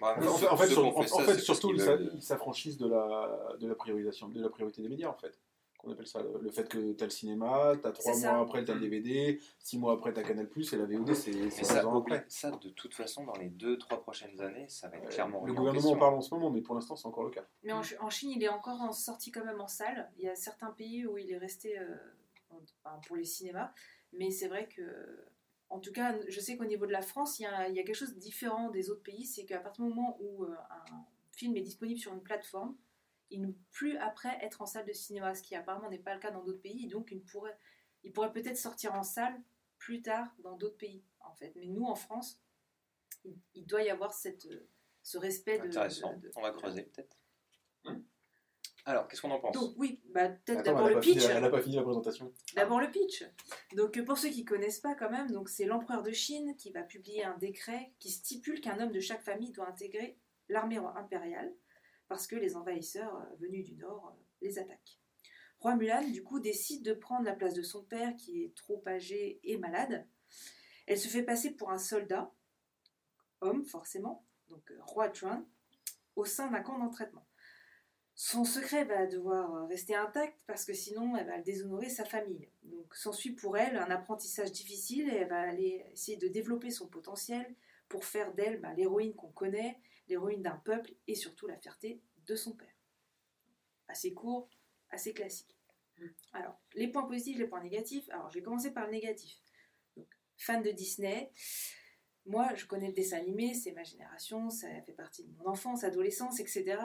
Bah, 0.02 0.16
En 0.20 0.38
fait, 0.38 0.48
en 0.48 0.58
fait, 0.58 0.68
sur- 0.68 0.84
en- 0.98 1.02
surtout, 1.40 1.70
ils 2.16 2.22
s'affranchissent 2.22 2.78
de 2.78 2.88
la, 2.88 3.56
de 3.60 3.68
la 3.68 3.76
priorisation, 3.76 4.28
de 4.28 4.42
la 4.42 4.50
priorité 4.50 4.82
des 4.82 4.90
médias, 4.90 5.10
en 5.10 5.18
fait. 5.18 5.40
Qu'on 5.82 5.92
appelle 5.92 6.06
ça. 6.08 6.22
Le 6.42 6.50
fait 6.52 6.68
que 6.70 6.94
tu 6.94 7.04
as 7.04 7.08
le 7.08 7.12
cinéma, 7.12 7.74
tu 7.82 7.88
as 7.88 7.92
trois 7.92 8.12
mois 8.12 8.22
ça. 8.22 8.40
après, 8.40 8.64
tu 8.64 8.70
as 8.72 8.76
le 8.76 8.82
DVD, 8.82 9.40
six 9.58 9.80
mois 9.80 9.94
après, 9.94 10.14
tu 10.14 10.20
as 10.20 10.24
Canal, 10.24 10.48
et 10.56 10.76
la 10.78 10.86
VOD, 10.86 11.14
c'est 11.16 11.50
ça, 11.52 11.80
après. 11.80 12.24
ça 12.28 12.52
de 12.52 12.70
toute 12.70 12.94
façon 12.94 13.26
dans 13.26 13.34
les 13.34 13.50
2-3 13.50 14.00
prochaines 14.02 14.40
années 14.42 14.68
ça 14.70 14.90
va 14.90 14.98
être 14.98 15.06
Euh, 15.06 15.10
clairement 15.10 15.44
Le 15.44 15.54
en 15.54 15.56
gouvernement 15.56 15.92
en 15.92 15.98
parle 15.98 16.14
en 16.14 16.22
ce 16.22 16.34
moment, 16.36 16.52
mais 16.52 16.62
pour 16.62 16.76
l'instant, 16.76 16.96
c'est 16.96 17.08
encore 17.08 17.24
le 17.24 17.32
cas. 17.32 17.46
Mais 17.64 17.72
en, 17.74 17.82
Ch- 17.82 18.00
en 18.00 18.10
Chine, 18.12 18.30
il 18.30 18.44
est 18.44 18.50
encore 18.50 18.80
en 18.82 18.92
sorti 18.92 19.32
quand 19.32 19.44
même 19.44 19.60
en 19.60 19.68
salle. 19.68 20.12
Il 20.18 20.24
y 20.24 20.30
a 20.30 20.36
certains 20.36 20.70
pays 20.72 21.06
où 21.08 21.18
il 21.18 21.32
est 21.32 21.38
resté 21.38 21.80
euh, 21.80 21.96
enfin, 22.52 23.00
pour 23.08 23.16
les 23.16 23.26
cinémas. 23.26 23.74
Mais 24.14 24.30
c'est 24.30 24.50
vrai 24.50 24.68
que, 24.68 25.26
en 25.70 25.80
tout 25.80 25.92
cas, 25.94 26.16
je 26.28 26.40
sais 26.40 26.58
qu'au 26.58 26.66
niveau 26.66 26.86
de 26.86 26.92
la 26.92 27.02
France, 27.02 27.40
il 27.40 27.44
y, 27.44 27.46
a, 27.48 27.68
il 27.70 27.76
y 27.76 27.80
a 27.80 27.84
quelque 27.84 27.96
chose 27.96 28.14
de 28.14 28.20
différent 28.20 28.70
des 28.70 28.92
autres 28.92 29.02
pays. 29.04 29.26
C'est 29.26 29.46
qu'à 29.46 29.58
partir 29.60 29.84
du 29.86 29.90
moment 29.90 30.18
où 30.22 30.44
euh, 30.44 30.54
un 30.70 31.06
film 31.32 31.56
est 31.58 31.62
disponible 31.62 32.00
sur 32.00 32.14
une 32.14 32.22
plateforme, 32.22 32.76
il 33.32 33.42
ne 33.42 33.48
peut 33.48 33.58
plus 33.72 33.98
après 33.98 34.38
être 34.42 34.62
en 34.62 34.66
salle 34.66 34.86
de 34.86 34.94
cinéma, 34.94 35.34
ce 35.34 35.42
qui 35.42 35.56
apparemment 35.56 35.90
n'est 35.90 35.98
pas 36.00 36.14
le 36.14 36.20
cas 36.20 36.32
dans 36.32 36.44
d'autres 36.44 36.62
pays. 36.62 36.88
Donc, 36.88 37.10
il 37.12 37.22
pourrait, 37.24 37.58
il 38.04 38.12
pourrait 38.12 38.32
peut-être 38.32 38.58
sortir 38.58 38.94
en 38.94 39.04
salle 39.04 39.40
plus 39.78 40.02
tard 40.02 40.28
dans 40.40 40.56
d'autres 40.58 40.78
pays, 40.78 41.04
en 41.22 41.34
fait. 41.34 41.54
Mais 41.56 41.66
nous, 41.68 41.86
en 41.86 41.96
France, 41.96 42.40
il, 43.26 43.36
il 43.56 43.66
doit 43.66 43.82
y 43.84 43.90
avoir 43.90 44.14
cette, 44.14 44.46
euh, 44.46 44.68
ce 45.04 45.18
respect 45.18 45.58
de. 45.60 45.66
intéressant 45.68 46.14
de- 46.18 46.20
de- 46.28 46.32
on 46.36 46.42
va 46.42 46.52
creuser 46.52 46.84
peut-être 46.84 47.18
Hum. 47.86 48.04
alors 48.86 49.08
qu'est-ce 49.08 49.22
qu'on 49.24 49.32
en 49.32 49.40
pense? 49.40 49.54
Donc 49.56 49.74
oui, 49.78 50.00
bah, 50.10 50.30
peut-être 50.30 50.64
d'abord 50.64 50.88
le 50.90 50.96
n'a 50.96 51.02
fini- 51.02 51.16
pitch. 51.16 51.26
elle 51.30 51.44
a 51.44 51.50
pas 51.50 51.62
fini 51.62 51.76
la 51.78 51.82
présentation. 51.84 52.32
D'abord 52.56 52.80
le 52.80 52.92
pitch. 52.92 53.24
Donc 53.76 54.00
pour 54.06 54.18
ceux 54.20 54.30
qui 54.30 54.46
connaissent 54.46 54.80
pas 54.80 54.94
quand 54.96 55.10
même, 55.10 55.32
donc 55.32 55.50
c'est 55.50 55.66
l'empereur 55.66 56.04
de 56.04 56.12
Chine 56.12 56.56
qui 56.58 56.72
va 56.72 56.84
publier 56.84 57.24
un 57.24 57.38
décret 57.40 57.92
qui 58.00 58.12
stipule 58.12 58.62
qu'un 58.62 58.80
homme 58.80 58.92
de 58.92 59.00
chaque 59.00 59.22
famille 59.24 59.52
doit 59.52 59.68
intégrer 59.68 60.18
l'armée 60.50 60.78
impériale 60.78 61.52
parce 62.12 62.28
que 62.28 62.36
les 62.36 62.58
envahisseurs 62.58 63.16
euh, 63.16 63.36
venus 63.40 63.64
du 63.64 63.78
nord 63.78 64.14
euh, 64.14 64.22
les 64.42 64.60
attaquent. 64.60 65.00
Roi 65.62 65.78
Mulan, 65.78 66.10
du 66.10 66.22
coup, 66.22 66.42
décide 66.42 66.84
de 66.84 66.94
prendre 66.94 67.24
la 67.24 67.32
place 67.32 67.54
de 67.54 67.62
son 67.62 67.86
père 67.86 68.18
qui 68.18 68.44
est 68.44 68.54
trop 68.54 68.84
âgé 68.86 69.40
et 69.46 69.58
malade. 69.58 70.06
Elle 70.88 70.98
se 70.98 71.08
fait 71.08 71.24
passer 71.24 71.52
pour 71.52 71.72
un 71.72 71.78
soldat, 71.78 72.30
homme 73.40 73.64
forcément, 73.64 74.26
donc 74.50 74.70
euh, 74.72 74.78
Roi 74.82 75.14
Chuan, 75.14 75.46
au 76.18 76.26
sein 76.26 76.52
d'un 76.52 76.60
camp 76.60 76.80
d'entraînement. 76.80 77.26
Son 78.14 78.44
secret 78.44 78.84
va 78.84 79.08
devoir 79.08 79.70
rester 79.70 79.96
intact 79.96 80.38
parce 80.48 80.66
que 80.66 80.74
sinon 80.74 81.16
elle 81.16 81.28
va 81.28 81.40
déshonorer 81.40 81.88
sa 81.88 82.04
famille. 82.04 82.50
Donc 82.64 82.94
s'ensuit 82.94 83.32
pour 83.32 83.58
elle 83.58 83.78
un 83.78 83.90
apprentissage 83.90 84.52
difficile 84.52 85.08
et 85.08 85.16
elle 85.16 85.30
va 85.30 85.40
aller 85.40 85.86
essayer 85.94 86.18
de 86.18 86.28
développer 86.28 86.72
son 86.72 86.90
potentiel 86.90 87.56
pour 87.88 88.04
faire 88.04 88.34
d'elle 88.34 88.60
bah, 88.60 88.74
l'héroïne 88.74 89.16
qu'on 89.16 89.32
connaît, 89.32 89.80
l'héroïne 90.12 90.42
d'un 90.42 90.58
peuple 90.58 90.94
et 91.08 91.16
surtout 91.16 91.48
la 91.48 91.58
fierté 91.58 92.02
de 92.28 92.36
son 92.36 92.54
père. 92.54 92.76
Assez 93.88 94.14
court, 94.14 94.50
assez 94.90 95.14
classique. 95.14 95.58
Alors, 96.34 96.60
les 96.74 96.88
points 96.90 97.08
positifs, 97.08 97.38
les 97.38 97.48
points 97.48 97.64
négatifs. 97.64 98.10
Alors, 98.10 98.30
je 98.30 98.36
vais 98.36 98.44
commencer 98.44 98.72
par 98.72 98.86
le 98.86 98.92
négatif. 98.92 99.40
Donc, 99.96 100.08
fan 100.38 100.62
de 100.62 100.72
Disney. 100.72 101.32
Moi, 102.26 102.54
je 102.56 102.66
connais 102.66 102.88
le 102.88 102.94
dessin 102.94 103.18
animé, 103.18 103.54
c'est 103.54 103.72
ma 103.72 103.84
génération, 103.84 104.50
ça 104.50 104.68
fait 104.84 104.94
partie 104.94 105.24
de 105.24 105.32
mon 105.38 105.48
enfance, 105.48 105.84
adolescence, 105.84 106.40
etc. 106.40 106.78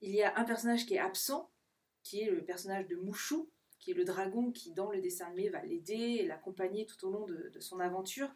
Il 0.00 0.10
y 0.10 0.22
a 0.22 0.38
un 0.38 0.44
personnage 0.44 0.86
qui 0.86 0.94
est 0.94 0.98
absent, 0.98 1.50
qui 2.02 2.22
est 2.22 2.30
le 2.30 2.44
personnage 2.44 2.86
de 2.86 2.96
Mouchou, 2.96 3.50
qui 3.78 3.90
est 3.90 3.94
le 3.94 4.04
dragon 4.04 4.50
qui, 4.50 4.72
dans 4.72 4.90
le 4.90 5.00
dessin 5.00 5.26
animé, 5.26 5.50
va 5.50 5.62
l'aider 5.62 6.20
et 6.20 6.26
l'accompagner 6.26 6.86
tout 6.86 7.06
au 7.06 7.10
long 7.10 7.26
de, 7.26 7.50
de 7.52 7.60
son 7.60 7.80
aventure. 7.80 8.32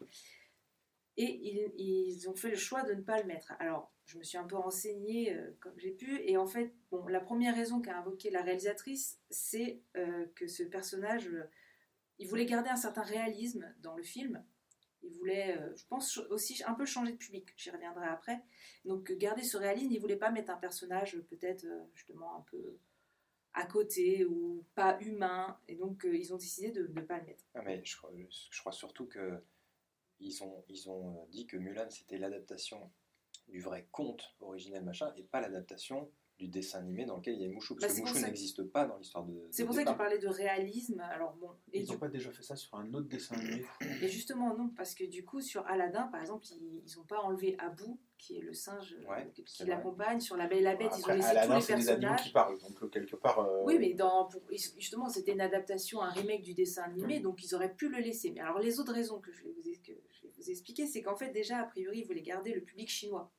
Et 1.17 1.73
ils, 1.77 2.29
ont 2.29 2.35
fait 2.35 2.49
le 2.49 2.55
choix 2.55 2.83
de 2.83 2.93
ne 2.93 3.01
pas 3.01 3.19
le 3.19 3.27
mettre. 3.27 3.53
Alors, 3.59 3.91
je 4.05 4.17
me 4.17 4.23
suis 4.23 4.37
un 4.37 4.45
peu 4.45 4.55
renseignée 4.55 5.33
euh, 5.33 5.51
comme 5.59 5.77
j'ai 5.77 5.91
pu. 5.91 6.21
Et 6.23 6.37
en 6.37 6.47
fait, 6.47 6.73
bon, 6.91 7.05
la 7.07 7.19
première 7.19 7.55
raison 7.55 7.81
qu'a 7.81 7.97
invoquée 7.97 8.29
la 8.29 8.41
réalisatrice, 8.41 9.19
c'est 9.29 9.81
euh, 9.97 10.25
que 10.35 10.47
ce 10.47 10.63
personnage, 10.63 11.27
euh, 11.27 11.43
il 12.19 12.27
voulait 12.27 12.45
garder 12.45 12.69
un 12.69 12.77
certain 12.77 13.01
réalisme 13.01 13.73
dans 13.81 13.95
le 13.95 14.03
film. 14.03 14.43
Il 15.01 15.13
voulait, 15.13 15.57
je 15.77 15.85
pense, 15.85 16.17
aussi 16.29 16.61
un 16.65 16.73
peu 16.73 16.85
changer 16.85 17.13
de 17.13 17.17
public. 17.17 17.53
J'y 17.55 17.69
reviendrai 17.69 18.07
après. 18.07 18.41
Donc, 18.83 19.09
garder 19.13 19.43
ce 19.43 19.55
réalisme, 19.55 19.93
il 19.93 19.99
voulait 19.99 20.17
pas 20.17 20.29
mettre 20.29 20.51
un 20.51 20.57
personnage 20.57 21.17
peut-être 21.29 21.65
justement 21.93 22.35
un 22.35 22.41
peu 22.51 22.77
à 23.53 23.65
côté 23.65 24.25
ou 24.25 24.65
pas 24.75 24.99
humain. 24.99 25.57
Et 25.69 25.75
donc, 25.75 26.05
ils 26.11 26.33
ont 26.33 26.37
décidé 26.37 26.71
de 26.71 26.87
ne 26.87 27.01
pas 27.01 27.17
le 27.17 27.27
mettre. 27.27 27.45
Ah, 27.53 27.61
mais 27.63 27.81
je 27.85 27.95
crois 28.59 28.73
surtout 28.73 29.05
que 29.05 29.41
ils 30.19 30.43
ont, 30.43 30.63
ils 30.69 30.89
ont 30.89 31.21
euh, 31.21 31.25
dit 31.31 31.45
que 31.45 31.57
Mulan 31.57 31.89
c'était 31.89 32.17
l'adaptation 32.17 32.91
du 33.47 33.59
vrai 33.61 33.87
conte 33.91 34.23
originel 34.41 34.83
machin 34.83 35.11
et 35.17 35.23
pas 35.23 35.41
l'adaptation 35.41 36.09
du 36.37 36.47
dessin 36.47 36.79
animé 36.79 37.03
dans 37.05 37.17
lequel 37.17 37.33
il 37.33 37.41
y 37.41 37.45
a 37.45 37.49
Mouchou. 37.49 37.73
Bah, 37.75 37.79
Parce 37.81 37.93
c'est 37.95 38.01
que 38.01 38.07
Mouchou 38.07 38.21
n'existe 38.25 38.63
pas 38.63 38.85
dans 38.85 38.95
l'histoire 38.95 39.25
de. 39.25 39.33
C'est 39.51 39.65
pour 39.65 39.73
ça 39.73 39.83
qu'il 39.83 39.95
parlait 39.97 40.19
de 40.19 40.27
réalisme. 40.29 41.01
Alors 41.01 41.33
bon, 41.35 41.49
et 41.73 41.79
Ils 41.81 41.85
du 41.85 41.91
n'ont 41.91 41.97
pas 41.99 42.07
déjà 42.07 42.31
fait 42.31 42.43
ça 42.43 42.55
sur 42.55 42.73
un 42.75 42.93
autre 42.93 43.09
dessin 43.09 43.35
animé 43.35 43.65
Et 44.01 44.07
justement, 44.07 44.55
non, 44.55 44.69
parce 44.69 44.95
que 44.95 45.03
du 45.03 45.25
coup, 45.25 45.41
sur 45.41 45.65
Aladdin, 45.67 46.03
par 46.03 46.21
exemple, 46.21 46.45
ils 46.49 46.95
n'ont 46.97 47.03
pas 47.03 47.19
enlevé 47.19 47.57
Abou, 47.59 47.99
qui 48.17 48.37
est 48.37 48.41
le 48.41 48.53
singe 48.53 48.95
euh, 49.03 49.09
Ouais, 49.09 49.29
qui 49.35 49.65
l'accompagne. 49.65 50.21
Sur 50.21 50.37
La 50.37 50.47
Belle 50.47 50.59
et 50.59 50.61
la 50.61 50.75
Bête, 50.77 50.91
ils 50.97 51.03
ont 51.03 51.13
laissé 51.13 51.27
Aladdin, 51.27 51.47
tous 51.47 51.55
les 51.55 51.61
c'est 51.61 51.75
des 51.75 51.89
animaux 51.89 52.01
personnages. 52.07 52.23
qui 52.27 52.31
parlent, 52.31 52.57
donc 52.59 52.83
euh, 52.83 52.87
quelque 52.87 53.15
part. 53.17 53.39
euh, 53.39 53.63
Oui, 53.65 53.77
mais 53.77 53.93
dans, 53.95 54.25
pour- 54.29 54.41
justement, 54.77 55.09
c'était 55.09 55.33
une 55.33 55.41
adaptation, 55.41 56.01
un 56.01 56.11
remake 56.11 56.43
du 56.43 56.53
dessin 56.53 56.83
animé, 56.83 57.19
donc 57.19 57.43
ils 57.43 57.53
auraient 57.53 57.73
pu 57.75 57.89
le 57.89 57.97
laisser. 57.99 58.31
Mais 58.31 58.39
alors, 58.39 58.59
les 58.59 58.79
autres 58.79 58.93
raisons 58.93 59.19
que 59.19 59.33
je 59.33 59.43
vais 59.43 59.51
vous, 59.51 59.61
que 59.83 59.91
vous 60.39 60.49
expliquer, 60.49 60.87
c'est 60.87 61.01
qu'en 61.01 61.15
fait, 61.15 61.31
déjà, 61.31 61.59
a 61.59 61.65
priori, 61.65 61.99
ils 61.99 62.05
voulaient 62.05 62.21
garder 62.21 62.53
le 62.53 62.61
public 62.61 62.89
chinois. 62.89 63.31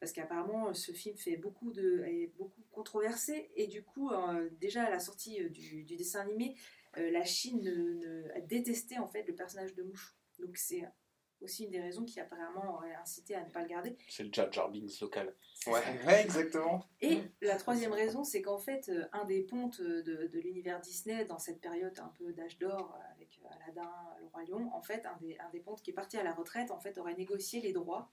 Parce 0.00 0.12
qu'apparemment, 0.12 0.74
ce 0.74 0.90
film 0.92 1.16
fait 1.16 1.36
beaucoup 1.36 1.70
de, 1.72 2.02
est 2.06 2.32
beaucoup 2.36 2.62
controversé. 2.72 3.50
Et 3.54 3.68
du 3.68 3.84
coup, 3.84 4.10
euh, 4.10 4.50
déjà 4.60 4.84
à 4.84 4.90
la 4.90 4.98
sortie 4.98 5.40
euh, 5.42 5.48
du, 5.48 5.84
dessin 5.84 6.20
animé, 6.20 6.56
euh, 6.96 7.10
la 7.12 7.24
Chine 7.24 7.60
ne- 7.62 7.94
ne- 7.94 8.30
a 8.34 8.40
détesté 8.40 8.98
en 8.98 9.06
fait 9.06 9.22
le 9.28 9.34
personnage 9.34 9.74
de 9.74 9.84
Mouchou. 9.84 10.12
Donc 10.40 10.56
c'est 10.56 10.82
aussi 11.42 11.64
une 11.64 11.70
des 11.70 11.80
raisons 11.80 12.04
qui 12.04 12.20
apparemment 12.20 12.74
aurait 12.74 12.94
incité 12.94 13.34
à 13.34 13.44
ne 13.44 13.50
pas 13.50 13.62
le 13.62 13.68
garder. 13.68 13.96
C'est 14.08 14.24
le 14.24 14.32
Jar 14.32 14.52
Jar 14.52 14.70
Binks 14.70 15.00
local. 15.00 15.34
Ouais, 15.66 15.80
ouais, 16.06 16.22
exactement. 16.22 16.84
Et 17.00 17.20
la 17.40 17.56
troisième 17.56 17.92
raison, 17.92 18.24
c'est 18.24 18.42
qu'en 18.42 18.58
fait, 18.58 18.88
euh, 18.88 19.06
un 19.12 19.24
des 19.24 19.42
pontes 19.42 19.80
de, 19.80 20.02
de 20.26 20.40
l'univers 20.40 20.80
Disney, 20.80 21.24
dans 21.24 21.38
cette 21.38 21.60
période 21.60 21.98
un 22.00 22.12
peu 22.18 22.32
d'âge 22.32 22.58
d'or, 22.58 22.96
euh, 22.96 23.12
avec 23.14 23.40
euh, 23.44 23.48
Aladdin, 23.64 23.92
le 24.20 24.26
Roi 24.26 24.44
Lion, 24.44 24.74
en 24.74 24.82
fait, 24.82 25.06
un 25.06 25.16
des, 25.20 25.38
un 25.38 25.50
des 25.50 25.60
pontes 25.60 25.82
qui 25.82 25.90
est 25.90 25.94
parti 25.94 26.16
à 26.16 26.24
la 26.24 26.32
retraite, 26.32 26.70
en 26.70 26.80
fait, 26.80 26.98
aurait 26.98 27.14
négocié 27.14 27.60
les 27.60 27.72
droits, 27.72 28.10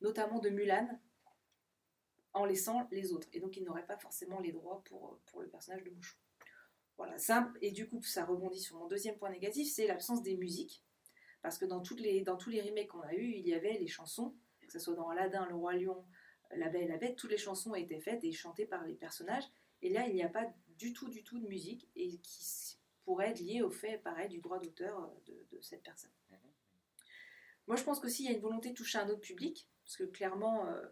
notamment 0.00 0.38
de 0.38 0.50
Mulan, 0.50 0.88
en 2.32 2.44
laissant 2.44 2.86
les 2.90 3.12
autres. 3.12 3.28
Et 3.32 3.40
donc, 3.40 3.56
il 3.56 3.64
n'aurait 3.64 3.86
pas 3.86 3.96
forcément 3.96 4.40
les 4.40 4.52
droits 4.52 4.82
pour, 4.84 5.08
euh, 5.08 5.20
pour 5.26 5.40
le 5.40 5.48
personnage 5.48 5.82
de 5.84 5.90
Mouchou. 5.90 6.16
Voilà, 6.96 7.18
ça, 7.18 7.52
et 7.60 7.72
du 7.72 7.88
coup, 7.88 8.00
ça 8.04 8.24
rebondit 8.24 8.60
sur 8.60 8.76
mon 8.76 8.86
deuxième 8.86 9.16
point 9.16 9.30
négatif, 9.30 9.72
c'est 9.72 9.88
l'absence 9.88 10.22
des 10.22 10.36
musiques. 10.36 10.83
Parce 11.44 11.58
que 11.58 11.66
dans, 11.66 11.82
toutes 11.82 12.00
les, 12.00 12.22
dans 12.22 12.38
tous 12.38 12.48
les 12.48 12.62
remakes 12.62 12.88
qu'on 12.88 13.02
a 13.02 13.12
eu, 13.12 13.32
il 13.32 13.46
y 13.46 13.52
avait 13.52 13.74
les 13.74 13.86
chansons, 13.86 14.34
que 14.62 14.72
ce 14.72 14.78
soit 14.78 14.94
dans 14.94 15.10
Aladdin, 15.10 15.46
le 15.46 15.54
Roi 15.54 15.74
Lion, 15.74 16.02
la 16.56 16.70
Belle 16.70 16.84
et 16.84 16.88
la 16.88 16.96
Bête, 16.96 17.16
toutes 17.16 17.32
les 17.32 17.36
chansons 17.36 17.74
étaient 17.74 18.00
faites 18.00 18.24
et 18.24 18.32
chantées 18.32 18.64
par 18.64 18.82
les 18.86 18.94
personnages. 18.94 19.44
Et 19.82 19.90
là, 19.90 20.06
il 20.06 20.14
n'y 20.14 20.22
a 20.22 20.30
pas 20.30 20.46
du 20.78 20.94
tout, 20.94 21.10
du 21.10 21.22
tout 21.22 21.38
de 21.38 21.46
musique 21.46 21.86
et 21.96 22.16
qui 22.20 22.78
pourrait 23.04 23.28
être 23.28 23.40
lié 23.40 23.60
au 23.60 23.68
fait, 23.68 23.98
pareil, 23.98 24.30
du 24.30 24.40
droit 24.40 24.58
d'auteur 24.58 24.98
euh, 24.98 25.08
de, 25.26 25.46
de 25.54 25.60
cette 25.60 25.82
personne. 25.82 26.10
Moi, 27.66 27.76
je 27.76 27.84
pense 27.84 28.00
qu'aussi, 28.00 28.24
il 28.24 28.30
y 28.30 28.32
a 28.32 28.36
une 28.36 28.42
volonté 28.42 28.70
de 28.70 28.74
toucher 28.74 28.96
un 28.96 29.08
autre 29.10 29.20
public, 29.20 29.68
parce 29.84 29.98
que 29.98 30.04
clairement, 30.04 30.66
euh, 30.66 30.82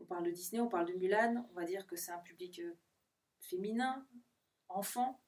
on 0.00 0.06
parle 0.06 0.24
de 0.24 0.30
Disney, 0.30 0.58
on 0.58 0.68
parle 0.68 0.86
de 0.86 0.94
Mulan, 0.94 1.46
on 1.50 1.54
va 1.54 1.66
dire 1.66 1.86
que 1.86 1.96
c'est 1.96 2.12
un 2.12 2.18
public 2.20 2.60
euh, 2.60 2.78
féminin, 3.40 4.06
enfant. 4.70 5.20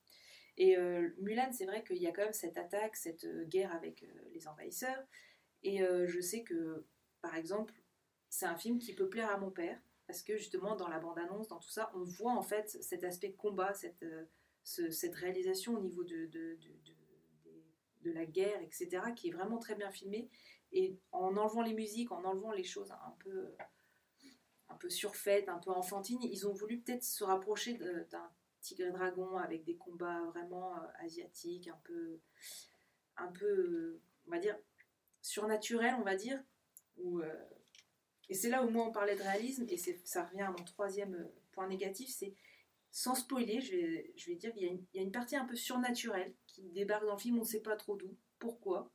Et 0.58 0.76
euh, 0.76 1.08
Mulan, 1.18 1.50
c'est 1.52 1.66
vrai 1.66 1.84
qu'il 1.84 1.96
y 1.98 2.06
a 2.06 2.12
quand 2.12 2.24
même 2.24 2.32
cette 2.34 2.58
attaque, 2.58 2.96
cette 2.96 3.24
euh, 3.24 3.44
guerre 3.44 3.74
avec 3.74 4.02
euh, 4.02 4.08
les 4.34 4.46
envahisseurs. 4.48 5.02
Et 5.64 5.80
je 6.06 6.20
sais 6.20 6.44
que, 6.44 6.84
par 7.20 7.34
exemple, 7.34 7.74
c'est 8.28 8.46
un 8.46 8.56
film 8.56 8.78
qui 8.78 8.94
peut 8.94 9.08
plaire 9.08 9.28
à 9.32 9.38
mon 9.38 9.50
père 9.50 9.76
parce 10.06 10.22
que 10.22 10.36
justement 10.36 10.76
dans 10.76 10.86
la 10.86 11.00
bande-annonce, 11.00 11.48
dans 11.48 11.58
tout 11.58 11.68
ça, 11.68 11.90
on 11.96 12.04
voit 12.04 12.32
en 12.32 12.42
fait 12.42 12.78
cet 12.80 13.02
aspect 13.02 13.32
combat, 13.32 13.74
cette, 13.74 14.04
ce- 14.62 14.90
cette 14.90 15.16
réalisation 15.16 15.74
au 15.76 15.80
niveau 15.80 16.04
de, 16.04 16.28
la 18.04 18.24
guerre, 18.24 18.62
etc., 18.62 19.12
qui 19.16 19.28
est 19.28 19.32
vraiment 19.32 19.58
très 19.58 19.74
bien 19.74 19.90
filmée. 19.90 20.30
Et 20.70 20.96
en 21.10 21.36
enlevant 21.36 21.62
les 21.62 21.74
musiques, 21.74 22.12
en 22.12 22.22
enlevant 22.24 22.52
les 22.52 22.62
choses 22.64 22.92
un 22.92 23.14
peu, 23.18 23.48
un 24.68 24.76
peu 24.76 24.90
surfaites, 24.90 25.48
un 25.48 25.58
peu 25.58 25.70
enfantines, 25.70 26.22
ils 26.22 26.46
ont 26.46 26.52
voulu 26.52 26.78
peut-être 26.80 27.04
se 27.04 27.24
rapprocher 27.24 27.74
d'un 28.10 28.30
tigre 28.60 28.86
et 28.86 28.90
dragon 28.92 29.36
avec 29.38 29.64
des 29.64 29.76
combats 29.76 30.22
vraiment 30.34 30.76
euh, 30.76 30.86
asiatiques, 31.00 31.68
un 31.68 31.80
peu, 31.84 32.20
un 33.16 33.28
peu, 33.32 34.00
on 34.26 34.30
va 34.30 34.38
dire, 34.38 34.56
surnaturels, 35.22 35.94
on 35.98 36.02
va 36.04 36.16
dire, 36.16 36.42
euh, 36.98 37.44
et 38.28 38.34
c'est 38.34 38.50
là 38.50 38.64
où 38.64 38.70
moi 38.70 38.86
on 38.86 38.92
parlait 38.92 39.16
de 39.16 39.22
réalisme, 39.22 39.64
et 39.68 39.76
ça 39.76 40.24
revient 40.24 40.42
à 40.42 40.50
mon 40.50 40.64
troisième 40.64 41.14
euh, 41.14 41.34
point 41.52 41.66
négatif, 41.68 42.10
c'est 42.10 42.34
sans 42.90 43.14
spoiler, 43.14 43.60
je 43.60 43.76
vais, 43.76 44.36
dire 44.36 44.52
qu'il 44.52 44.62
y, 44.62 44.66
a 44.66 44.72
une- 44.72 44.84
il 44.94 44.96
y 44.96 45.00
a 45.00 45.02
une 45.02 45.12
partie 45.12 45.36
un 45.36 45.44
peu 45.44 45.56
surnaturelle 45.56 46.34
qui 46.46 46.70
débarque 46.70 47.04
dans 47.04 47.12
le 47.14 47.18
film, 47.18 47.36
on 47.36 47.42
ne 47.42 47.46
sait 47.46 47.60
pas 47.60 47.76
trop 47.76 47.96
d'où, 47.96 48.16
pourquoi, 48.38 48.90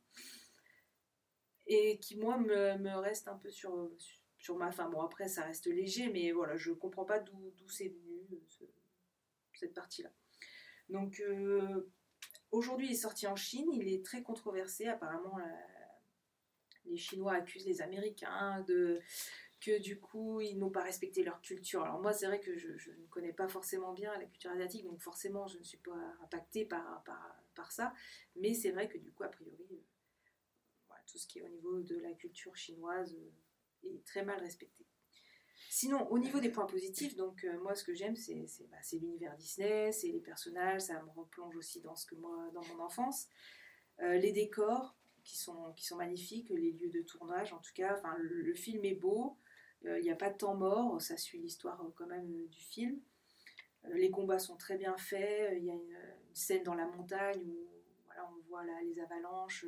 et 1.66 1.98
qui 1.98 2.16
moi 2.16 2.38
me, 2.38 2.96
reste 2.98 3.28
un 3.28 3.36
peu 3.36 3.50
sur, 3.50 3.90
sur 4.38 4.56
ma 4.56 4.70
fin. 4.72 4.88
Bon 4.90 5.00
après 5.00 5.28
ça 5.28 5.42
reste 5.42 5.66
léger, 5.66 6.08
mais 6.10 6.32
voilà, 6.32 6.56
je 6.56 6.72
comprends 6.72 7.04
pas 7.04 7.20
d'où 7.20 7.68
c'est 7.68 7.88
venu 7.88 8.26
cette 9.64 9.74
partie-là. 9.74 10.10
Donc 10.88 11.20
euh, 11.20 11.90
aujourd'hui 12.50 12.88
il 12.88 12.92
est 12.92 12.96
sorti 12.96 13.26
en 13.26 13.36
Chine, 13.36 13.68
il 13.72 13.88
est 13.88 14.04
très 14.04 14.22
controversé, 14.22 14.86
apparemment 14.86 15.38
les 16.84 16.98
Chinois 16.98 17.32
accusent 17.32 17.66
les 17.66 17.80
Américains 17.80 18.60
de 18.68 19.00
que 19.60 19.80
du 19.80 19.98
coup 19.98 20.42
ils 20.42 20.58
n'ont 20.58 20.70
pas 20.70 20.82
respecté 20.82 21.24
leur 21.24 21.40
culture. 21.40 21.82
Alors 21.82 22.00
moi 22.00 22.12
c'est 22.12 22.26
vrai 22.26 22.40
que 22.40 22.54
je, 22.56 22.90
ne 22.90 23.06
connais 23.08 23.32
pas 23.32 23.48
forcément 23.48 23.94
bien 23.94 24.12
la 24.18 24.26
culture 24.26 24.50
asiatique, 24.50 24.84
donc 24.84 25.00
forcément 25.00 25.46
je 25.46 25.58
ne 25.58 25.64
suis 25.64 25.78
pas 25.78 25.96
impactée 26.22 26.66
par, 26.66 27.02
par, 27.04 27.42
par 27.54 27.72
ça, 27.72 27.94
mais 28.36 28.52
c'est 28.52 28.72
vrai 28.72 28.88
que 28.88 28.98
du 28.98 29.10
coup 29.12 29.24
a 29.24 29.28
priori 29.28 29.66
euh, 29.70 30.94
tout 31.06 31.18
ce 31.18 31.26
qui 31.26 31.38
est 31.38 31.42
au 31.42 31.48
niveau 31.48 31.80
de 31.80 31.96
la 31.98 32.12
culture 32.12 32.54
chinoise 32.56 33.14
euh, 33.14 33.88
est 33.94 34.04
très 34.04 34.24
mal 34.24 34.40
respecté. 34.40 34.84
Sinon, 35.70 36.08
au 36.10 36.18
niveau 36.18 36.40
des 36.40 36.50
points 36.50 36.66
positifs, 36.66 37.16
donc 37.16 37.44
euh, 37.44 37.58
moi 37.60 37.74
ce 37.74 37.84
que 37.84 37.94
j'aime 37.94 38.14
bah, 38.14 38.76
c'est 38.82 38.98
l'univers 38.98 39.36
Disney, 39.36 39.92
c'est 39.92 40.08
les 40.08 40.20
personnages, 40.20 40.82
ça 40.82 41.02
me 41.02 41.10
replonge 41.10 41.56
aussi 41.56 41.80
dans 41.80 41.96
ce 41.96 42.06
que 42.06 42.14
moi 42.14 42.50
dans 42.54 42.64
mon 42.74 42.82
enfance, 42.82 43.28
Euh, 44.00 44.18
les 44.18 44.32
décors 44.32 44.96
qui 45.22 45.36
sont, 45.36 45.72
qui 45.76 45.84
sont 45.86 45.96
magnifiques, 45.96 46.50
les 46.50 46.72
lieux 46.72 46.90
de 46.90 47.02
tournage 47.02 47.52
en 47.52 47.58
tout 47.58 47.72
cas, 47.74 48.02
le, 48.18 48.54
film 48.54 48.84
est 48.84 48.96
beau, 48.96 49.38
euh, 49.84 50.00
il 50.00 50.02
n'y 50.02 50.10
a 50.10 50.16
pas 50.16 50.30
de 50.30 50.36
temps 50.36 50.56
mort, 50.56 51.00
ça 51.00 51.16
suit 51.16 51.38
l'histoire 51.38 51.80
quand 51.96 52.08
même 52.08 52.46
du 52.48 52.60
film. 52.60 53.00
Les 53.92 54.10
combats 54.10 54.40
sont 54.40 54.56
très 54.56 54.76
bien 54.76 54.96
faits, 54.96 55.54
il 55.58 55.64
y 55.64 55.70
a 55.70 55.74
une, 55.74 55.96
une 56.28 56.34
scène 56.34 56.64
dans 56.64 56.74
la 56.74 56.86
montagne 56.86 57.40
où 57.46 57.68
voilà, 58.06 58.28
on 58.32 58.40
voit 58.48 58.64
là, 58.64 58.82
les 58.82 58.98
avalanches. 58.98 59.66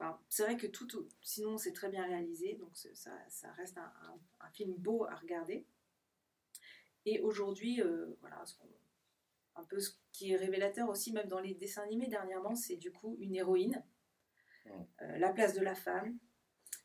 Enfin, 0.00 0.18
c'est 0.28 0.42
vrai 0.44 0.56
que 0.56 0.66
tout, 0.66 0.86
tout- 0.88 1.08
sinon 1.22 1.58
c'est 1.58 1.72
très 1.72 1.88
bien 1.90 2.04
réalisé, 2.06 2.54
donc 2.54 2.70
ça, 2.76 3.12
ça 3.28 3.52
reste 3.52 3.78
un, 3.78 3.92
un- 4.08 4.18
un 4.46 4.50
film 4.50 4.74
beau 4.74 5.04
à 5.04 5.14
regarder. 5.14 5.64
Et 7.04 7.20
aujourd'hui, 7.20 7.82
euh, 7.82 8.16
voilà, 8.20 8.42
un 9.54 9.62
peu 9.62 9.78
ce 9.78 9.90
qui 10.12 10.32
est 10.32 10.36
révélateur 10.36 10.88
aussi, 10.88 11.12
même 11.12 11.28
dans 11.28 11.38
les 11.38 11.54
dessins 11.54 11.82
animés 11.82 12.08
dernièrement, 12.08 12.56
c'est 12.56 12.74
du 12.76 12.90
coup 12.90 13.16
une 13.20 13.36
héroïne, 13.36 13.80
euh, 15.02 15.18
la 15.18 15.32
place 15.32 15.54
de 15.54 15.60
la 15.60 15.74
femme, 15.74 16.16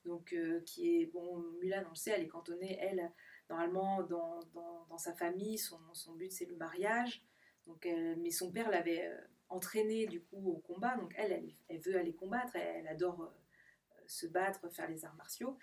donc 0.05 0.33
euh, 0.33 0.61
qui 0.65 1.01
est, 1.01 1.05
bon, 1.07 1.39
Mulan, 1.61 1.83
on 1.87 1.91
le 1.91 1.95
sait, 1.95 2.11
elle 2.11 2.23
est 2.23 2.27
cantonnée, 2.27 2.77
elle, 2.81 3.11
normalement, 3.49 4.03
dans, 4.03 4.39
dans, 4.53 4.85
dans 4.89 4.97
sa 4.97 5.13
famille, 5.13 5.57
son, 5.57 5.79
son 5.93 6.15
but 6.15 6.31
c'est 6.31 6.45
le 6.45 6.55
mariage, 6.57 7.23
donc, 7.67 7.87
mais 8.17 8.31
son 8.31 8.51
père 8.51 8.69
l'avait 8.71 9.11
entraînée 9.49 10.07
du 10.07 10.21
coup 10.21 10.51
au 10.51 10.57
combat, 10.57 10.95
donc 10.97 11.13
elle, 11.17 11.53
elle, 11.67 11.79
veut 11.79 11.97
aller 11.97 12.13
combattre, 12.13 12.55
elle, 12.55 12.87
adore 12.87 13.21
euh, 13.21 14.03
se 14.07 14.27
battre, 14.27 14.69
faire 14.71 14.89
les 14.89 15.05
arts 15.05 15.15
martiaux, 15.15 15.57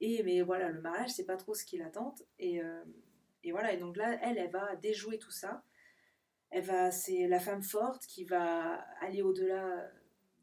et 0.00 0.22
mais 0.22 0.42
voilà, 0.42 0.70
le 0.70 0.80
mariage, 0.80 1.10
c'est 1.10 1.26
pas 1.26 1.36
trop 1.36 1.54
ce 1.54 1.64
qui 1.64 1.78
l'attente, 1.78 2.22
et, 2.38 2.62
euh, 2.62 2.84
et 3.44 3.52
voilà, 3.52 3.72
et 3.72 3.76
donc 3.76 3.96
là, 3.96 4.18
elle, 4.22 4.38
elle 4.38 4.50
va 4.50 4.76
déjouer 4.76 5.18
tout 5.18 5.30
ça, 5.30 5.62
elle 6.50 6.64
va, 6.64 6.90
c'est 6.90 7.28
la 7.28 7.40
femme 7.40 7.62
forte 7.62 8.06
qui 8.06 8.24
va 8.24 8.80
aller 9.00 9.22
au-delà 9.22 9.90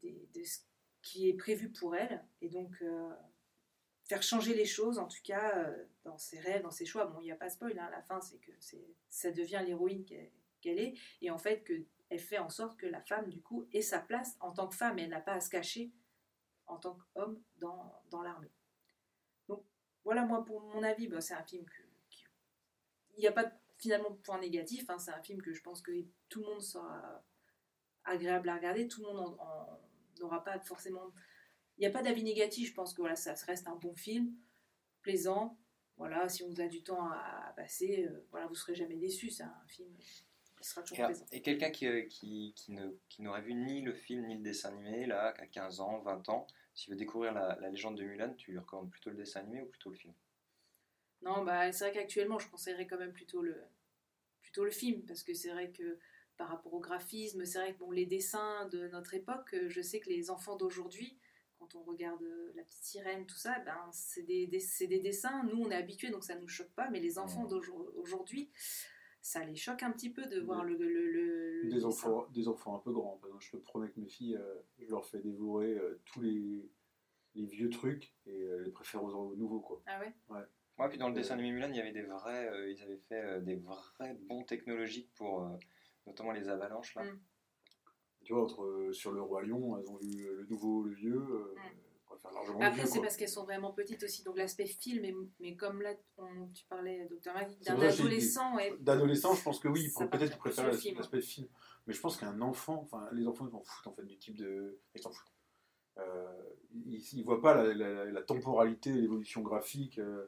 de 0.04 0.44
ce 0.44 0.60
qui 1.02 1.28
est 1.28 1.34
prévu 1.34 1.70
pour 1.70 1.96
elle, 1.96 2.24
et 2.40 2.48
donc 2.48 2.80
euh, 2.82 3.10
faire 4.04 4.22
changer 4.22 4.54
les 4.54 4.66
choses, 4.66 4.98
en 4.98 5.08
tout 5.08 5.22
cas 5.24 5.74
dans 6.04 6.18
ses 6.18 6.38
rêves, 6.38 6.62
dans 6.62 6.70
ses 6.70 6.86
choix. 6.86 7.06
Bon, 7.06 7.20
il 7.20 7.24
n'y 7.24 7.32
a 7.32 7.36
pas 7.36 7.48
de 7.48 7.52
spoil, 7.52 7.76
hein, 7.78 7.88
la 7.90 8.02
fin, 8.02 8.20
c'est 8.20 8.38
que 8.38 8.52
ça 9.08 9.32
devient 9.32 9.62
l'héroïne 9.66 10.04
qu'elle 10.04 10.78
est, 10.78 10.94
et 11.20 11.30
en 11.30 11.38
fait, 11.38 11.64
que, 11.64 11.72
elle 12.08 12.20
fait 12.20 12.38
en 12.38 12.48
sorte 12.48 12.76
que 12.78 12.86
la 12.86 13.00
femme, 13.00 13.28
du 13.28 13.40
coup, 13.42 13.66
ait 13.72 13.82
sa 13.82 13.98
place 13.98 14.36
en 14.40 14.52
tant 14.52 14.68
que 14.68 14.76
femme, 14.76 14.98
et 14.98 15.02
elle 15.02 15.10
n'a 15.10 15.20
pas 15.20 15.34
à 15.34 15.40
se 15.40 15.50
cacher 15.50 15.92
en 16.66 16.76
tant 16.76 16.98
qu'homme 17.14 17.42
dans, 17.56 18.02
dans 18.10 18.22
l'armée. 18.22 18.52
Donc, 19.48 19.64
voilà, 20.04 20.24
moi, 20.24 20.44
pour 20.44 20.60
mon 20.60 20.82
avis, 20.82 21.08
bah, 21.08 21.20
c'est 21.20 21.34
un 21.34 21.44
film 21.44 21.64
qui- 22.10 22.24
Il 23.16 23.20
n'y 23.20 23.26
a 23.28 23.32
pas 23.32 23.50
finalement 23.78 24.10
de 24.10 24.16
point 24.16 24.38
négatif, 24.38 24.88
hein, 24.90 24.98
c'est 24.98 25.10
un 25.10 25.22
film 25.22 25.40
que 25.42 25.52
je 25.52 25.62
pense 25.62 25.82
que 25.82 25.92
tout 26.28 26.40
le 26.40 26.46
monde 26.46 26.62
sera 26.62 27.24
agréable 28.04 28.48
à 28.48 28.56
regarder, 28.56 28.88
tout 28.88 29.02
le 29.02 29.12
monde 29.12 29.36
n'aura 30.18 30.44
pas 30.44 30.58
forcément. 30.60 31.12
Il 31.76 31.80
n'y 31.80 31.86
a 31.86 31.90
pas 31.90 32.02
d'avis 32.02 32.22
négatif, 32.22 32.68
je 32.68 32.74
pense 32.74 32.94
que 32.94 33.00
voilà, 33.00 33.16
ça 33.16 33.34
reste 33.46 33.68
un 33.68 33.76
bon 33.76 33.94
film, 33.94 34.34
plaisant. 35.02 35.58
Voilà, 35.96 36.28
si 36.28 36.42
on 36.42 36.48
vous 36.48 36.60
a 36.60 36.68
du 36.68 36.82
temps 36.82 37.10
à, 37.10 37.52
passer, 37.56 38.06
euh, 38.06 38.26
voilà, 38.30 38.46
vous 38.46 38.52
ne 38.52 38.58
serez 38.58 38.74
jamais 38.74 38.96
déçu. 38.96 39.30
C'est 39.30 39.44
un 39.44 39.64
film 39.66 39.90
qui 40.60 40.68
sera 40.68 40.82
toujours 40.82 41.10
Et, 41.30 41.42
quelqu'un 41.42 41.70
qui, 41.70 41.86
euh, 41.86 42.02
qui, 42.08 42.52
qui 43.08 43.22
n'aurait 43.22 43.40
vu 43.42 43.54
ni 43.54 43.82
le 43.82 43.92
film 43.94 44.26
ni 44.26 44.34
le 44.34 44.42
dessin 44.42 44.70
animé, 44.70 45.06
là, 45.06 45.32
à 45.38 45.46
15 45.46 45.78
ans, 45.80 46.00
20 46.00 46.28
ans, 46.28 46.48
s'il 46.74 46.90
veut 46.92 46.98
découvrir 46.98 47.32
la, 47.32 47.56
la 47.60 47.70
légende 47.70 47.96
de 47.96 48.02
Mulan, 48.02 48.34
tu 48.34 48.50
lui 48.50 48.58
recommandes 48.58 48.90
plutôt 48.90 49.10
le 49.10 49.16
dessin 49.16 49.40
animé 49.40 49.62
ou 49.62 49.66
plutôt 49.66 49.90
le 49.90 49.96
film? 49.96 50.14
Non, 51.22 51.44
bah, 51.44 51.72
c'est 51.72 51.84
vrai 51.88 51.92
qu'actuellement, 51.92 52.38
je 52.38 52.48
conseillerais 52.48 52.86
quand 52.86 52.98
même 52.98 53.12
plutôt 53.12 53.42
le, 53.42 53.56
plutôt 54.42 54.64
le 54.64 54.70
film, 54.70 55.02
parce 55.06 55.22
que 55.22 55.34
c'est 55.34 55.50
vrai 55.50 55.70
que 55.72 55.98
par 56.36 56.48
rapport 56.48 56.74
au 56.74 56.80
graphisme, 56.80 57.44
c'est 57.46 57.58
vrai 57.60 57.74
que 57.74 57.78
bon, 57.78 57.92
les 57.92 58.06
dessins 58.06 58.68
de 58.68 58.88
notre 58.88 59.14
époque, 59.14 59.54
euh, 59.54 59.68
je 59.70 59.80
sais 59.82 60.00
que 60.00 60.10
les 60.10 60.30
enfants 60.30 60.56
d'aujourd'hui, 60.56 61.18
quand 61.58 61.74
on 61.76 61.82
regarde 61.84 62.22
euh, 62.22 62.52
La 62.56 62.64
Petite 62.64 62.84
Sirène, 62.84 63.26
tout 63.26 63.36
ça, 63.36 63.58
ben, 63.60 63.90
c'est 63.92 64.22
des, 64.24 64.46
des- 64.46 64.86
des 64.88 65.00
dessins, 65.00 65.44
nous 65.44 65.62
on 65.64 65.70
est 65.70 65.76
habitués, 65.76 66.10
donc 66.10 66.24
ça 66.24 66.36
ne 66.36 66.40
nous 66.42 66.48
choque 66.48 66.72
pas, 66.72 66.90
mais 66.90 67.00
les 67.00 67.18
enfants 67.18 67.44
Ouais. 67.44 67.48
d'aujourd'hui, 67.48 68.50
ça 69.26 69.44
les 69.44 69.56
choque 69.56 69.82
un 69.82 69.90
petit 69.90 70.10
peu 70.10 70.24
de 70.26 70.38
voir 70.38 70.62
le, 70.64 70.76
le, 70.76 70.88
le- 70.88 71.62
le 71.64 71.68
Des 71.68 71.84
enfants, 71.84 72.26
des 72.32 72.46
enfants 72.46 72.76
un 72.76 72.78
peu 72.78 72.92
grands. 72.92 73.16
Par 73.16 73.26
exemple, 73.28 73.44
je 73.44 73.50
te 73.50 73.56
promets 73.56 73.90
que 73.90 73.98
mes 73.98 74.06
filles, 74.06 74.36
euh, 74.36 74.54
je 74.78 74.88
leur 74.88 75.04
fais 75.04 75.18
dévorer 75.18 75.72
euh, 75.72 76.00
tous 76.04 76.20
les, 76.20 76.70
les 77.34 77.44
vieux 77.46 77.68
trucs 77.68 78.14
et 78.26 78.42
euh, 78.44 78.62
les 78.62 78.70
préfèrent 78.70 79.02
aux, 79.02 79.32
aux 79.32 79.34
nouveaux. 79.34 79.58
Quoi. 79.58 79.82
Ah 79.86 79.98
ouais? 79.98 80.14
Moi, 80.78 80.88
puis 80.88 80.96
dans 80.98 81.08
le 81.08 81.14
dessin 81.14 81.34
animé 81.34 81.50
Mulan, 81.50 81.70
il 81.70 81.76
y 81.76 81.80
avait 81.80 81.90
des 81.90 82.02
vrais, 82.04 82.48
euh, 82.48 82.70
ils 82.70 82.80
avaient 82.82 82.98
fait 83.08 83.20
euh, 83.20 83.40
des 83.40 83.56
vrais 83.56 84.14
bons 84.28 84.44
technologiques 84.44 85.10
pour 85.16 85.42
euh, 85.42 85.56
notamment 86.06 86.30
les 86.30 86.48
avalanches 86.48 86.94
là. 86.94 87.02
Mm. 87.02 87.18
Tu 88.22 88.32
vois, 88.32 88.42
entre, 88.44 88.62
euh, 88.62 88.92
sur 88.92 89.10
le 89.10 89.22
Roi 89.22 89.42
Lion, 89.42 89.76
elles 89.78 89.88
ont 89.90 89.96
vu 89.96 90.24
euh, 90.24 90.36
le 90.36 90.46
nouveau, 90.46 90.84
le 90.84 90.92
vieux. 90.94 91.16
Euh, 91.18 91.54
Mm. 91.56 91.85
Après, 92.60 92.86
c'est 92.86 92.92
quoi. 92.94 93.02
parce 93.02 93.16
qu'elles 93.16 93.28
sont 93.28 93.44
vraiment 93.44 93.72
petites 93.72 94.02
aussi, 94.02 94.22
donc 94.22 94.36
l'aspect 94.36 94.66
film, 94.66 95.02
mais, 95.02 95.14
mais 95.40 95.56
comme 95.56 95.82
là, 95.82 95.94
on- 96.18 96.48
tu 96.54 96.64
parlais, 96.66 97.06
docteur 97.08 97.34
d'un 97.34 97.78
adolescent, 97.80 98.56
ouais, 98.56 98.74
D'adolescent, 98.80 99.34
je 99.34 99.42
pense 99.42 99.58
que 99.58 99.68
oui, 99.68 99.88
peut-être 100.08 100.38
film. 100.76 100.96
l'aspect 100.98 101.20
film. 101.20 101.48
Mais 101.86 101.94
je 101.94 102.00
pense 102.00 102.16
qu'un 102.16 102.40
enfant, 102.40 102.80
enfin, 102.82 103.08
les 103.12 103.26
enfants, 103.26 103.46
ils 103.46 103.50
s'en 103.52 103.62
foutent 103.62 103.86
en 103.86 103.92
fait 103.92 104.04
du 104.04 104.16
type 104.18 104.36
de. 104.36 104.78
Ils 104.94 105.02
s'en 105.02 105.10
foutent. 105.10 105.32
Euh, 105.98 106.26
ils, 106.74 107.02
ils 107.14 107.24
voient 107.24 107.40
pas 107.40 107.54
la, 107.54 107.72
la- 107.74 108.04
la 108.06 108.22
temporalité, 108.22 108.92
l'évolution 108.92 109.40
graphique. 109.42 109.98
euh. 109.98 110.26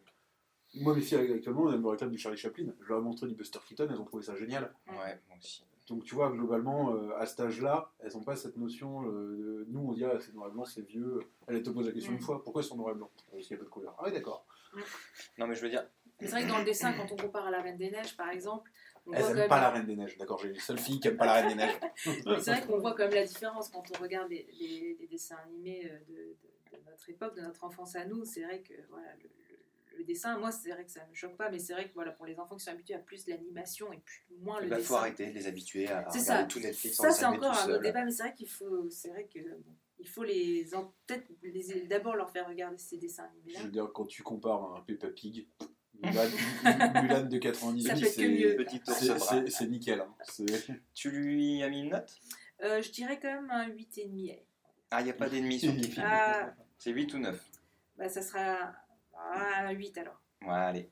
Moi, 0.74 0.94
mes 0.94 1.00
filles 1.00 1.16
actuellement, 1.32 1.72
elles 1.72 1.80
me 1.80 1.88
réclament 1.88 2.10
du 2.10 2.18
Charlie 2.18 2.38
Chaplin. 2.38 2.72
Je 2.80 2.88
leur 2.88 2.98
ai 2.98 3.02
montré 3.02 3.26
du 3.26 3.34
Buster 3.34 3.58
Keaton, 3.66 3.88
elles 3.90 3.98
ont 4.00 4.04
trouvé 4.04 4.22
ça 4.22 4.36
génial. 4.36 4.72
Ouais, 4.86 5.18
moi 5.28 5.36
aussi. 5.38 5.64
Donc 5.88 6.04
tu 6.04 6.14
vois, 6.14 6.30
globalement, 6.30 6.94
euh, 6.94 7.16
à 7.18 7.24
cet 7.26 7.40
âge-là, 7.40 7.90
elles 8.00 8.12
n'ont 8.12 8.22
pas 8.22 8.36
cette 8.36 8.56
notion. 8.56 9.04
euh, 9.06 9.36
de- 9.36 9.64
nous, 9.68 9.80
on 9.80 9.92
dit, 9.92 10.04
ah, 10.04 10.18
c'est 10.20 10.34
noir 10.34 10.48
et 10.48 10.52
blanc, 10.52 10.64
c'est 10.64 10.82
vieux. 10.82 11.20
Elle 11.46 11.62
te 11.62 11.70
pose 11.70 11.86
la 11.86 11.92
question 11.92 12.12
Mm. 12.12 12.16
une 12.16 12.20
fois, 12.22 12.42
pourquoi 12.42 12.62
ils 12.62 12.66
sont 12.66 12.76
noir 12.76 12.92
et 12.92 12.94
blanc 12.94 13.10
Parce 13.30 13.46
qu'il 13.46 13.56
n'y 13.56 13.60
a 13.60 13.64
pas 13.64 13.64
de 13.64 13.70
couleur. 13.70 13.94
Ah 13.98 14.02
oui, 14.06 14.12
d'accord. 14.12 14.46
Non, 15.38 15.46
mais 15.46 15.54
je 15.54 15.62
veux 15.62 15.70
dire, 15.70 15.88
c'est 16.20 16.26
vrai 16.26 16.42
que 16.42 16.48
dans 16.48 16.58
le 16.58 16.64
dessin, 16.64 16.92
quand 16.92 17.10
on 17.12 17.16
compare 17.16 17.46
à 17.46 17.50
la 17.50 17.62
Reine 17.62 17.78
des 17.78 17.90
Neiges, 17.90 18.16
par 18.16 18.28
exemple, 18.30 18.70
on 19.06 19.12
Elles 19.12 19.34
n'aiment 19.34 19.48
pas 19.48 19.60
la 19.62 19.70
Reine 19.70 19.86
des 19.86 19.96
Neiges. 19.96 20.18
D'accord, 20.18 20.38
j'ai 20.40 20.48
une 20.50 20.56
seule 20.56 20.78
fille 20.78 21.00
qui 21.00 21.08
n'aime 21.08 21.16
pas 21.16 21.24
la 21.26 21.32
Reine 21.34 21.48
des 21.48 21.54
Neiges. 21.54 21.80
Mais 22.26 22.40
c'est 22.40 22.50
vrai 22.52 22.66
qu'on 22.66 22.78
voit 22.78 22.92
quand 22.92 23.04
même 23.04 23.14
la 23.14 23.24
différence 23.24 23.70
quand 23.70 23.82
on 23.96 24.02
regarde 24.02 24.28
les, 24.28 24.46
les- 24.60 24.96
les 25.00 25.06
dessins 25.06 25.36
animés 25.46 25.90
euh, 25.90 25.98
de, 26.08 26.14
de- 26.14 26.76
de 26.84 26.90
notre 26.90 27.08
époque, 27.08 27.34
de 27.34 27.40
notre 27.40 27.64
enfance 27.64 27.96
à 27.96 28.04
nous. 28.04 28.24
C'est 28.26 28.42
vrai 28.44 28.60
que 28.60 28.74
voilà, 28.90 29.08
le, 29.22 29.30
le- 29.98 30.04
dessin, 30.04 30.38
moi, 30.38 30.50
c'est 30.52 30.70
vrai 30.70 30.84
que 30.84 30.90
ça 30.90 31.04
ne 31.04 31.10
me 31.10 31.14
choque 31.14 31.36
pas, 31.36 31.50
mais 31.50 31.58
c'est 31.58 31.72
vrai 31.74 31.88
que 31.88 31.94
voilà, 31.94 32.12
pour 32.12 32.24
les 32.26 32.38
enfants 32.38 32.56
qui 32.56 32.64
sont 32.64 32.70
habitués 32.70 32.94
à 32.94 32.98
plus 32.98 33.26
l'animation 33.26 33.92
et 33.92 33.98
plus, 33.98 34.24
moins 34.40 34.58
il 34.60 34.64
le 34.64 34.70
va 34.70 34.76
dessin. 34.76 34.88
faut 34.88 34.94
arrêter 34.96 35.26
de 35.26 35.32
les 35.32 35.46
habituer 35.46 35.88
à 35.88 35.98
regarder 35.98 36.18
ça. 36.20 36.44
tout 36.44 36.60
Netflix 36.60 36.96
Ça, 36.96 37.10
c'est 37.10 37.24
encore 37.24 37.52
tout 37.52 37.70
un 37.70 37.72
autre 37.74 37.82
débat, 37.82 38.04
mais 38.04 38.10
c'est 38.10 38.22
vrai 38.22 38.34
qu'il 38.34 38.48
faut, 38.48 38.88
c'est 38.90 39.08
vrai 39.10 39.24
que 39.32 39.38
bon, 39.40 39.74
il 39.98 40.08
faut 40.08 40.24
les, 40.24 40.74
en- 40.74 40.92
peut-être 41.06 41.26
les- 41.42 41.82
d'abord 41.86 42.14
leur 42.16 42.30
faire 42.30 42.48
regarder 42.48 42.78
ces 42.78 42.96
dessins 42.98 43.24
Je 43.24 43.38
animés-là. 43.38 43.62
veux 43.64 43.70
dire, 43.70 43.90
quand 43.92 44.06
tu 44.06 44.22
compares 44.22 44.74
un 44.76 44.80
Peppa 44.82 45.08
Pig, 45.08 45.46
Mulan, 46.00 46.30
Mulan 47.02 47.22
de 47.24 47.34
Ça 47.34 47.40
98, 47.40 47.88
peut 48.00 48.06
être 48.06 48.14
que 48.16 49.42
mieux. 49.44 49.50
c'est 49.50 49.66
nickel. 49.66 50.00
hein. 50.00 50.14
Tu 50.94 51.10
lui 51.10 51.62
as 51.62 51.68
mis 51.68 51.80
une 51.80 51.90
note? 51.90 52.16
Euh, 52.62 52.80
je 52.82 52.90
dirais 52.92 53.18
quand 53.20 53.32
même 53.32 53.50
un 53.50 53.68
8,5. 53.68 54.30
allez. 54.30 54.44
Ah, 54.90 55.00
il 55.00 55.04
n'y 55.04 55.10
a 55.10 55.14
pas 55.14 55.28
d'ennemi 55.28 55.58
sur 55.58 55.72
film. 55.72 56.06
Ah, 56.08 56.54
C'est 56.78 56.92
8 56.92 57.12
ou 57.14 57.18
9 57.18 57.44
bah, 57.96 58.08
ça 58.08 58.22
sera 58.22 58.72
un 59.32 59.70
8 59.70 59.98
alors. 59.98 60.20
Ouais, 60.42 60.50
allez. 60.54 60.90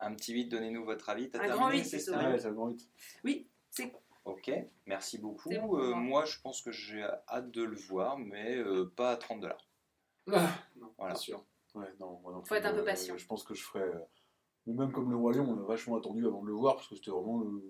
Un 0.00 0.14
petit 0.14 0.32
8, 0.32 0.46
donnez-nous 0.46 0.84
votre 0.84 1.08
avis. 1.08 1.30
T'as 1.30 1.38
Un 1.38 1.42
terminé, 1.42 1.58
grand 1.58 1.70
huit, 1.70 1.84
c'est 1.84 1.96
plutôt. 1.98 2.12
ça 2.12 2.18
Ouais, 2.30 2.36
va 2.38 2.68
vite. 2.68 2.88
Oui, 3.24 3.48
c'est 3.70 3.92
Ok, 4.24 4.50
merci 4.86 5.18
beaucoup. 5.18 5.48
Bon 5.50 5.78
Euh, 5.78 5.94
moi. 5.94 6.24
je 6.24 6.40
pense 6.40 6.62
que 6.62 6.70
j'ai 6.70 7.02
hâte 7.28 7.50
de 7.50 7.62
le 7.62 7.76
voir, 7.76 8.18
mais 8.18 8.56
euh, 8.56 8.92
pas 8.96 9.10
à 9.12 9.16
30 9.16 9.40
dollars. 9.40 9.68
Ah, 10.32 10.48
non, 10.76 10.92
Voilà. 10.98 11.14
pas 11.14 11.18
sûr. 11.18 11.44
Ouais, 11.74 11.86
non, 11.98 12.20
moi 12.20 12.32
non 12.32 12.44
Faut 12.44 12.54
être 12.54 12.66
un 12.66 12.72
peu 12.74 12.80
euh, 12.80 12.84
patient. 12.84 13.16
Je 13.16 13.26
pense 13.26 13.42
que 13.42 13.54
je 13.54 13.62
ferais. 13.64 13.80
euh, 13.80 13.98
ou 14.66 14.74
même 14.74 14.92
comme 14.92 15.10
le 15.10 15.16
Roi 15.16 15.32
Lion, 15.32 15.44
on 15.48 15.58
a 15.58 15.66
vachement 15.66 15.96
attendu 15.96 16.24
avant 16.26 16.42
de 16.42 16.46
le 16.48 16.52
voir 16.52 16.76
parce 16.76 16.86
que 16.86 16.94
c'était 16.94 17.10
vraiment 17.10 17.38
le, 17.40 17.62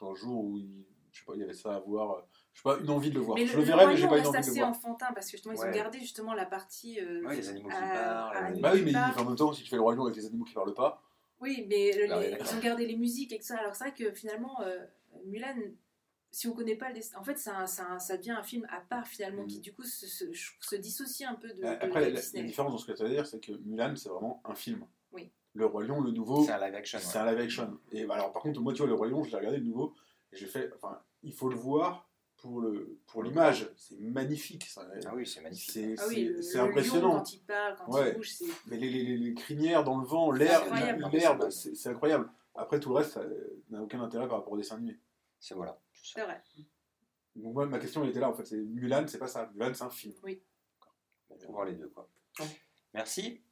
un 0.00 0.14
jour 0.14 0.44
où 0.44 0.58
il, 0.58 0.86
je 1.16 1.20
sais 1.20 1.24
pas, 1.26 1.32
il 1.34 1.40
y 1.40 1.44
avait 1.44 1.54
ça 1.54 1.74
à 1.74 1.78
voir. 1.80 2.10
euh, 2.18 2.20
Je 2.52 2.58
sais 2.60 2.62
pas, 2.62 2.78
une 2.78 2.90
envie 2.90 3.08
de 3.08 3.14
le 3.14 3.20
voir. 3.20 3.38
Mais 3.38 3.46
je 3.46 3.52
le, 3.54 3.60
le 3.60 3.64
verrai, 3.64 3.86
mais 3.86 3.96
j'ai 3.96 4.06
pas 4.06 4.18
une 4.18 4.26
envie 4.26 4.30
de 4.30 4.32
le 4.34 4.38
assez 4.38 4.58
voir. 4.58 4.68
enfantin 4.68 5.06
parce 5.14 5.26
que 5.26 5.32
justement 5.32 5.54
ils 5.54 5.60
Ouais. 5.60 5.68
ont 5.68 5.72
gardé 5.72 5.98
justement 5.98 6.34
la 6.34 6.44
partie. 6.44 7.00
euh, 7.00 7.24
Ouais, 7.24 7.36
les 7.36 7.48
animaux 7.48 7.68
qui 7.70 7.74
à- 7.74 7.80
parlent, 7.80 8.36
à 8.36 8.50
Bah 8.60 8.70
oui, 8.74 8.82
mais 8.84 8.94
en 8.94 9.24
même 9.24 9.36
temps, 9.36 9.52
si 9.54 9.62
tu 9.62 9.70
fais 9.70 9.76
le 9.76 9.82
Roi 9.82 9.94
Lion 9.94 10.04
avec 10.04 10.16
les 10.16 10.26
animaux 10.26 10.44
qui 10.44 10.52
parlent 10.54 10.74
pas, 10.74 11.02
Oui, 11.40 11.66
mais 11.68 11.92
le- 11.92 12.06
Ah 12.12 12.18
oui, 12.18 12.24
les- 12.24 12.30
d'accord. 12.32 12.46
ils 12.52 12.56
ont 12.56 12.60
gardé 12.60 12.86
les 12.86 12.96
musiques 12.96 13.32
et 13.32 13.38
tout 13.38 13.46
ça. 13.46 13.56
Alors 13.58 13.74
c'est 13.74 13.84
vrai 13.84 13.94
que 13.94 14.12
finalement, 14.12 14.60
euh, 14.62 14.84
Mulan, 15.24 15.56
si 16.30 16.48
on 16.48 16.52
connaît 16.52 16.76
pas 16.76 16.88
le 16.88 16.94
dessin, 16.94 17.18
en 17.18 17.24
fait, 17.24 17.38
c'est 17.38 17.50
c'est 17.66 17.80
un- 17.82 17.98
ça 17.98 18.16
devient 18.18 18.32
un 18.32 18.42
film 18.42 18.66
à 18.70 18.80
part 18.80 19.06
finalement 19.06 19.46
qui 19.46 19.60
du 19.60 19.72
coup 19.72 19.84
se, 19.84 20.06
se- 20.06 20.76
dissocie 20.76 21.26
un 21.28 21.34
peu 21.34 21.48
de, 21.48 21.62
de 21.62 21.66
Après, 21.66 22.10
la, 22.10 22.20
différence 22.42 22.72
dans 22.72 22.78
ce 22.78 22.86
que 22.86 22.92
tu 22.92 23.02
vas 23.02 23.08
dire, 23.08 23.26
c'est 23.26 23.40
que 23.40 23.52
Mulan, 23.64 23.94
c'est 23.96 24.10
vraiment 24.10 24.42
un 24.44 24.54
film. 24.54 24.84
Oui. 25.12 25.30
Le 25.54 25.64
Roi 25.64 25.84
Lion, 25.84 26.02
le 26.02 26.10
nouveau, 26.10 26.44
C'est 26.44 26.52
un 26.52 26.58
live 26.66 26.74
action. 26.74 26.98
c'est 27.00 27.16
ouais. 27.18 27.24
un 27.24 27.30
live 27.30 27.40
action. 27.40 27.78
Et 27.90 28.02
alors, 28.04 28.30
par 28.32 28.42
contre, 28.42 28.60
moi, 28.60 28.74
tu 28.74 28.78
vois, 28.78 28.88
le 28.88 28.94
Roi 28.94 29.08
Lion, 29.08 29.24
je 29.24 29.30
l'ai 29.30 29.36
regardé 29.38 29.56
le 29.58 29.64
nouveau, 29.64 29.94
et 30.32 30.36
j'ai 30.36 30.46
fait, 30.46 30.70
enfin, 30.74 31.00
il 31.26 31.34
faut 31.34 31.48
le 31.48 31.56
voir 31.56 32.08
pour 32.38 32.60
le 32.60 32.98
pour 33.06 33.22
l'image. 33.22 33.68
C'est 33.76 33.98
magnifique. 33.98 34.64
ça. 34.64 34.86
Ah 35.06 35.14
oui, 35.14 35.26
c'est 35.26 35.40
magnifique. 35.40 35.70
C'est 35.70 35.94
Ah 35.98 36.06
oui, 36.08 36.24
lion, 36.54 36.64
impressionnant. 36.64 37.16
quand 37.18 37.32
il 37.32 37.40
parle, 37.40 37.76
quand 37.76 37.92
Ouais. 37.92 38.10
il 38.10 38.16
bouge, 38.16 38.30
c'est. 38.30 38.44
Mais 38.66 38.76
les, 38.78 38.88
les- 38.90 39.02
les- 39.04 39.16
les 39.18 39.34
crinières 39.34 39.84
dans 39.84 39.98
le 39.98 40.06
vent, 40.06 40.30
l'herbe, 40.30 41.50
c'est 41.50 41.88
incroyable. 41.88 42.30
Après, 42.54 42.80
tout 42.80 42.88
le 42.90 42.96
reste, 42.96 43.12
ça 43.12 43.22
n'a 43.70 43.82
aucun 43.82 44.00
intérêt 44.02 44.26
par 44.28 44.38
rapport 44.38 44.52
au 44.54 44.56
dessin 44.56 44.76
animé. 44.76 44.98
C'est 45.40 45.54
voilà. 45.54 45.78
c'est 45.92 46.22
vrai. 46.22 46.42
Donc, 47.34 47.52
moi, 47.52 47.66
ma 47.66 47.78
question, 47.78 48.02
elle 48.02 48.10
était 48.10 48.20
là, 48.20 48.30
en 48.30 48.34
fait. 48.34 48.46
C'est 48.46 48.56
Mulan, 48.56 49.06
c'est 49.06 49.18
pas 49.18 49.28
ça. 49.28 49.50
Mulan, 49.54 49.74
c'est 49.74 49.84
un 49.84 49.90
film. 49.90 50.14
On 51.28 51.36
peut 51.36 51.46
voir 51.48 51.66
les 51.66 51.74
deux, 51.74 51.88
quoi. 51.88 52.08
Ouais. 52.40 52.46
Merci. 52.94 53.42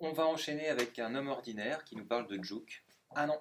On 0.00 0.12
va 0.12 0.26
enchaîner 0.26 0.68
avec 0.68 0.98
un 0.98 1.14
homme 1.14 1.28
ordinaire 1.28 1.84
qui 1.84 1.94
nous 1.94 2.04
parle 2.06 2.26
de 2.26 2.42
Juke. 2.42 2.82
Ah 3.14 3.26
non, 3.26 3.38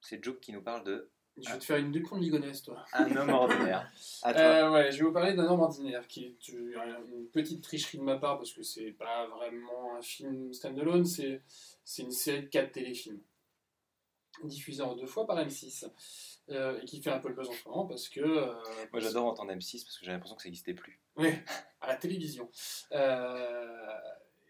c'est 0.00 0.22
Juke 0.22 0.40
qui 0.40 0.52
nous 0.52 0.60
parle 0.62 0.84
de 0.84 1.08
Je 1.36 1.50
vais 1.52 1.58
te 1.58 1.64
faire 1.64 1.78
une 1.78 1.90
Dupont 1.90 2.16
de 2.16 2.22
Ligonnès, 2.22 2.62
toi. 2.62 2.84
un 2.92 3.16
homme 3.16 3.30
ordinaire. 3.30 3.90
À 4.22 4.32
toi. 4.32 4.42
Euh, 4.42 4.70
ouais, 4.72 4.92
je 4.92 4.98
vais 4.98 5.04
vous 5.04 5.12
parler 5.12 5.34
d'un 5.34 5.46
homme 5.46 5.60
ordinaire 5.60 6.06
qui 6.06 6.24
est 6.26 6.48
une 6.48 7.26
petite 7.32 7.62
tricherie 7.62 7.98
de 7.98 8.04
ma 8.04 8.16
part 8.18 8.36
parce 8.38 8.52
que 8.52 8.62
c'est 8.62 8.92
pas 8.92 9.26
vraiment 9.26 9.96
un 9.96 10.02
film 10.02 10.52
standalone, 10.52 11.04
c'est 11.04 11.42
c'est 11.84 12.02
une 12.02 12.12
série 12.12 12.42
de 12.42 12.46
4 12.48 12.72
téléfilms. 12.72 13.20
diffusé 14.44 14.82
en 14.82 14.94
deux 14.94 15.06
fois 15.06 15.26
par 15.26 15.38
M6, 15.38 15.88
euh, 16.50 16.80
et 16.80 16.84
qui 16.84 17.02
fait 17.02 17.10
un 17.10 17.18
peu 17.18 17.28
le 17.28 17.34
buzz 17.34 17.48
en 17.48 17.52
ce 17.52 17.68
moment 17.68 17.86
parce 17.86 18.08
que. 18.08 18.20
euh, 18.20 18.54
Moi 18.92 19.00
j'adore 19.00 19.26
entendre 19.26 19.52
M6 19.52 19.84
parce 19.84 19.98
que 19.98 20.04
j'ai 20.04 20.12
l'impression 20.12 20.36
que 20.36 20.42
ça 20.42 20.48
n'existait 20.48 20.74
plus. 20.74 21.00
Oui, 21.16 21.32
à 21.80 21.88
la 21.88 21.96
télévision. 21.96 22.48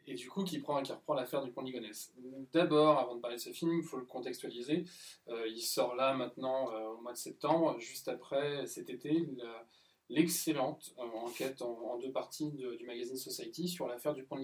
Et 0.07 0.15
du 0.15 0.29
coup, 0.29 0.45
qui, 0.45 0.59
prend, 0.59 0.83
qui 0.83 0.93
reprend 0.93 1.15
l'affaire 1.15 1.43
du 1.43 1.51
pont 1.51 1.63
Ligonnès. 1.63 2.13
D'abord, 2.53 2.99
avant 2.99 3.15
de 3.17 3.21
parler 3.21 3.37
de 3.37 3.41
ce 3.41 3.51
film, 3.51 3.73
il 3.79 3.83
faut 3.83 3.97
le 3.97 4.05
contextualiser. 4.05 4.85
Euh, 5.29 5.47
il 5.49 5.63
sort 5.63 5.95
là 5.95 6.13
maintenant 6.15 6.71
euh, 6.73 6.89
au 6.91 7.01
mois 7.01 7.13
de 7.13 7.17
septembre, 7.19 7.79
juste 7.81 8.09
après 8.09 8.67
cet 8.67 8.91
été, 8.91 9.27
l'excellente 10.11 10.95
euh, 10.99 11.03
enquête 11.03 11.63
en, 11.63 11.99
deux 11.99 12.13
parties 12.13 12.51
de- 12.53 12.75
du 12.77 12.85
magazine 12.85 13.17
Society 13.17 13.67
sur 13.69 13.89
l'affaire 13.89 14.13
du 14.13 14.25
pont. 14.25 14.37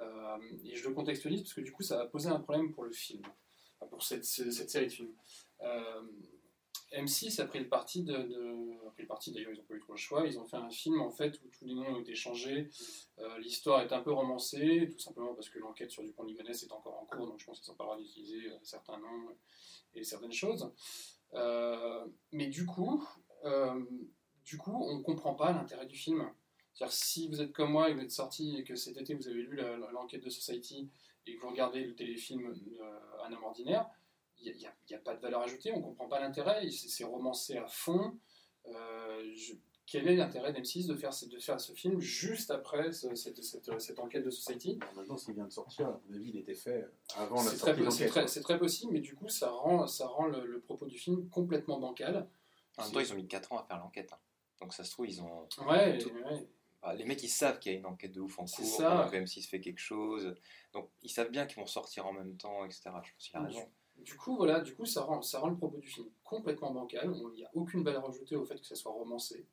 Euh, 0.00 0.38
et 0.64 0.74
je 0.74 0.88
le 0.88 0.94
contextualise 0.94 1.42
parce 1.42 1.54
que 1.54 1.60
du 1.60 1.70
coup, 1.70 1.82
ça 1.84 1.96
va 1.98 2.06
poser 2.06 2.28
un 2.28 2.40
problème 2.40 2.72
pour 2.72 2.82
le 2.84 2.92
film, 2.92 3.22
pour 3.90 4.02
cette, 4.02 4.24
cette 4.24 4.70
série 4.70 4.86
de 4.86 4.92
films. 4.92 5.14
Euh, 6.92 7.02
M6 7.02 7.40
a 7.40 7.46
pris 7.46 7.58
le 7.58 7.68
parti 7.68 8.02
de, 8.02 8.14
a 8.86 8.90
pris 8.90 9.02
le 9.02 9.08
parti 9.08 9.32
d'ailleurs 9.32 9.52
ils 9.52 9.58
n'ont 9.58 9.64
pas 9.64 9.74
eu 9.74 9.80
trop 9.80 9.92
le 9.92 9.98
choix. 9.98 10.26
Ils 10.26 10.38
ont 10.38 10.44
fait 10.44 10.56
un 10.56 10.70
film 10.70 11.00
en 11.00 11.10
fait 11.10 11.40
où 11.42 11.48
tous 11.48 11.64
les 11.64 11.74
noms 11.74 11.86
ont 11.86 12.00
été 12.00 12.14
changés. 12.14 12.70
Euh, 13.18 13.38
l'histoire 13.38 13.80
est 13.82 13.92
un 13.92 14.00
peu 14.00 14.12
romancée 14.12 14.88
tout 14.92 14.98
simplement 14.98 15.34
parce 15.34 15.48
que 15.48 15.58
l'enquête 15.58 15.90
sur 15.90 16.02
Dupont 16.02 16.24
Ligonnès 16.24 16.62
est 16.62 16.72
encore 16.72 16.98
en 17.00 17.04
cours 17.06 17.26
donc 17.26 17.38
je 17.38 17.46
pense 17.46 17.60
qu'ils 17.60 17.72
ont 17.72 17.76
pas 17.76 17.84
le 17.84 17.90
droit 17.90 18.00
d'utiliser 18.00 18.50
euh, 18.50 18.58
certains 18.62 18.98
noms 18.98 19.28
et 19.94 20.04
certaines 20.04 20.32
choses. 20.32 20.70
Euh, 21.34 22.06
mais 22.32 22.48
du 22.48 22.66
coup 22.66 23.04
du 24.44 24.56
coup 24.56 24.84
on 24.88 25.02
comprend 25.02 25.34
pas 25.34 25.52
l'intérêt 25.52 25.86
du 25.86 25.96
film. 25.96 26.30
C'est-à-dire 26.74 26.94
si 26.94 27.28
vous 27.28 27.40
êtes 27.42 27.52
comme 27.52 27.72
moi 27.72 27.90
et 27.90 27.92
que 27.92 27.98
vous 27.98 28.04
êtes 28.04 28.10
sorti 28.10 28.56
et 28.56 28.64
que 28.64 28.76
cet 28.76 28.96
été 28.96 29.14
vous 29.14 29.28
avez 29.28 29.42
lu 29.42 29.60
l'enquête 29.92 30.24
de 30.24 30.30
Society 30.30 30.88
et 31.26 31.36
que 31.36 31.40
vous 31.40 31.50
regardez 31.50 31.84
le 31.84 31.94
téléfilm 31.94 32.54
Un 33.24 33.32
homme 33.32 33.44
ordinaire 33.44 33.90
il 34.42 34.56
n'y 34.56 34.66
a, 34.66 34.74
il 34.88 34.92
y 34.92 34.94
a 34.94 34.98
pas 34.98 35.14
de 35.14 35.20
valeur 35.20 35.40
ajoutée, 35.42 35.72
on 35.72 35.78
ne 35.78 35.82
comprend 35.82 36.08
pas 36.08 36.20
l'intérêt, 36.20 36.68
c'est 36.70 37.04
romancé 37.04 37.56
à 37.56 37.66
fond. 37.66 38.18
Euh, 38.66 39.32
je- 39.34 39.54
quel 39.86 40.06
est 40.08 40.16
l'intérêt 40.16 40.52
d'M6 40.52 40.86
de 40.86 40.94
faire, 40.94 41.12
ce- 41.12 41.26
de 41.26 41.38
faire 41.38 41.60
ce 41.60 41.72
film 41.72 42.00
juste 42.00 42.50
après 42.50 42.92
ce- 42.92 43.14
cette, 43.14 43.42
cette- 43.42 43.80
cette 43.80 43.98
enquête 43.98 44.24
de 44.24 44.30
Society? 44.30 44.78
Maintenant, 44.94 45.16
s'il 45.18 45.34
vient 45.34 45.44
de 45.44 45.50
sortir, 45.52 45.88
à 45.88 46.00
mon 46.08 46.14
avis, 46.16 46.30
il 46.30 46.36
était 46.38 46.54
fait 46.54 46.86
avant 47.16 47.36
la 47.36 47.50
sortie 47.50 47.56
de 47.72 47.76
c'est 47.76 47.82
l'enquête. 47.82 48.08
très, 48.10 48.28
c'est 48.28 48.40
très 48.40 48.58
possible, 48.58 48.92
mais 48.92 49.00
du 49.00 49.14
coup, 49.14 49.28
ça 49.28 49.50
rend, 49.50 49.86
ça 49.86 50.06
rend 50.06 50.26
le, 50.26 50.46
le 50.46 50.60
propos 50.60 50.86
du 50.86 50.96
film 50.98 51.28
complètement 51.28 51.78
bancal. 51.78 52.28
En 52.78 52.84
même 52.84 52.92
temps, 52.92 53.00
ils 53.00 53.12
ont 53.12 53.16
mis 53.16 53.26
4 53.26 53.52
ans 53.52 53.58
à 53.58 53.64
faire 53.64 53.78
l'enquête. 53.78 54.12
hein. 54.12 54.18
Donc 54.60 54.72
ça 54.72 54.84
se 54.84 54.92
trouve, 54.92 55.08
ils 55.08 55.20
ont. 55.20 55.48
Ouais, 55.66 55.98
Tout- 55.98 56.10
ouais. 56.10 56.48
Bah, 56.80 56.94
les 56.94 57.04
mecs, 57.04 57.22
ils 57.22 57.28
savent 57.28 57.58
qu'il 57.58 57.72
y 57.72 57.74
a 57.74 57.78
une 57.78 57.86
enquête 57.86 58.12
de 58.12 58.20
ouf 58.20 58.38
en 58.38 58.46
C'est 58.46 58.62
cours, 58.62 58.76
ça. 58.76 59.08
que 59.10 59.16
M6 59.16 59.46
fait 59.48 59.60
quelque 59.60 59.78
chose. 59.80 60.34
Donc 60.72 60.88
ils 61.02 61.10
savent 61.10 61.30
bien 61.30 61.46
qu'ils 61.46 61.58
vont 61.58 61.66
sortir 61.66 62.06
en 62.06 62.12
même 62.12 62.36
temps, 62.36 62.64
etc. 62.64 62.82
Je 62.86 62.90
pense 63.12 63.28
qu'il 63.28 63.36
a 63.36 63.42
raison. 63.42 63.68
Du 64.04 64.16
coup, 64.16 64.36
voilà, 64.36 64.60
du 64.60 64.74
coup, 64.74 64.84
ça 64.84 65.02
rend, 65.02 65.22
ça 65.22 65.38
rend 65.40 65.48
le 65.48 65.56
propos 65.56 65.78
du 65.78 65.88
film 65.88 66.08
complètement 66.24 66.72
bancal. 66.72 67.14
Il 67.34 67.36
n'y 67.36 67.44
a 67.44 67.50
aucune 67.54 67.82
valeur 67.84 68.08
ajoutée 68.08 68.36
au 68.36 68.44
fait 68.44 68.58
que 68.60 68.66
ça 68.66 68.74
soit 68.74 68.92
romancé. 68.92 69.46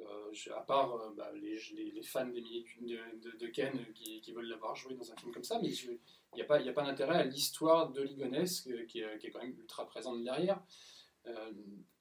Euh, 0.00 0.32
à 0.54 0.60
part 0.60 0.94
euh, 0.94 1.10
bah, 1.16 1.32
les, 1.34 1.58
fans 2.02 2.26
d'Emily 2.26 2.64
de, 2.82 3.36
de, 3.36 3.46
Ken 3.48 3.72
qui, 3.94 4.32
veulent 4.32 4.46
l'avoir 4.46 4.76
joué 4.76 4.94
dans 4.94 5.10
un 5.10 5.16
film 5.16 5.32
comme 5.32 5.42
ça, 5.42 5.58
mais 5.60 5.70
il 5.70 5.98
n'y 6.34 6.42
a 6.42 6.44
pas, 6.44 6.60
pas 6.72 6.84
d'intérêt 6.84 7.16
à 7.16 7.24
l'histoire 7.24 7.90
de 7.90 8.02
Ligonès 8.02 8.66
euh, 8.68 8.84
qui, 8.86 9.00
est, 9.00 9.30
quand 9.32 9.40
même 9.42 9.58
ultra 9.58 9.86
présente 9.86 10.22
derrière. 10.22 10.62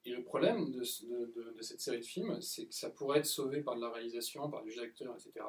Et 0.06 0.12
le 0.12 0.24
problème 0.24 0.72
de, 0.72 0.84
ce- 0.84 1.06
de- 1.06 1.34
de- 1.36 1.54
de 1.58 1.62
cette 1.62 1.82
série 1.82 2.00
de 2.00 2.06
films, 2.06 2.40
c'est 2.40 2.68
que 2.68 2.74
ça 2.74 2.90
pourrait 2.90 3.20
être 3.20 3.26
sauvé 3.26 3.62
par 3.62 3.76
de 3.76 3.82
la 3.82 3.90
réalisation, 3.90 4.50
par 4.50 4.62
du 4.64 4.72
jeu 4.72 4.82
d'acteur, 4.82 5.14
etc. 5.16 5.46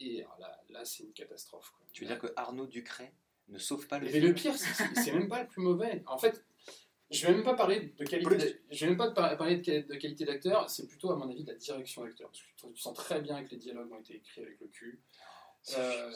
Et 0.00 0.24
là, 0.70 0.84
c'est 0.84 1.02
une 1.04 1.12
catastrophe. 1.12 1.74
Tu 1.92 2.04
veux 2.04 2.08
dire 2.08 2.18
que 2.18 2.32
Arnaud 2.36 2.66
Ducret 2.66 3.12
ne 3.48 3.58
sauve 3.58 3.86
pas 3.86 3.98
le 3.98 4.06
Mais 4.06 4.12
film 4.12 4.26
le 4.26 4.34
pire, 4.34 4.54
c'est 4.56 5.12
même 5.12 5.28
pas 5.28 5.42
le 5.42 5.48
plus 5.48 5.62
mauvais. 5.62 6.02
En 6.06 6.18
fait, 6.18 6.44
je 7.10 7.26
vais 7.26 7.32
même 7.34 7.44
pas 7.44 7.54
parler 7.54 7.94
de 7.96 8.04
qualité. 8.04 8.60
Je 8.70 8.80
vais 8.84 8.90
même 8.90 8.98
pas 8.98 9.10
par- 9.12 9.36
parler 9.36 9.56
de, 9.58 9.62
quali- 9.62 9.86
de 9.86 9.94
qualité 9.94 10.24
d'acteur. 10.24 10.68
C'est 10.68 10.86
plutôt 10.88 11.10
à 11.12 11.16
mon 11.16 11.30
avis 11.30 11.44
de 11.44 11.52
la 11.52 11.56
direction 11.56 12.04
d'acteur. 12.04 12.28
Parce 12.30 12.40
que 12.42 12.46
tu, 12.56 12.72
tu 12.74 12.80
sens 12.80 12.94
très 12.94 13.20
bien 13.20 13.42
que 13.44 13.50
les 13.50 13.58
dialogues 13.58 13.92
ont 13.92 14.00
été 14.00 14.16
écrits 14.16 14.42
avec 14.42 14.58
le 14.60 14.66
cul. 14.68 15.00
Euh, 15.78 16.10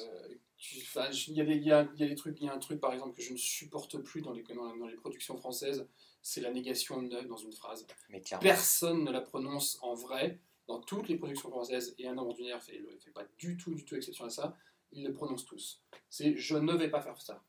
Il 1.28 1.34
y, 1.34 1.40
a 1.40 1.44
des- 1.44 1.54
il 1.56 1.64
y 1.66 1.72
a- 1.72 1.88
il 1.94 2.00
y 2.00 2.04
a 2.04 2.08
des 2.08 2.14
trucs, 2.14 2.38
il 2.40 2.46
y 2.46 2.48
a 2.48 2.52
un 2.54 2.58
truc 2.58 2.80
par 2.80 2.92
exemple 2.92 3.16
que 3.16 3.22
je 3.22 3.32
ne 3.32 3.38
supporte 3.38 3.98
plus 3.98 4.20
dans 4.20 4.32
les, 4.32 4.42
dans, 4.42 4.76
dans 4.76 4.86
les 4.86 4.94
productions 4.96 5.36
françaises, 5.38 5.88
c'est 6.22 6.40
la 6.42 6.50
négation 6.50 7.00
de 7.02 7.08
neuf 7.08 7.26
dans 7.26 7.36
une 7.38 7.52
phrase. 7.52 7.86
Mais. 8.10 8.22
Personne 8.40 9.02
ne 9.04 9.10
la 9.10 9.22
prononce 9.22 9.78
en 9.82 9.94
vrai 9.94 10.38
dans 10.68 10.80
toutes 10.80 11.08
les 11.08 11.16
productions 11.16 11.50
françaises 11.50 11.94
et 11.98 12.06
un 12.06 12.16
homme 12.18 12.28
ordinaire 12.28 12.62
fait, 12.62 12.80
fait 13.00 13.10
pas 13.10 13.24
du 13.38 13.56
tout, 13.56 13.74
du 13.74 13.84
tout 13.84 13.96
exception 13.96 14.26
à 14.26 14.30
ça. 14.30 14.56
Ils 14.92 15.06
le 15.06 15.12
prononcent 15.12 15.44
tous. 15.44 15.82
C'est 16.08 16.36
je 16.36 16.56
ne 16.56 16.74
vais 16.74 16.90
pas 16.90 17.00
faire 17.00 17.20
ça. 17.20 17.42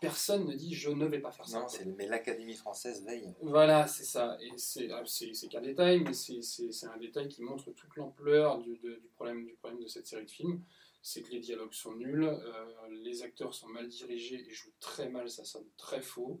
Personne 0.00 0.46
ne 0.46 0.54
dit 0.54 0.74
je 0.74 0.90
ne 0.90 1.06
vais 1.06 1.18
pas 1.18 1.32
faire 1.32 1.48
ça. 1.48 1.60
Non, 1.60 1.66
mais 1.96 2.06
l'Académie 2.06 2.54
française 2.54 3.04
veille. 3.04 3.34
Voilà, 3.42 3.86
c'est 3.88 4.04
ça. 4.04 4.38
Et 4.40 4.52
c'est 4.56 4.88
ah, 4.92 5.02
qu'un 5.50 5.60
détail, 5.60 6.00
mais 6.00 6.12
c'est- 6.12 6.84
un 6.86 6.96
détail 6.98 7.28
qui 7.28 7.42
montre 7.42 7.72
toute 7.72 7.96
l'ampleur 7.96 8.58
du, 8.58 8.78
du 8.78 9.08
problème, 9.16 9.44
du 9.44 9.54
problème 9.54 9.82
de 9.82 9.88
cette 9.88 10.06
série 10.06 10.24
de 10.24 10.30
films. 10.30 10.62
C'est 11.02 11.22
que 11.22 11.30
les 11.30 11.40
dialogues 11.40 11.72
sont 11.72 11.94
nuls, 11.94 12.24
euh, 12.24 12.64
les 12.90 13.22
acteurs 13.22 13.54
sont 13.54 13.68
mal 13.68 13.88
dirigés 13.88 14.44
et 14.48 14.52
jouent 14.52 14.72
très 14.80 15.08
mal, 15.08 15.30
ça 15.30 15.44
sonne 15.44 15.66
très 15.76 16.00
faux. 16.00 16.40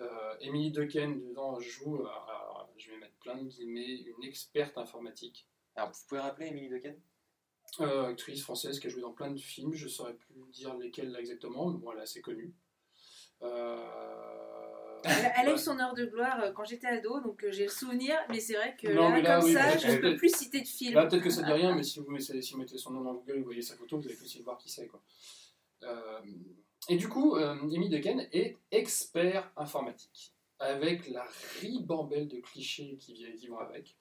Euh, 0.00 0.34
Emily 0.40 0.70
Dequesne, 0.70 1.20
dedans, 1.28 1.58
joue, 1.60 1.96
alors, 1.96 2.70
je 2.76 2.90
vais 2.90 2.98
mettre 2.98 3.16
plein 3.20 3.36
de 3.36 3.48
guillemets, 3.48 4.02
une 4.02 4.24
experte 4.24 4.78
informatique. 4.78 5.48
Alors, 5.74 5.90
vous 5.92 6.00
pouvez 6.08 6.20
rappeler 6.20 6.48
Émilie 6.48 6.68
Dequesne 6.68 7.00
Euh, 7.80 8.06
actrice 8.08 8.42
française 8.42 8.80
qui 8.80 8.86
a 8.86 8.90
joué 8.90 9.02
dans 9.02 9.12
plein 9.12 9.30
de 9.30 9.38
films, 9.38 9.74
je 9.74 9.88
saurais 9.88 10.14
plus 10.14 10.34
dire 10.50 10.74
lesquels 10.76 11.10
là 11.12 11.20
exactement, 11.20 11.68
mais 11.70 11.78
bon, 11.78 11.92
elle 11.92 11.98
est 11.98 12.02
assez 12.02 12.20
connue. 12.22 12.52
Euh, 13.42 13.84
Elle, 15.04 15.10
a- 15.26 15.40
elle 15.40 15.46
a 15.46 15.50
ouais. 15.50 15.54
eu 15.54 15.58
son 15.58 15.78
heure 15.78 15.94
de 15.94 16.06
gloire 16.06 16.42
euh, 16.42 16.50
quand 16.52 16.64
j'étais 16.64 16.88
ado, 16.88 17.20
donc 17.20 17.44
j'ai 17.50 17.64
le 17.64 17.70
souvenir, 17.70 18.16
mais 18.30 18.40
c'est 18.40 18.54
vrai 18.54 18.74
que 18.80 18.88
Non, 18.88 19.10
là, 19.10 19.36
comme 19.36 19.44
oui, 19.44 19.52
ça, 19.52 19.76
je 19.78 19.88
ne 19.92 19.96
peux 19.98 20.16
plus 20.16 20.34
citer 20.34 20.60
de 20.60 20.66
film. 20.66 20.94
Là, 20.94 21.06
peut-être 21.06 21.22
que 21.22 21.30
ça 21.30 21.42
dit 21.42 21.52
rien, 21.52 21.74
mais 21.74 21.84
si 21.84 22.00
vous, 22.00 22.10
mettez, 22.10 22.42
si 22.42 22.52
vous 22.54 22.58
mettez 22.58 22.78
son 22.78 22.90
nom 22.90 23.02
dans 23.02 23.14
Google, 23.14 23.38
vous 23.38 23.44
voyez 23.44 23.62
sa 23.62 23.76
photo, 23.76 23.98
vous 23.98 24.06
allez 24.06 24.16
suite 24.16 24.42
voir 24.42 24.58
qui 24.58 24.68
c'est. 24.70 24.90
Et 26.88 26.96
du 26.96 27.08
coup, 27.08 27.36
Amy 27.36 27.88
Dequesne 27.90 28.26
est 28.32 28.56
expert 28.72 29.52
informatique, 29.56 30.32
avec 30.58 31.08
la 31.08 31.24
ribambelle 31.60 32.26
de 32.28 32.40
clichés 32.40 32.96
qui, 32.98 33.14
qui 33.36 33.46
vont 33.46 33.58
avec. 33.58 33.94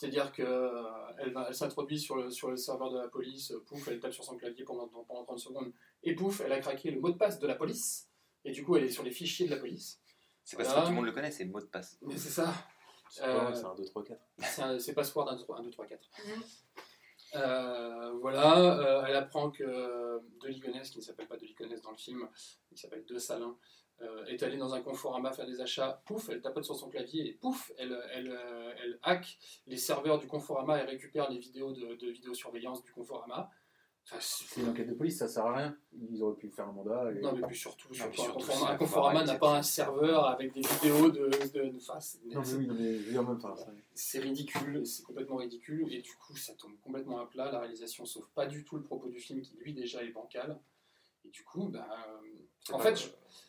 C'est-à-dire 0.00 0.32
qu'elle 0.32 0.46
elle, 1.18 1.34
elle 1.46 1.54
s'introduit 1.54 2.00
sur 2.00 2.16
le, 2.16 2.30
sur 2.30 2.48
le 2.50 2.56
serveur 2.56 2.90
de 2.90 2.98
la 2.98 3.08
police, 3.08 3.50
euh, 3.50 3.62
pouf, 3.66 3.86
elle 3.88 4.00
tape 4.00 4.14
sur 4.14 4.24
son 4.24 4.38
clavier 4.38 4.64
pendant, 4.64 4.88
pendant 4.88 5.24
30 5.24 5.38
secondes, 5.38 5.74
et 6.02 6.14
pouf, 6.14 6.40
elle 6.40 6.52
a 6.52 6.58
craqué 6.58 6.90
le 6.90 6.98
mot 7.00 7.10
de 7.10 7.18
passe 7.18 7.38
de 7.38 7.46
la 7.46 7.54
police, 7.54 8.08
et 8.46 8.50
du 8.52 8.64
coup, 8.64 8.76
elle 8.76 8.84
est 8.84 8.88
sur 8.90 9.02
les 9.02 9.10
fichiers 9.10 9.44
de 9.44 9.50
la 9.50 9.58
police. 9.60 10.00
C'est 10.42 10.56
parce 10.56 10.70
Voilà. 10.70 10.82
que 10.84 10.86
tout 10.86 10.92
le 10.92 10.96
monde 10.96 11.04
le 11.04 11.12
connaît, 11.12 11.30
c'est 11.30 11.44
le 11.44 11.50
mot 11.50 11.60
de 11.60 11.66
passe. 11.66 11.98
Mais 12.00 12.16
c'est 12.16 12.30
ça, 12.30 12.50
C'est 13.10 13.20
pas- 13.20 13.50
Euh, 13.50 13.64
un 13.64 13.74
2, 13.74 13.84
3, 13.84 14.02
4. 14.04 14.22
c'est 14.38 14.62
un- 14.62 14.78
c'est 14.78 14.94
password 14.94 15.28
1, 15.28 15.36
2, 15.36 15.42
3, 15.42 15.58
1, 15.58 15.62
2, 15.64 15.70
3, 15.70 15.84
4. 15.84 16.08
Mhm. 16.26 16.42
Euh, 17.36 18.12
voilà, 18.22 18.78
euh, 18.78 19.04
elle 19.06 19.16
apprend 19.16 19.50
que 19.50 19.62
De 19.64 20.48
Ligonnès, 20.48 20.88
qui 20.88 20.96
ne 20.98 21.02
s'appelle 21.02 21.28
pas 21.28 21.36
De 21.36 21.44
Ligonnès 21.44 21.82
dans 21.82 21.90
le 21.90 21.96
film, 21.98 22.26
il 22.72 22.78
s'appelle 22.78 23.04
De 23.04 23.18
Salin, 23.18 23.54
euh, 24.02 24.24
est 24.26 24.42
allé 24.42 24.56
dans 24.56 24.74
un 24.74 24.80
Conforama 24.80 25.32
faire 25.32 25.46
des 25.46 25.60
achats. 25.60 26.02
Pouf, 26.06 26.28
elle 26.30 26.40
tapote 26.40 26.64
sur 26.64 26.76
son 26.76 26.88
clavier 26.88 27.28
et 27.28 27.32
pouf, 27.34 27.70
elle, 27.78 27.96
elle, 28.12 28.28
euh, 28.32 28.72
elle 28.82 28.98
hack 29.02 29.38
les 29.66 29.76
serveurs 29.76 30.18
du 30.18 30.26
Conforama 30.26 30.82
et 30.82 30.86
récupère 30.86 31.30
les 31.30 31.38
vidéos 31.38 31.72
de, 31.72 31.94
de 31.96 32.10
vidéosurveillance 32.10 32.82
du 32.82 32.92
Conforama. 32.92 33.50
Enfin, 34.06 34.16
c'est- 34.18 34.44
C'est 34.48 34.60
une 34.62 34.70
enquête 34.70 34.88
de 34.88 34.94
police, 34.94 35.18
ça 35.18 35.28
sert 35.28 35.44
à 35.44 35.54
rien. 35.54 35.76
Ils 36.10 36.22
auraient 36.22 36.34
pu 36.34 36.48
faire 36.50 36.66
un 36.66 36.72
mandat. 36.72 37.12
Et... 37.12 37.20
non, 37.20 37.32
mais 37.34 37.42
puis 37.46 37.56
surtout, 37.56 37.92
surtout, 37.92 38.22
Conforama, 38.32 38.66
c'est 38.66 38.72
un 38.72 38.76
Conforama 38.78 39.24
n'a 39.24 39.38
pas 39.38 39.56
un 39.58 39.62
serveur 39.62 40.24
avec 40.26 40.52
des 40.54 40.62
vidéos 40.62 41.10
de. 41.10 41.26
de, 41.28 41.68
de- 41.68 41.76
enfin, 41.76 42.00
c'est- 42.00 42.18
Non, 42.24 42.40
mais 42.40 42.54
oui, 42.54 42.66
non, 42.66 42.74
mais 42.74 42.94
je 42.98 43.04
veux 43.04 43.12
dire, 43.12 43.20
en 43.20 43.24
même 43.24 43.38
temps, 43.38 43.54
ça- 43.54 43.70
c'est 43.94 44.18
ridicule, 44.20 44.84
c'est 44.86 45.02
complètement 45.04 45.36
ridicule, 45.36 45.92
et 45.92 46.00
du 46.00 46.14
coup 46.16 46.34
ça 46.36 46.54
tombe 46.54 46.72
complètement 46.82 47.20
à 47.20 47.26
plat, 47.26 47.52
la 47.52 47.60
réalisation 47.60 48.04
sauve 48.06 48.28
pas 48.34 48.46
du 48.46 48.64
tout 48.64 48.76
le 48.76 48.82
propos 48.82 49.08
du 49.10 49.20
film 49.20 49.42
qui 49.42 49.54
lui 49.58 49.74
déjà 49.74 50.02
est 50.02 50.08
bancal, 50.10 50.58
et 51.24 51.28
du 51.28 51.44
coup, 51.44 51.68
ben, 51.68 51.86
euh, 51.90 52.72
en 52.74 52.78
fait, 52.78 52.96
je- 52.96 53.08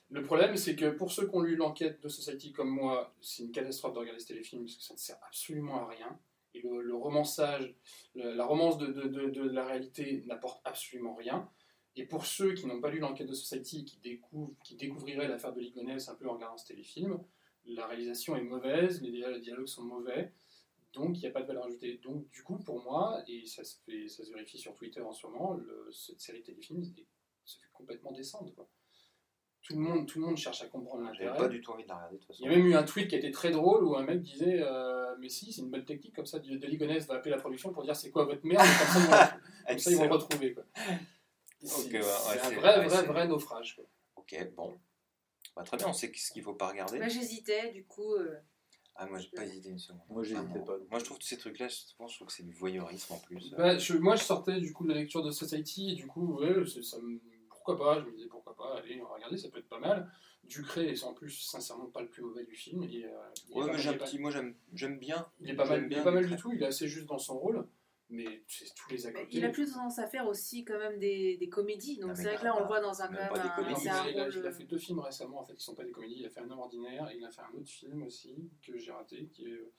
le 0.10 0.24
problème 0.24 0.58
c'est 0.58 0.76
que 0.76 0.90
pour 0.90 1.12
ceux 1.12 1.28
qui 1.28 1.36
ont 1.36 1.42
lu 1.42 1.56
l'enquête 1.56 2.02
de 2.02 2.10
Society 2.10 2.52
comme 2.52 2.70
moi, 2.70 3.14
c'est 3.22 3.44
une 3.44 3.52
catastrophe 3.52 3.94
de 3.94 4.00
regarder 4.00 4.20
ce 4.20 4.28
téléfilm 4.28 4.64
parce 4.64 4.76
que 4.76 4.84
ça 4.84 4.94
ne 4.94 5.00
sert 5.00 5.18
absolument 5.26 5.78
à 5.84 5.88
rien, 5.88 6.20
et 6.54 6.62
le, 6.62 6.82
le 6.82 6.96
romançage, 6.96 7.74
le- 8.16 8.34
la 8.34 8.46
romance 8.46 8.78
de, 8.78 8.88
de- 8.88 9.08
de- 9.08 9.30
de 9.30 9.42
la 9.50 9.66
réalité 9.66 10.24
n'apporte 10.28 10.62
absolument 10.66 11.16
rien. 11.16 11.50
Et 11.98 12.06
pour 12.06 12.26
ceux 12.26 12.54
qui 12.54 12.66
n'ont 12.68 12.80
pas 12.80 12.90
lu 12.90 13.00
l'enquête 13.00 13.28
de 13.28 13.34
Society, 13.34 13.84
qui, 13.84 14.00
découvrent, 14.00 14.54
qui 14.64 14.76
découvriraient 14.76 15.28
l'affaire 15.28 15.54
de 15.54 15.60
Ligonnès 15.60 16.08
un 16.08 16.16
peu 16.16 16.28
en 16.30 16.34
regardant 16.36 16.58
ce 16.58 16.66
téléfilm, 16.68 17.20
la 17.66 17.86
réalisation 17.86 18.36
est 18.38 18.42
mauvaise, 18.44 19.02
les, 19.02 19.12
les 19.12 19.40
dialogues 19.42 19.68
sont 19.68 19.84
mauvais, 19.84 20.32
donc 20.94 21.18
il 21.18 21.22
n'y 21.22 21.28
a 21.28 21.32
pas 21.32 21.42
de 21.42 21.48
valeur 21.48 21.66
ajoutée. 21.66 22.00
Donc 22.04 22.30
du 22.32 22.44
coup, 22.44 22.58
pour 22.60 22.82
moi, 22.84 23.22
et 23.28 23.46
ça 23.46 23.64
se, 23.64 23.76
fait, 23.86 24.08
ça 24.08 24.24
se 24.26 24.32
vérifie 24.32 24.58
sur 24.58 24.74
Twitter 24.76 25.02
en 25.02 25.12
ce 25.14 25.26
moment, 25.28 25.54
le- 25.54 25.90
cette 25.92 26.20
série 26.22 26.40
de 26.40 26.46
téléfilms 26.46 26.82
est- 26.82 27.06
se 27.46 27.60
fait 27.60 27.68
complètement 27.74 28.12
descendre. 28.12 28.54
Quoi. 28.56 28.68
Tout, 29.64 29.74
le 29.74 29.80
monde, 29.80 30.08
tout 30.08 30.20
le 30.20 30.26
monde 30.26 30.38
cherche 30.38 30.62
à 30.64 30.68
comprendre 30.68 31.04
J'avais 31.14 31.26
l'intérêt. 31.26 31.38
pas 31.38 31.48
du 31.50 31.62
tout 31.62 31.72
envie 31.72 31.84
de 31.84 31.88
la 31.90 31.96
regarder 31.96 32.18
de 32.18 32.24
toute 32.24 32.40
Il 32.40 32.46
y 32.46 32.48
a 32.48 32.52
même 32.52 32.66
eu 32.66 32.74
un 32.76 32.84
tweet 32.84 33.08
qui 33.10 33.16
était 33.16 33.32
très 33.32 33.52
drôle 33.52 33.84
où 33.84 33.96
un 33.96 34.04
mec 34.04 34.22
disait 34.22 34.60
euh, 34.62 35.16
Mais 35.20 35.30
si, 35.30 35.54
c'est 35.54 35.62
une 35.62 35.70
bonne 35.70 35.86
technique, 35.86 36.16
comme 36.16 36.26
ça, 36.26 36.40
de 36.40 36.56
de 36.58 36.68
Ligonnès 36.68 37.06
va 37.06 37.16
appeler 37.16 37.32
la 37.32 37.38
production 37.38 37.72
pour 37.72 37.84
dire 37.84 37.96
c'est 37.96 38.10
quoi 38.12 38.26
votre 38.26 38.46
merde, 38.46 38.66
et 38.66 38.78
comme 38.80 38.88
ça 38.88 39.38
ils 39.70 39.74
vont, 39.76 39.78
ça, 39.80 39.92
ils 39.92 39.98
vont 39.98 40.10
retrouver. 40.10 40.54
Quoi. 40.54 40.64
C'est 41.64 41.92
ouais, 41.94 42.00
ouais, 42.00 42.40
un 42.42 42.50
vrai, 42.60 42.86
vrai, 42.88 43.04
vrai 43.04 43.28
naufrage. 43.28 43.76
Quoi. 43.76 43.86
Ok, 44.16 44.36
bon. 44.56 44.74
Bah, 45.56 45.64
très 45.64 45.78
bien, 45.78 45.88
on 45.90 45.94
sait 45.94 46.12
ce 46.16 46.32
qu'il 46.32 46.42
faut 46.44 46.56
pas 46.56 46.70
regarder. 46.70 46.98
Bah, 46.98 47.08
J'hésitais, 47.10 47.72
du 47.72 47.86
coup. 47.86 48.14
euh, 48.16 48.38
Ah, 48.96 49.06
moi, 49.06 49.20
j'ai 49.20 49.30
pas 49.30 49.44
hésité 49.46 49.70
une 49.70 49.78
seconde. 49.78 50.02
Moi, 50.10 50.24
j'hésitais 50.24 50.42
Vraiment. 50.48 50.66
pas. 50.66 50.78
Moi, 50.90 51.00
je 51.00 51.04
trouve 51.06 51.18
que 51.20 51.24
ces 51.26 51.38
trucs-là, 51.38 51.70
souvent, 51.70 52.08
je 52.08 52.16
trouve 52.16 52.28
que 52.30 52.34
c'est 52.34 52.44
du 52.44 52.54
voyeurisme 52.54 53.14
en 53.14 53.20
plus. 53.20 53.52
Bah, 53.52 53.78
je- 53.78 53.94
moi, 53.98 54.16
je 54.16 54.24
sortais 54.24 54.60
du 54.60 54.74
coup 54.74 54.86
de 54.86 54.94
la 54.94 55.00
lecture 55.02 55.22
de 55.24 55.30
Society 55.30 55.92
et 55.92 55.96
du 55.96 56.08
coup, 56.08 56.40
ouais, 56.40 56.66
ça 56.82 56.98
me- 57.00 57.20
pourquoi 57.76 57.96
pas 57.96 58.02
Je 58.02 58.06
me 58.06 58.12
disais 58.16 58.28
pourquoi 58.28 58.56
pas, 58.56 58.78
allez, 58.78 59.02
on 59.02 59.06
va 59.06 59.16
regarder, 59.16 59.38
ça 59.38 59.50
peut 59.50 59.60
être 59.60 59.70
pas 59.70 59.80
mal. 59.80 60.10
Ducré 60.44 60.90
est 60.90 61.04
en 61.04 61.14
plus 61.14 61.30
sincèrement 61.30 61.86
pas 61.86 62.02
le 62.02 62.10
plus 62.10 62.24
mauvais 62.24 62.44
du 62.44 62.56
film. 62.56 62.84
Et, 62.84 63.06
euh, 63.06 63.10
Ouais, 63.54 63.68
mais 63.72 63.78
j'ai 63.78 63.96
petit, 63.98 64.20
moi, 64.20 64.32
j'aime 64.74 65.00
bien. 65.00 65.28
Il 65.40 65.50
est 65.50 65.56
pas 65.56 65.66
mal, 65.66 65.80
J'aime 65.82 65.86
il 65.86 65.94
est 65.94 65.96
bien 65.96 66.04
pas 66.04 66.12
mal 66.12 66.24
Ducret. 66.24 66.36
du 66.36 66.42
tout. 66.42 66.52
Il 66.54 66.64
est 66.64 66.66
assez 66.68 66.88
juste 66.88 67.08
dans 67.08 67.20
son 67.20 67.38
rôle, 67.38 67.68
mais 68.10 68.44
c'est 68.48 68.74
tous 68.76 68.90
les 68.92 69.06
à 69.08 69.12
côté. 69.12 69.28
il 69.32 69.46
a 69.46 69.50
plus 69.50 69.72
tendance 69.72 70.00
à 70.00 70.08
faire 70.08 70.28
aussi 70.28 70.66
quand 70.66 70.78
même 70.80 70.98
des, 71.00 71.38
des 71.38 71.48
comédies. 71.50 72.00
Donc 72.00 72.12
Ah, 72.12 72.16
c'est 72.16 72.24
vrai 72.24 72.38
que 72.38 72.44
là, 72.44 72.56
on 72.58 72.62
le 72.62 72.66
voit 72.66 72.82
dans 72.82 73.02
un 73.02 73.10
même 73.10 73.28
quand 73.30 73.36
pas 73.36 73.44
même 73.62 73.68
un, 73.68 73.72
Non, 73.72 73.78
il, 73.82 74.20
a, 74.20 74.28
il 74.30 74.46
a 74.48 74.52
fait 74.52 74.64
deux 74.66 74.78
films 74.80 75.00
récemment 75.00 75.40
en 75.42 75.46
fait 75.46 75.56
qui 75.56 75.64
sont 75.64 75.76
pas 75.76 75.84
des 75.86 75.92
comédies. 75.92 76.16
Il 76.20 76.26
a 76.26 76.30
fait 76.30 76.42
Un 76.42 76.50
homme 76.50 76.60
ordinaire 76.60 77.10
et 77.12 77.18
il 77.18 77.24
a 77.26 77.30
fait 77.32 77.42
un 77.42 77.58
autre 77.58 77.70
film 77.70 78.04
aussi 78.04 78.36
que 78.66 78.78
j'ai 78.78 78.92
raté, 78.92 79.28
qui 79.32 79.46
est, 79.46 79.52
euh, 79.52 79.72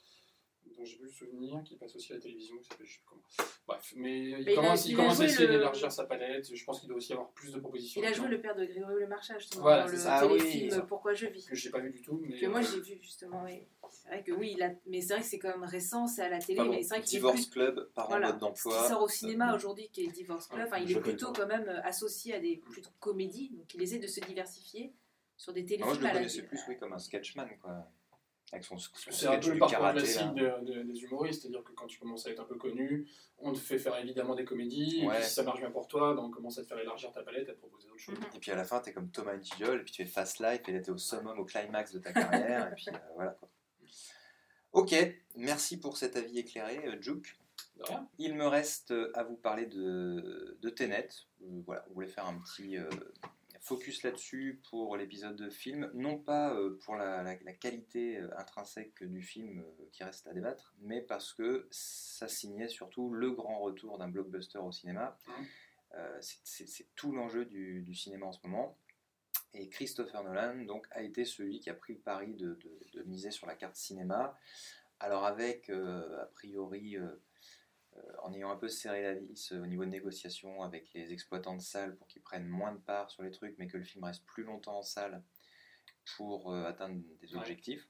dont 0.77 0.85
j'ai 0.85 0.97
plus 0.97 1.07
le 1.07 1.13
souvenir, 1.13 1.63
qui 1.65 1.77
passe 1.77 1.95
aussi 1.97 2.13
à 2.13 2.17
la 2.17 2.21
télévision, 2.23 2.57
qui 2.59 2.65
s'appelle 2.69 2.87
je 2.87 2.93
sais 2.93 2.99
plus 2.99 3.07
comment. 3.07 3.23
Bref, 3.67 3.93
mais 3.97 4.19
il 4.19 4.41
il 4.41 4.49
a- 4.51 4.55
commence, 4.55 4.87
il 4.87 4.93
il 4.93 5.01
à 5.01 5.13
essayer 5.25 5.47
le- 5.47 5.53
d'élargir 5.55 5.93
sa 5.93 6.05
palette. 6.07 6.55
Je 6.55 6.65
pense 6.65 6.81
qu'il 6.81 6.89
doit 6.89 6.97
aussi 6.99 7.13
avoir 7.13 7.31
plus 7.33 7.53
de 7.53 7.59
propositions. 7.61 8.01
Il 8.03 8.07
a 8.07 8.13
joué 8.13 8.29
le 8.29 8.41
père 8.41 8.55
de 8.57 8.65
Grégory 8.65 8.95
Le 9.01 9.07
Marchal, 9.07 9.39
justement, 9.39 9.63
Voilà, 9.63 9.85
dans 9.85 9.93
le 9.93 9.97
ça. 9.99 10.17
Ah 10.17 10.27
oui, 10.27 10.39
téléfilm. 10.39 10.87
Pourquoi 10.89 11.15
je 11.15 11.27
vis. 11.27 11.47
que 11.47 11.55
j'ai 11.55 11.71
pas 11.71 11.81
vu 11.81 11.91
du 11.91 12.03
tout, 12.03 12.19
mais 12.23 12.39
Que 12.39 12.47
moi 12.47 12.61
euh, 12.61 12.63
j'ai 12.63 12.81
vu 12.81 12.99
justement, 13.01 13.43
oui. 13.45 13.63
C'est 13.91 14.09
vrai 14.09 14.23
que 14.25 14.33
oui, 14.33 14.55
il 14.57 14.63
a... 14.63 14.71
mais 14.87 15.01
c'est 15.03 15.13
vrai 15.15 15.23
que 15.23 15.29
c'est 15.29 15.39
quand 15.39 15.51
même 15.51 15.65
récent, 15.69 16.07
c'est 16.07 16.23
à 16.23 16.29
la 16.31 16.39
télé, 16.39 16.59
bon, 16.59 16.71
mais 16.71 16.83
c'est 16.83 16.95
vrai 16.95 17.03
qu'il 17.03 17.17
est 17.17 17.19
Divorce 17.19 17.47
plus... 17.47 17.51
Club, 17.51 17.91
par 17.95 18.09
Voilà, 18.09 18.29
mode 18.31 18.39
d'emploi. 18.39 18.83
qui 18.83 18.89
sort 18.89 19.03
au 19.03 19.09
cinéma 19.09 19.53
euh, 19.53 19.57
aujourd'hui, 19.57 19.89
qui 19.93 20.05
est 20.05 20.07
Divorce 20.09 20.47
Club, 20.47 20.67
enfin, 20.67 20.79
il 20.79 20.89
je 20.89 20.99
est 20.99 21.01
plutôt 21.03 21.31
pas. 21.33 21.41
quand 21.43 21.47
même 21.49 21.69
associé 21.85 22.35
à 22.35 22.41
des 22.41 22.57
plutôt 22.57 22.91
comédies, 23.01 23.51
donc 23.51 23.73
il 23.75 23.83
essaie 23.83 23.99
de 23.99 24.07
se 24.07 24.21
diversifier 24.21 24.95
sur 25.37 25.53
des 25.53 25.65
téléfilms 25.65 25.87
Moi, 25.89 25.95
je 26.01 26.07
le 26.07 26.13
connaissais 26.13 26.43
plus, 26.43 26.59
oui, 26.69 26.79
comme 26.79 26.93
un 26.95 26.99
sketchman, 26.99 27.49
quoi. 27.61 27.87
Avec 28.53 28.65
son, 28.65 28.77
son 28.77 28.91
C'est 29.11 29.27
un 29.29 29.39
peu 29.39 29.53
le 29.53 29.59
parcours 29.59 29.79
karaté, 29.79 30.01
classique 30.01 30.35
de- 30.35 30.61
de- 30.65 30.83
des 30.83 31.03
humoristes, 31.05 31.41
c'est-à-dire 31.43 31.65
que 31.65 31.73
quand 31.73 31.87
tu 31.87 31.99
commences 31.99 32.27
à 32.27 32.31
être 32.31 32.41
un 32.41 32.45
peu 32.45 32.57
connu, 32.57 33.09
on 33.39 33.53
te 33.55 33.59
fait 33.59 33.79
faire 33.79 33.97
évidemment 33.99 34.35
des 34.35 34.45
comédies, 34.45 35.01
et 35.03 35.07
Ouais. 35.09 35.15
puis 35.17 35.25
si 35.25 35.31
ça 35.35 35.43
marche 35.43 35.61
bien 35.61 35.71
pour 35.71 35.89
toi, 35.89 36.13
ben, 36.15 36.21
on 36.23 36.31
commence 36.31 36.59
à 36.59 36.63
te 36.63 36.67
faire 36.69 36.79
élargir 36.79 37.11
ta 37.13 37.23
palette, 37.23 37.49
à 37.49 37.55
te 37.55 37.59
proposer 37.59 37.89
d'autres 37.89 37.99
choses. 38.01 38.19
Et 38.35 38.39
puis 38.39 38.51
à 38.51 38.57
la 38.57 38.65
fin, 38.65 38.81
t'es 38.81 38.93
comme 38.93 39.11
Thomas 39.11 39.41
Gijol, 39.41 39.81
et 39.81 39.85
puis 39.85 39.93
tu 39.95 40.05
fais 40.05 40.11
Fast 40.11 40.39
Life, 40.41 40.61
et 40.69 40.73
là 40.73 40.81
t'es 40.81 40.91
au 40.91 40.99
summum, 40.99 41.39
au 41.39 41.47
climax 41.47 41.93
de 41.93 41.99
ta 41.99 42.13
carrière, 42.13 42.69
et 42.71 42.75
puis 42.75 42.87
euh, 42.91 42.99
voilà 43.15 43.31
quoi. 43.33 43.49
Ok, 44.73 44.95
merci 45.37 45.81
pour 45.81 45.97
cet 45.97 46.17
avis 46.17 46.39
éclairé, 46.39 46.87
euh, 46.87 47.01
Juke. 47.01 47.39
Il 48.19 48.35
me 48.35 48.47
reste 48.47 48.91
euh, 48.91 49.11
à 49.15 49.25
vous 49.25 49.37
parler 49.37 49.65
de, 49.67 50.57
de 50.61 50.71
Tenet. 50.71 51.09
Euh, 51.43 51.63
voilà, 51.67 51.85
on 51.91 51.95
voulait 51.95 52.07
faire 52.07 52.27
un 52.27 52.39
petit 52.39 52.77
focus 53.63 54.03
là-dessus 54.03 54.61
pour 54.71 54.97
l'épisode 54.97 55.37
de 55.37 55.49
film, 55.49 55.91
non 55.95 56.19
pas 56.19 56.53
euh, 56.55 56.77
pour 56.85 56.97
la, 56.97 57.23
la- 57.23 57.39
la 57.43 57.53
qualité 57.53 58.19
euh, 58.19 58.29
intrinsèque 58.39 59.03
du 59.05 59.23
film 59.23 59.61
euh, 59.61 59.85
qui 59.93 60.03
reste 60.05 60.27
à 60.27 60.33
débattre, 60.33 60.75
mais 60.81 61.01
parce 61.01 61.33
que 61.33 61.69
ça 61.71 62.27
signait 62.29 62.69
surtout 62.69 63.13
le 63.15 63.31
grand 63.31 63.61
retour 63.61 63.99
d'un 63.99 64.09
blockbuster 64.09 64.59
au 64.59 64.73
cinéma. 64.73 65.17
Euh, 65.95 66.19
c'est- 66.21 66.87
tout 66.97 67.13
l'enjeu 67.13 67.45
du, 67.45 67.83
du 67.83 67.95
cinéma 67.95 68.27
en 68.27 68.33
ce 68.33 68.41
moment. 68.45 68.77
Et 69.55 69.69
Christopher 69.69 70.25
Nolan 70.25 70.65
donc, 70.65 70.87
a 70.91 71.03
été 71.03 71.25
celui 71.25 71.61
qui 71.61 71.71
a 71.71 71.75
pris 71.75 71.93
le 71.95 72.01
pari 72.01 72.35
de, 72.35 72.55
de- 72.55 72.81
de 72.99 73.03
miser 73.05 73.31
sur 73.31 73.47
la 73.47 73.55
carte 73.55 73.77
cinéma. 73.77 74.37
Alors 74.99 75.25
avec, 75.25 75.69
euh, 75.71 76.23
a 76.23 76.27
priori, 76.27 76.97
euh, 76.97 77.09
en 78.23 78.33
ayant 78.33 78.51
un 78.51 78.57
peu 78.57 78.69
serré 78.69 79.03
la 79.03 79.15
vis 79.15 79.53
euh, 79.53 79.63
au 79.63 79.67
niveau 79.67 79.85
de 79.85 79.91
négociation 79.91 80.63
avec 80.63 80.93
les 80.95 81.13
exploitants 81.13 81.57
de 81.57 81.61
salles 81.63 81.97
pour 81.97 82.07
qu'ils 82.09 82.23
prennent 82.23 82.47
moins 82.47 82.73
de 82.73 82.79
parts 82.81 83.11
sur 83.11 83.23
les 83.23 83.31
trucs, 83.31 83.57
mais 83.59 83.67
que 83.67 83.77
le 83.77 83.85
film 83.85 84.05
reste 84.05 84.25
plus 84.27 84.45
longtemps 84.45 84.79
en 84.79 84.83
salle 84.83 85.23
pour 86.17 86.53
euh, 86.53 86.65
atteindre 86.65 87.01
des 87.21 87.35
Ouais. 87.35 87.41
objectifs. 87.41 87.89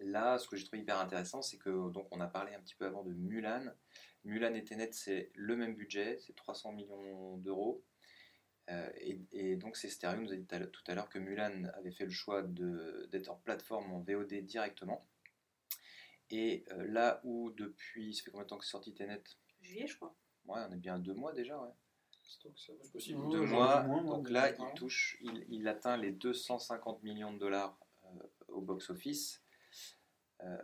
Là, 0.00 0.38
ce 0.38 0.48
que 0.48 0.56
j'ai 0.56 0.64
trouvé 0.64 0.80
hyper 0.82 0.98
intéressant, 0.98 1.42
c'est 1.42 1.58
que 1.58 1.90
donc 1.90 2.08
on 2.10 2.20
a 2.20 2.26
parlé 2.26 2.54
un 2.54 2.60
petit 2.60 2.74
peu 2.74 2.86
avant 2.86 3.02
de 3.04 3.12
Mulan. 3.12 3.66
Mulan 4.24 4.54
et 4.54 4.64
Tenet, 4.64 4.92
c'est 4.92 5.30
le 5.34 5.56
même 5.56 5.74
budget, 5.74 6.18
c'est 6.20 6.34
300 6.34 6.72
millions 6.72 7.36
d'euros. 7.38 7.84
Euh, 8.70 8.88
et, 8.98 9.20
et 9.32 9.56
donc 9.56 9.76
c'est 9.76 9.88
Stereo 9.88 10.20
nous 10.20 10.32
a 10.32 10.36
dit 10.36 10.46
tout 10.46 10.84
à 10.86 10.94
l'heure- 10.94 11.08
que 11.08 11.18
Mulan 11.18 11.64
avait 11.74 11.90
fait 11.90 12.04
le 12.04 12.10
choix 12.10 12.42
d'être 12.42 13.28
en 13.28 13.36
plateforme 13.36 13.90
en 13.92 14.00
VOD 14.00 14.32
directement. 14.44 15.06
Et 16.30 16.64
euh, 16.70 16.86
là 16.86 17.20
où 17.24 17.50
depuis, 17.50 18.14
ça 18.14 18.24
fait 18.24 18.30
combien 18.30 18.44
de 18.44 18.48
temps 18.48 18.58
que 18.58 18.64
c'est 18.64 18.70
sorti 18.70 18.94
Tenet? 18.94 19.22
Juillet, 19.60 19.86
je 19.86 19.96
crois. 19.96 20.14
Ouais, 20.46 20.60
on 20.68 20.72
est 20.72 20.76
bien 20.76 20.94
à 20.94 20.98
deux 20.98 21.14
mois 21.14 21.32
déjà, 21.32 21.58
ouais. 21.60 21.70
Donc 22.44 22.58
ça, 22.58 22.72
c'est 22.80 22.92
possible. 22.92 23.28
Deux 23.28 23.44
mois, 23.44 23.82
donc 23.82 24.30
là 24.30 24.50
il 24.50 24.74
touche, 24.74 25.18
il, 25.20 25.44
il 25.48 25.66
atteint 25.66 25.96
les 25.96 26.12
250 26.12 27.02
millions 27.02 27.32
de 27.32 27.38
dollars 27.38 27.76
euh, 28.04 28.08
au 28.48 28.60
box-office 28.60 29.42
euh, 30.40 30.62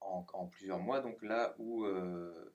en, 0.00 0.24
en 0.32 0.46
plusieurs 0.46 0.78
mois. 0.78 1.00
Donc 1.00 1.22
là 1.22 1.56
où 1.58 1.84
euh, 1.84 2.54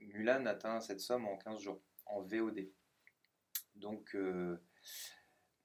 Mulan 0.00 0.46
atteint 0.46 0.80
cette 0.80 1.00
somme 1.00 1.26
en 1.26 1.36
15 1.36 1.60
jours, 1.60 1.80
en 2.06 2.22
VOD. 2.22 2.68
Donc, 3.76 4.14
euh, 4.14 4.60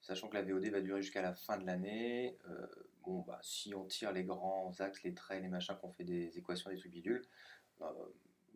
sachant 0.00 0.28
que 0.28 0.34
la 0.34 0.42
VOD 0.42 0.66
va 0.68 0.80
durer 0.80 1.02
jusqu'à 1.02 1.22
la 1.22 1.34
fin 1.34 1.56
de 1.58 1.66
l'année, 1.66 2.38
euh, 2.48 2.66
bon, 3.06 3.20
bah, 3.20 3.38
si 3.42 3.74
on 3.74 3.84
tire 3.86 4.12
les 4.12 4.24
grands 4.24 4.72
axes, 4.80 5.02
les 5.02 5.14
traits, 5.14 5.42
les 5.42 5.48
machins, 5.48 5.76
qu'on 5.80 5.90
fait 5.92 6.04
des 6.04 6.36
équations, 6.38 6.70
des 6.70 6.76
trucs 6.76 6.92
bidules, 6.92 7.24
euh, 7.80 7.86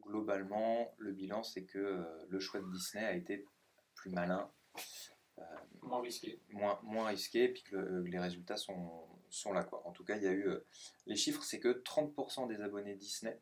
globalement, 0.00 0.94
le 0.98 1.12
bilan, 1.12 1.42
c'est 1.42 1.64
que 1.64 1.78
euh, 1.78 2.26
le 2.28 2.40
choix 2.40 2.60
de 2.60 2.70
Disney 2.70 3.04
a 3.04 3.12
été 3.14 3.44
plus 3.94 4.10
malin, 4.10 4.50
Moins 5.82 6.00
risqué. 6.02 6.40
moins, 6.50 6.80
moins 6.82 7.06
risqué, 7.08 7.44
et 7.44 7.48
puis 7.52 7.62
que 7.62 7.76
le- 7.76 8.02
les 8.02 8.18
résultats 8.18 8.56
sont, 8.56 9.06
sont 9.30 9.52
là. 9.52 9.62
Quoi. 9.62 9.86
En 9.86 9.92
tout 9.92 10.04
cas, 10.04 10.16
il 10.16 10.22
y 10.24 10.26
a 10.26 10.32
eu. 10.32 10.48
euh, 10.48 10.64
les 11.06 11.14
chiffres, 11.16 11.42
c'est 11.44 11.60
que 11.60 11.68
30% 11.84 12.46
des 12.48 12.60
abonnés 12.60 12.96
Disney, 12.96 13.40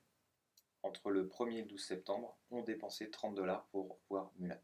entre 0.83 1.11
le 1.11 1.27
1er 1.27 1.59
et 1.59 1.63
le 1.63 1.69
12 1.69 1.83
septembre, 1.85 2.37
ont 2.51 2.63
dépensé 2.63 3.11
30 3.11 3.35
dollars 3.35 3.65
pour 3.69 3.99
voir 4.11 4.31
Mulan. 4.39 4.59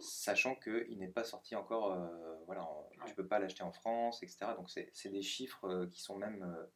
Sachant 0.00 0.54
qu'il 0.54 0.98
n'est 0.98 1.08
pas 1.08 1.24
sorti 1.24 1.56
encore, 1.56 1.92
euh, 1.92 2.36
voilà, 2.46 2.62
en- 2.64 2.88
tu 2.92 3.00
Ouais. 3.02 3.14
peux 3.14 3.26
pas 3.26 3.38
l'acheter 3.38 3.62
en 3.62 3.72
France, 3.72 4.22
etc. 4.22 4.54
Donc 4.56 4.70
c'est 4.70 5.08
des 5.10 5.22
chiffres 5.22 5.64
euh, 5.68 5.86
qui 5.88 6.00
sont 6.00 6.16
même, 6.16 6.42
euh, 6.42 6.66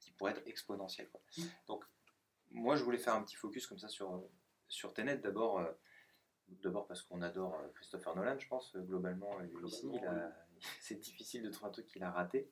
qui 0.00 0.12
pourraient 0.12 0.32
être 0.32 0.46
exponentiels. 0.46 1.08
quoi. 1.10 1.20
Mm. 1.38 1.42
Donc 1.68 1.84
moi 2.50 2.76
je 2.76 2.82
voulais 2.84 2.98
faire 2.98 3.14
un 3.14 3.22
petit 3.22 3.36
focus 3.36 3.66
comme 3.66 3.78
ça 3.78 3.88
sur, 3.88 4.14
euh, 4.14 4.30
sur 4.68 4.92
Tenet 4.94 5.18
d'abord. 5.18 5.58
euh, 5.60 5.70
D'abord 6.64 6.88
parce 6.88 7.02
qu'on 7.02 7.22
adore 7.22 7.56
Christopher 7.74 8.16
Nolan, 8.16 8.36
je 8.36 8.48
pense, 8.48 8.74
globalement, 8.76 9.38
lui 9.38 9.54
aussi, 9.62 9.86
il 9.92 10.04
a- 10.04 10.34
c'est 10.80 10.98
difficile 10.98 11.44
de 11.44 11.50
trouver 11.50 11.68
un 11.68 11.72
truc 11.72 11.86
qu'il 11.86 12.02
a 12.02 12.10
raté. 12.10 12.50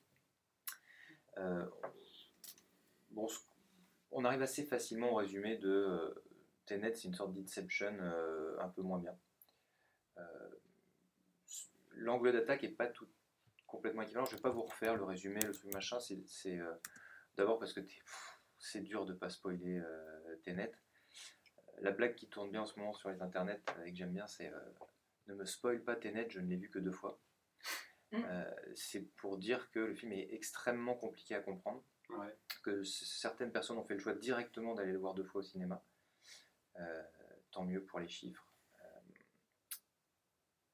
Bon, 3.10 3.26
on 4.12 4.24
arrive 4.24 4.42
assez 4.42 4.64
facilement 4.64 5.10
au 5.12 5.16
résumé 5.16 5.56
de 5.56 6.22
Tenet, 6.66 6.94
c'est 6.94 7.08
une 7.08 7.14
sorte 7.14 7.32
d'Inception 7.34 7.98
un 8.60 8.68
peu 8.68 8.82
moins 8.82 8.98
bien. 9.00 9.18
Euh, 10.18 10.48
L'angle 11.92 12.32
d'attaque 12.32 12.62
n'est 12.62 12.68
pas 12.68 12.86
tout 12.86 13.08
complètement 13.66 14.02
équivalent. 14.02 14.24
Je 14.26 14.32
ne 14.32 14.36
vais 14.36 14.42
pas 14.42 14.50
vous 14.50 14.62
refaire 14.62 14.96
le 14.96 15.04
résumé, 15.04 15.40
le 15.40 15.52
truc 15.52 15.72
machin. 15.74 15.98
C'est 16.00 16.58
euh, 16.58 16.74
d'abord 17.36 17.58
parce 17.58 17.72
que 17.72 17.80
t'es- 17.80 18.02
c'est 18.58 18.80
dur 18.80 19.04
de 19.04 19.12
pas 19.14 19.28
spoiler 19.28 19.78
euh, 19.78 20.36
Tenet. 20.44 20.72
La 21.80 21.90
blague 21.92 22.14
qui 22.14 22.28
tourne 22.28 22.50
bien 22.50 22.62
en 22.62 22.66
ce 22.66 22.78
moment 22.78 22.92
sur 22.92 23.10
les 23.10 23.20
internets 23.20 23.60
et 23.84 23.90
que 23.92 23.96
j'aime 23.96 24.12
bien, 24.12 24.26
c'est 24.26 24.50
ne 25.26 25.34
me 25.34 25.44
spoil 25.44 25.82
pas 25.84 25.94
Tenet, 25.96 26.28
je 26.30 26.40
ne 26.40 26.46
l'ai 26.48 26.56
vu 26.56 26.70
que 26.70 26.78
deux 26.78 26.92
fois. 26.92 27.20
Mm. 28.12 28.22
Euh, 28.24 28.54
c'est 28.74 29.02
pour 29.16 29.36
dire 29.38 29.70
que 29.70 29.80
le 29.80 29.94
film 29.94 30.12
est 30.12 30.32
extrêmement 30.32 30.94
compliqué 30.94 31.34
à 31.34 31.40
comprendre 31.40 31.84
Ouais. 32.10 32.34
que 32.62 32.82
certaines 32.84 33.52
personnes 33.52 33.76
ont 33.76 33.84
fait 33.84 33.92
le 33.92 34.00
choix 34.00 34.14
directement 34.14 34.72
d'aller 34.74 34.92
le 34.92 34.98
voir 34.98 35.12
deux 35.12 35.24
fois 35.24 35.40
au 35.40 35.44
cinéma. 35.44 35.84
Euh, 36.76 37.02
tant 37.50 37.64
mieux 37.66 37.84
pour 37.84 38.00
les 38.00 38.08
chiffres. 38.08 38.47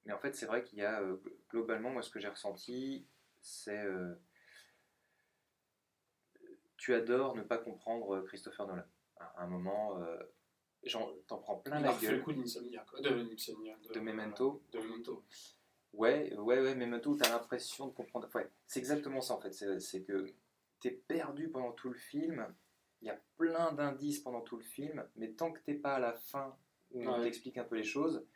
Euh, 0.05 0.07
mais 0.07 0.13
en 0.13 0.19
fait, 0.19 0.35
c'est 0.35 0.47
vrai 0.47 0.63
qu'il 0.63 0.79
y 0.79 0.83
a, 0.85 1.01
euh, 1.01 1.17
gl- 1.17 1.33
globalement, 1.51 1.91
moi, 1.91 2.03
ce 2.03 2.11
que 2.11 2.21
j'ai 2.21 2.29
ressenti, 2.29 3.07
c'est... 3.41 3.85
euh, 3.85 4.15
tu 6.77 6.95
adores 6.95 7.37
ne 7.37 7.43
pas 7.43 7.59
comprendre 7.59 8.21
Christopher 8.23 8.67
Nolan. 8.67 8.83
À 9.19 9.43
un 9.43 9.47
moment, 9.47 9.99
euh, 10.03 10.19
j'en- 10.83 11.11
t'en 11.27 11.39
prends 11.39 11.57
plein 11.57 11.81
la 11.81 11.93
refait 11.93 12.07
le 12.11 12.13
gueule. 12.19 12.23
coup 12.25 12.31
euh, 12.33 13.01
De, 13.03 13.33
Insomniac, 13.33 13.81
De 13.93 14.01
Memento. 14.01 14.63
De 14.73 14.79
Memento. 14.81 15.25
Ouais, 15.95 16.35
ouais, 16.35 16.61
ouais, 16.61 16.75
mais 16.75 16.87
maintenant, 16.87 17.17
tu 17.17 17.25
as 17.25 17.29
l'impression 17.31 17.87
de 17.87 17.93
comprendre. 17.93 18.29
Ouais, 18.35 18.51
c'est 18.67 18.81
exactement 18.81 19.21
ça 19.21 19.35
en 19.35 19.41
fait. 19.41 19.53
C'est 19.81 20.03
que 20.03 20.27
tu 20.81 20.89
es 20.89 20.91
perdu 20.91 21.49
pendant 21.49 21.73
tout 21.73 21.89
le 21.89 21.95
film. 21.97 22.53
Il 23.01 23.07
y 23.07 23.11
a 23.11 23.21
plein 23.37 23.73
d'indices 23.73 24.19
pendant 24.21 24.41
tout 24.41 24.57
le 24.57 24.63
film, 24.65 25.07
mais 25.17 25.31
tant 25.33 25.53
que 25.53 25.61
t'es 25.61 25.75
pas 25.75 25.95
à 25.95 25.99
la 26.01 26.15
fin 26.15 26.57
où 26.91 27.03
on 27.09 27.19
Ouais. 27.19 27.23
t'explique 27.23 27.59
un 27.59 27.65
peu 27.65 27.77
les 27.77 27.85
choses, 27.85 28.27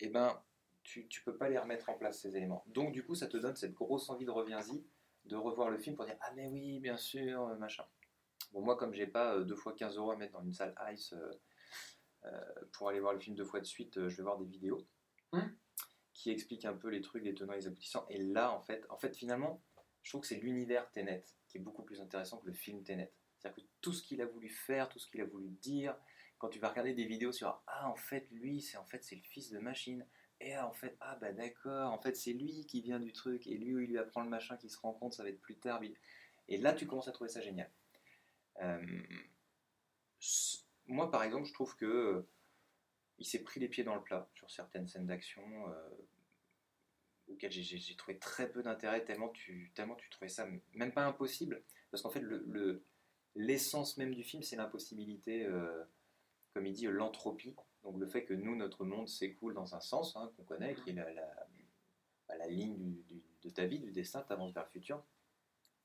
eh 0.00 0.08
ben, 0.08 0.38
tu, 0.86 1.08
tu 1.08 1.22
peux 1.22 1.36
pas 1.36 1.48
les 1.48 1.58
remettre 1.58 1.88
en 1.88 1.94
place 1.94 2.20
ces 2.20 2.36
éléments. 2.36 2.64
Donc, 2.68 2.92
du 2.92 3.04
coup, 3.04 3.14
ça 3.14 3.26
te 3.26 3.36
donne 3.36 3.56
cette 3.56 3.74
grosse 3.74 4.08
envie 4.08 4.24
de 4.24 4.30
reviens-y, 4.30 4.84
de 5.24 5.36
revoir 5.36 5.70
le 5.70 5.78
film 5.78 5.96
pour 5.96 6.04
dire 6.04 6.16
Ah, 6.20 6.32
mais 6.34 6.46
oui, 6.46 6.78
bien 6.78 6.96
sûr, 6.96 7.48
euh, 7.48 7.56
machin. 7.56 7.84
Bon, 8.52 8.62
moi, 8.62 8.76
comme 8.76 8.94
j'ai 8.94 9.06
pas 9.06 9.34
euh, 9.34 9.44
deux 9.44 9.56
fois 9.56 9.74
15 9.74 9.96
euros 9.96 10.12
à 10.12 10.16
mettre 10.16 10.32
dans 10.32 10.44
une 10.44 10.52
salle 10.52 10.74
Ice 10.92 11.14
euh, 12.24 12.30
pour 12.72 12.88
aller 12.88 13.00
voir 13.00 13.12
le 13.12 13.20
film 13.20 13.36
deux 13.36 13.44
fois 13.44 13.60
de 13.60 13.66
suite, 13.66 14.08
je 14.08 14.16
vais 14.16 14.22
voir 14.22 14.38
des 14.38 14.46
vidéos 14.46 14.86
Hum. 15.32 15.56
qui 16.14 16.22
qui 16.22 16.30
explique 16.30 16.64
un 16.64 16.74
peu 16.74 16.88
les 16.88 17.00
trucs, 17.00 17.24
les 17.24 17.34
tenants 17.34 17.52
et 17.52 17.56
les 17.56 17.66
aboutissants. 17.66 18.06
Et 18.08 18.18
là, 18.18 18.52
en 18.52 18.60
fait, 18.60 18.86
en 18.88 18.96
fait, 18.96 19.14
finalement, 19.16 19.62
je 20.02 20.10
trouve 20.10 20.22
que 20.22 20.28
c'est 20.28 20.36
l'univers 20.36 20.90
Tenet 20.92 21.24
qui 21.48 21.58
est 21.58 21.60
beaucoup 21.60 21.82
plus 21.82 22.00
intéressant 22.00 22.38
que 22.38 22.46
le 22.46 22.52
film 22.52 22.82
Tenet. 22.84 23.12
C'est-à-dire 23.38 23.64
que 23.64 23.68
tout 23.80 23.92
ce 23.92 24.02
qu'il 24.02 24.22
a 24.22 24.26
voulu 24.26 24.48
faire, 24.48 24.88
tout 24.88 24.98
ce 24.98 25.08
qu'il 25.08 25.20
a 25.20 25.24
voulu 25.24 25.48
dire, 25.50 25.96
quand 26.38 26.48
tu 26.48 26.58
vas 26.58 26.68
regarder 26.68 26.94
des 26.94 27.06
vidéos 27.06 27.32
sur 27.32 27.62
ah 27.66 27.88
en 27.88 27.96
fait 27.96 28.28
lui 28.30 28.60
c'est 28.60 28.76
en 28.76 28.84
fait 28.84 29.02
c'est 29.02 29.16
le 29.16 29.22
fils 29.22 29.50
de 29.50 29.58
machine 29.58 30.06
et 30.40 30.56
en 30.58 30.72
fait 30.72 30.96
ah 31.00 31.16
bah 31.16 31.32
d'accord 31.32 31.92
en 31.92 31.98
fait 31.98 32.16
c'est 32.16 32.32
lui 32.32 32.66
qui 32.66 32.80
vient 32.82 33.00
du 33.00 33.12
truc 33.12 33.46
et 33.46 33.56
lui 33.56 33.84
il 33.84 33.90
lui 33.90 33.98
apprend 33.98 34.22
le 34.22 34.28
machin 34.28 34.56
qui 34.56 34.68
se 34.68 34.78
rend 34.78 34.92
compte 34.92 35.14
ça 35.14 35.22
va 35.22 35.30
être 35.30 35.40
plus 35.40 35.56
tard 35.56 35.80
et 36.48 36.58
là 36.58 36.72
tu 36.72 36.86
commences 36.86 37.08
à 37.08 37.12
trouver 37.12 37.30
ça 37.30 37.40
génial. 37.40 37.70
Euh, 38.62 39.02
moi 40.86 41.10
par 41.10 41.22
exemple 41.22 41.46
je 41.46 41.52
trouve 41.52 41.76
que 41.76 41.84
euh, 41.86 42.28
il 43.18 43.26
s'est 43.26 43.42
pris 43.42 43.60
les 43.60 43.68
pieds 43.68 43.84
dans 43.84 43.94
le 43.94 44.02
plat 44.02 44.28
sur 44.34 44.50
certaines 44.50 44.88
scènes 44.88 45.06
d'action 45.06 45.42
euh, 45.70 45.90
auxquelles 47.28 47.52
j'ai- 47.52 47.96
trouvé 47.96 48.18
très 48.18 48.50
peu 48.50 48.62
d'intérêt 48.62 49.04
tellement 49.04 49.30
tu 49.30 49.72
tellement 49.74 49.96
tu 49.96 50.08
trouvais 50.10 50.28
ça 50.28 50.46
même 50.74 50.92
pas 50.92 51.04
impossible 51.04 51.62
parce 51.90 52.02
qu'en 52.02 52.10
fait 52.10 52.20
le- 52.20 52.44
le 52.46 52.84
l'essence 53.34 53.96
même 53.96 54.14
du 54.14 54.22
film 54.22 54.42
c'est 54.42 54.56
l'impossibilité 54.56 55.46
comme 56.56 56.64
il 56.64 56.72
dit, 56.72 56.86
l'entropie. 56.86 57.54
Donc 57.86 57.98
le 58.00 58.06
fait 58.06 58.24
que 58.24 58.34
nous, 58.34 58.56
notre 58.56 58.84
monde 58.84 59.08
s'écoule 59.08 59.54
dans 59.54 59.74
un 59.74 59.80
sens 59.80 60.16
hein, 60.16 60.30
qu'on 60.36 60.42
connaît, 60.44 60.74
qui 60.74 60.90
est 60.90 60.92
la, 60.94 61.12
la- 61.12 61.46
bah, 62.28 62.36
la 62.36 62.48
ligne 62.48 62.76
du- 62.76 63.02
du- 63.04 63.22
de 63.42 63.50
ta 63.50 63.66
vie, 63.66 63.78
du 63.78 63.92
destin, 63.92 64.24
tu 64.26 64.32
avances 64.32 64.52
vers 64.52 64.64
le 64.64 64.70
futur, 64.70 65.02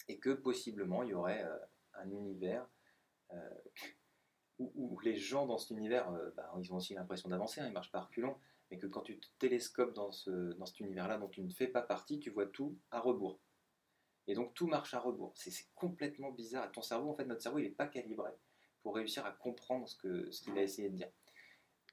et 0.08 0.18
que 0.18 0.32
possiblement 0.32 1.04
il 1.04 1.10
y 1.10 1.14
aurait 1.14 1.43
euh, 1.43 1.58
un 1.93 2.10
univers 2.10 2.68
euh, 3.34 3.49
où, 4.60 4.72
où 4.76 4.99
les 5.02 5.16
gens 5.16 5.45
dans 5.45 5.60
cet 5.60 5.72
univers, 5.78 6.10
euh, 6.12 6.32
bah, 6.36 6.52
ils 6.60 6.74
ont 6.74 6.78
aussi 6.78 6.95
l'impression 6.95 7.30
d'avancer, 7.30 7.62
hein, 7.62 7.68
ils 7.68 7.74
marchent 7.74 7.91
par 7.91 8.08
reculons, 8.08 8.36
mais 8.72 8.78
que 8.80 8.88
quand 8.88 9.02
tu 9.02 9.20
te 9.20 9.28
télescopes 9.38 9.93
dans, 9.93 10.12
ce, 10.12 10.54
dans 10.54 10.66
cet 10.66 10.80
univers-là 10.80 11.20
dont 11.20 11.28
tu 11.28 11.41
ne 11.43 11.52
fais 11.52 11.68
pas 11.68 11.82
partie, 11.84 12.20
tu 12.20 12.32
vois 12.32 12.47
tout 12.47 12.76
à 12.89 12.99
rebours. 12.99 13.39
Et 14.28 14.34
donc 14.34 14.54
tout 14.54 14.66
marche 14.68 14.93
à 14.93 14.99
rebours. 14.99 15.34
C'est 15.36 15.52
complètement 15.76 16.32
bizarre. 16.32 16.72
Ton 16.72 16.82
cerveau, 16.82 17.10
en 17.12 17.16
fait, 17.16 17.26
notre 17.26 17.41
cerveau, 17.41 17.60
il 17.60 17.64
n'est 17.66 17.70
pas 17.70 17.88
calibré 17.88 18.32
pour 18.82 18.95
réussir 18.95 19.26
à 19.26 19.32
comprendre 19.32 19.88
ce 19.88 19.95
que 19.97 20.32
ce 20.32 20.41
qu'il 20.41 20.58
a 20.58 20.64
essayé 20.64 20.89
de 20.89 20.95
dire. 20.95 21.10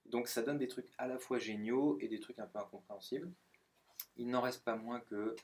Donc 0.06 0.28
ça 0.28 0.42
donne 0.42 0.58
des 0.58 0.68
trucs 0.68 0.88
à 0.98 1.06
la 1.06 1.18
fois 1.18 1.38
géniaux 1.38 1.98
et 2.00 2.08
des 2.08 2.20
trucs 2.20 2.38
un 2.38 2.46
peu 2.46 2.58
incompréhensibles. 2.58 3.30
Il 4.16 4.28
n'en 4.30 4.40
reste 4.40 4.64
pas 4.64 4.74
moins 4.76 5.00
que, 5.00 5.36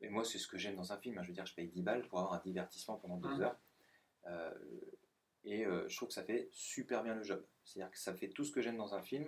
et 0.00 0.08
moi 0.08 0.24
c'est 0.24 0.38
ce 0.38 0.46
que 0.46 0.58
j'aime 0.58 0.76
dans 0.76 0.92
un 0.92 0.98
film, 0.98 1.18
hein, 1.18 1.22
je 1.22 1.28
veux 1.28 1.34
dire 1.34 1.46
je 1.46 1.54
paye 1.54 1.68
10 1.68 1.82
balles 1.82 2.06
pour 2.08 2.18
avoir 2.20 2.34
un 2.34 2.42
divertissement 2.44 2.96
pendant 2.98 3.16
deux 3.16 3.34
Mhm. 3.34 3.42
heures. 3.42 3.58
Euh, 4.26 4.54
et 5.44 5.66
euh, 5.66 5.88
je 5.88 5.96
trouve 5.96 6.08
que 6.08 6.14
ça 6.14 6.22
fait 6.22 6.48
super 6.52 7.02
bien 7.02 7.14
le 7.14 7.24
job. 7.24 7.44
C'est-à-dire 7.64 7.90
que 7.90 7.98
ça 7.98 8.14
fait 8.14 8.28
tout 8.28 8.44
ce 8.44 8.52
que 8.52 8.60
j'aime 8.60 8.76
dans 8.76 8.94
un 8.94 9.02
film. 9.02 9.26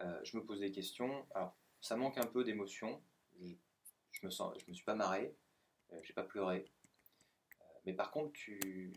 Euh, 0.00 0.20
je 0.24 0.36
me 0.36 0.44
pose 0.44 0.60
des 0.60 0.72
questions. 0.72 1.26
Alors 1.34 1.54
ça 1.80 1.96
manque 1.96 2.18
un 2.18 2.26
peu 2.26 2.42
d'émotion. 2.42 3.00
Je, 3.40 3.54
je 4.12 4.26
me 4.26 4.30
sens, 4.30 4.54
je 4.58 4.68
me 4.68 4.74
suis 4.74 4.84
pas 4.84 4.94
marré, 4.96 5.34
j'ai 6.02 6.12
pas 6.12 6.24
pleuré. 6.24 6.64
Mais 7.86 7.92
par 7.94 8.10
contre 8.10 8.32
tu 8.32 8.92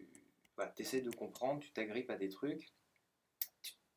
voilà, 0.56 0.74
essaies 0.78 1.02
de 1.02 1.12
comprendre, 1.12 1.62
tu 1.62 1.72
t'agrippes 1.72 2.10
à 2.10 2.16
des 2.18 2.30
trucs, 2.30 2.74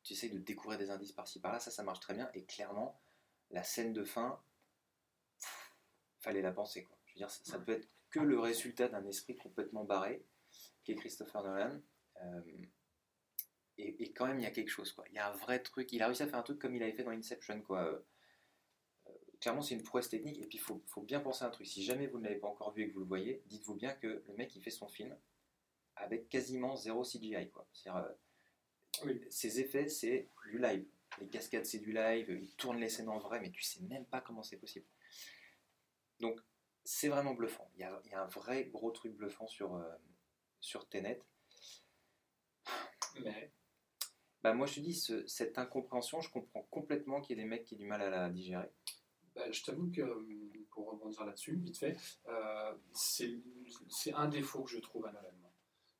tu, 0.07 0.13
essaies 0.13 0.29
de 0.29 0.39
découvrir 0.39 0.79
des 0.79 0.89
indices 0.89 1.11
par-ci 1.11 1.39
par-là, 1.39 1.59
ça, 1.59 1.71
ça 1.71 1.83
marche 1.83 1.99
très 1.99 2.13
bien. 2.13 2.29
Et 2.33 2.43
clairement, 2.45 2.99
la 3.51 3.63
scène 3.63 3.93
de 3.93 4.03
fin, 4.03 4.39
pff, 5.39 5.75
fallait 6.19 6.41
la 6.41 6.51
penser. 6.51 6.83
Quoi. 6.83 6.97
Je 7.05 7.13
veux 7.13 7.17
dire, 7.17 7.29
ça, 7.29 7.43
ça 7.43 7.59
peut 7.59 7.73
être 7.73 7.87
que 8.09 8.19
le 8.19 8.39
résultat 8.39 8.87
d'un 8.87 9.05
esprit 9.05 9.35
complètement 9.35 9.83
barré, 9.83 10.23
qui 10.83 10.93
est 10.93 10.95
Christopher 10.95 11.43
Nolan. 11.43 11.81
Euh, 12.21 12.41
et, 13.77 14.03
et 14.03 14.13
quand 14.13 14.27
même, 14.27 14.39
il 14.39 14.43
y 14.43 14.47
a 14.47 14.51
quelque 14.51 14.69
chose. 14.69 14.91
Quoi. 14.91 15.05
Il 15.09 15.15
y 15.15 15.19
a 15.19 15.29
un 15.29 15.35
vrai 15.35 15.61
truc. 15.61 15.91
Il 15.91 16.01
a 16.01 16.07
réussi 16.07 16.23
à 16.23 16.27
faire 16.27 16.39
un 16.39 16.43
truc 16.43 16.59
comme 16.59 16.75
il 16.75 16.81
avait 16.81 16.93
fait 16.93 17.03
dans 17.03 17.11
Inception. 17.11 17.61
Quoi. 17.61 17.83
Euh, 17.83 17.99
euh, 19.07 19.11
clairement, 19.39 19.61
c'est 19.61 19.75
une 19.75 19.83
prouesse 19.83 20.09
technique. 20.09 20.37
Et 20.37 20.47
puis, 20.47 20.57
il 20.57 20.61
faut, 20.61 20.81
faut 20.87 21.01
bien 21.01 21.19
penser 21.19 21.43
à 21.43 21.47
un 21.47 21.51
truc. 21.51 21.67
Si 21.67 21.83
jamais 21.83 22.07
vous 22.07 22.17
ne 22.19 22.23
l'avez 22.23 22.39
pas 22.39 22.47
encore 22.47 22.73
vu 22.73 22.83
et 22.83 22.89
que 22.89 22.93
vous 22.93 23.01
le 23.01 23.05
voyez, 23.05 23.43
dites-vous 23.47 23.75
bien 23.75 23.93
que 23.93 24.23
le 24.25 24.33
mec, 24.35 24.55
il 24.55 24.61
fait 24.61 24.71
son 24.71 24.87
film 24.87 25.15
avec 25.95 26.29
quasiment 26.29 26.75
zéro 26.75 27.03
CGI. 27.03 27.49
Quoi. 27.51 27.67
C'est-à-dire, 27.73 28.03
euh, 28.03 28.13
Oui. 29.03 29.21
Ses 29.29 29.59
effets, 29.59 29.87
c'est 29.89 30.29
du 30.49 30.59
live. 30.59 30.85
Les 31.21 31.27
cascades, 31.27 31.65
c'est 31.65 31.79
du 31.79 31.91
live. 31.93 32.29
Il 32.29 32.55
tourne 32.55 32.77
les 32.79 32.89
scènes 32.89 33.09
en 33.09 33.19
vrai, 33.19 33.39
mais 33.39 33.51
tu 33.51 33.61
sais 33.63 33.81
même 33.83 34.05
pas 34.05 34.21
comment 34.21 34.43
c'est 34.43 34.57
possible. 34.57 34.85
Donc, 36.19 36.39
c'est 36.83 37.09
vraiment 37.09 37.33
bluffant. 37.33 37.69
Il 37.75 37.81
y, 37.81 37.83
a, 37.83 38.01
il 38.05 38.11
y 38.11 38.15
a 38.15 38.23
un 38.23 38.27
vrai 38.27 38.65
gros 38.65 38.91
truc 38.91 39.13
bluffant 39.13 39.47
sur, 39.47 39.75
euh, 39.75 39.83
sur 40.59 40.87
Tenet. 40.89 41.21
Mais 43.23 43.51
Bah, 44.43 44.53
moi, 44.53 44.67
je 44.67 44.75
te 44.75 44.79
dis, 44.79 44.93
ce- 44.93 45.25
cette 45.27 45.57
incompréhension, 45.57 46.21
je 46.21 46.29
comprends 46.31 46.63
complètement 46.71 47.21
qu'il 47.21 47.37
y 47.37 47.39
ait 47.39 47.43
des 47.43 47.49
mecs 47.49 47.65
qui 47.65 47.75
aient 47.75 47.77
du 47.77 47.85
mal 47.87 48.01
à 48.01 48.09
la 48.09 48.29
digérer. 48.29 48.69
bah, 49.35 49.51
je 49.51 49.63
t'avoue 49.63 49.91
que, 49.91 50.01
pour 50.71 50.89
rebondir 50.91 51.25
là-dessus, 51.25 51.55
vite 51.57 51.77
fait, 51.77 51.95
euh, 52.27 52.73
c'est 52.93 53.39
c'est 53.89 54.13
un 54.13 54.27
défaut 54.27 54.63
que 54.63 54.71
je 54.71 54.79
trouve 54.79 55.05
à 55.05 55.11
Nolan. 55.11 55.29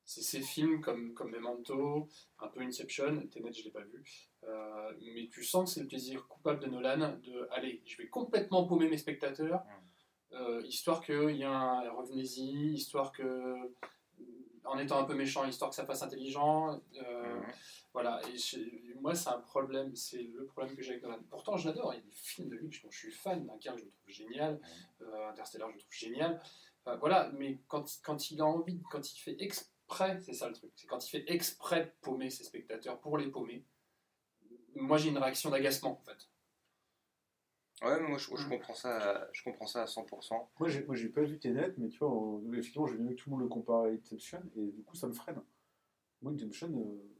Ces 0.08 0.40
films 0.40 0.80
comme, 0.80 1.12
comme 1.14 1.30
Memento, 1.30 2.08
un 2.38 2.48
peu 2.48 2.60
Inception, 2.60 3.26
Tenet, 3.30 3.52
je 3.52 3.60
ne 3.60 3.64
l'ai 3.64 3.70
pas 3.70 3.82
vu, 3.82 4.02
euh, 4.44 4.92
mais 5.14 5.28
tu 5.30 5.44
sens 5.44 5.68
que 5.68 5.74
c'est 5.74 5.80
le 5.82 5.86
plaisir 5.86 6.26
coupable 6.26 6.60
de 6.60 6.66
Nolan 6.68 7.18
de 7.22 7.46
allez, 7.52 7.82
je 7.84 7.96
vais 7.98 8.08
complètement 8.08 8.64
paumer 8.66 8.88
mes 8.88 8.96
spectateurs, 8.96 9.62
euh, 10.32 10.62
histoire 10.66 11.02
qu'il 11.04 11.36
y 11.36 11.42
ait 11.42 11.44
un 11.44 11.90
revenez-y, 11.90 12.72
histoire 12.74 13.12
que, 13.12 13.54
en 14.64 14.78
étant 14.78 14.98
un 14.98 15.04
peu 15.04 15.14
méchant, 15.14 15.46
histoire 15.46 15.70
que 15.70 15.76
ça 15.76 15.84
fasse 15.86 16.02
intelligent. 16.02 16.80
euh. 17.02 17.40
Voilà, 17.94 18.20
et 18.28 18.36
je- 18.36 18.94
moi 19.00 19.14
c'est 19.14 19.28
un 19.30 19.40
problème, 19.40 19.94
c'est 19.96 20.22
le 20.22 20.44
problème 20.46 20.74
que 20.76 20.82
j'ai 20.82 20.92
avec 20.92 21.02
Nolan. 21.02 21.18
Pourtant 21.30 21.56
je 21.56 21.68
l'adore, 21.68 21.92
il 21.94 21.96
y 21.96 22.00
a 22.00 22.02
des 22.02 22.10
films 22.12 22.48
de 22.48 22.56
lui 22.56 22.68
dont 22.82 22.90
je 22.90 22.98
suis 22.98 23.10
fan, 23.10 23.44
Dunkerque 23.46 23.78
je 23.78 23.84
le 23.84 23.90
trouve 23.90 24.08
génial, 24.14 24.60
Interstellar 25.30 25.68
je 25.70 25.74
le 25.74 25.80
trouve 25.80 25.92
génial, 25.92 26.40
voilà, 27.00 27.30
mais 27.36 27.58
quand, 27.68 27.84
quand 28.04 28.30
il 28.30 28.40
a 28.40 28.46
envie, 28.46 28.80
quand 28.90 29.12
il 29.12 29.18
fait 29.18 29.36
exprès, 29.40 29.68
c'est 30.20 30.32
ça 30.34 30.48
le 30.48 30.54
truc, 30.54 30.70
c'est 30.76 30.86
quand 30.86 31.04
il 31.06 31.10
fait 31.10 31.24
exprès 31.32 31.84
de 31.86 31.90
paumer 32.00 32.30
ses 32.30 32.44
spectateurs 32.44 33.00
pour 33.00 33.16
les 33.18 33.28
paumer, 33.28 33.64
moi 34.76 34.98
j'ai 34.98 35.08
une 35.08 35.18
réaction 35.18 35.50
d'agacement 35.50 35.92
en 36.00 36.04
fait. 36.04 36.28
Ouais, 37.80 38.00
mais 38.00 38.08
moi, 38.08 38.18
je, 38.18 38.26
je 38.34 38.42
Mhm. 38.42 38.48
comprends 38.48 38.74
ça, 38.74 39.28
je 39.32 39.42
comprends 39.44 39.66
ça 39.68 39.82
à 39.82 39.86
100%. 39.86 40.50
Moi, 40.58 40.68
j'ai, 40.68 40.84
moi, 40.84 40.96
j'ai 40.96 41.08
pas 41.08 41.22
vu 41.22 41.38
Tenet, 41.38 41.74
mais 41.78 41.88
tu 41.88 41.98
vois, 42.00 42.40
effectivement, 42.52 42.88
j'ai 42.88 42.96
vu 42.96 43.06
que 43.14 43.14
tout 43.14 43.30
le 43.30 43.36
monde 43.36 43.42
le 43.44 43.48
compare 43.48 43.82
à 43.84 43.86
Inception, 43.88 44.42
et 44.56 44.72
du 44.72 44.82
coup, 44.82 44.96
ça 44.96 45.06
me 45.06 45.12
freine. 45.12 45.40
Moi, 46.22 46.32
Inception. 46.32 46.68
euh, 46.76 47.14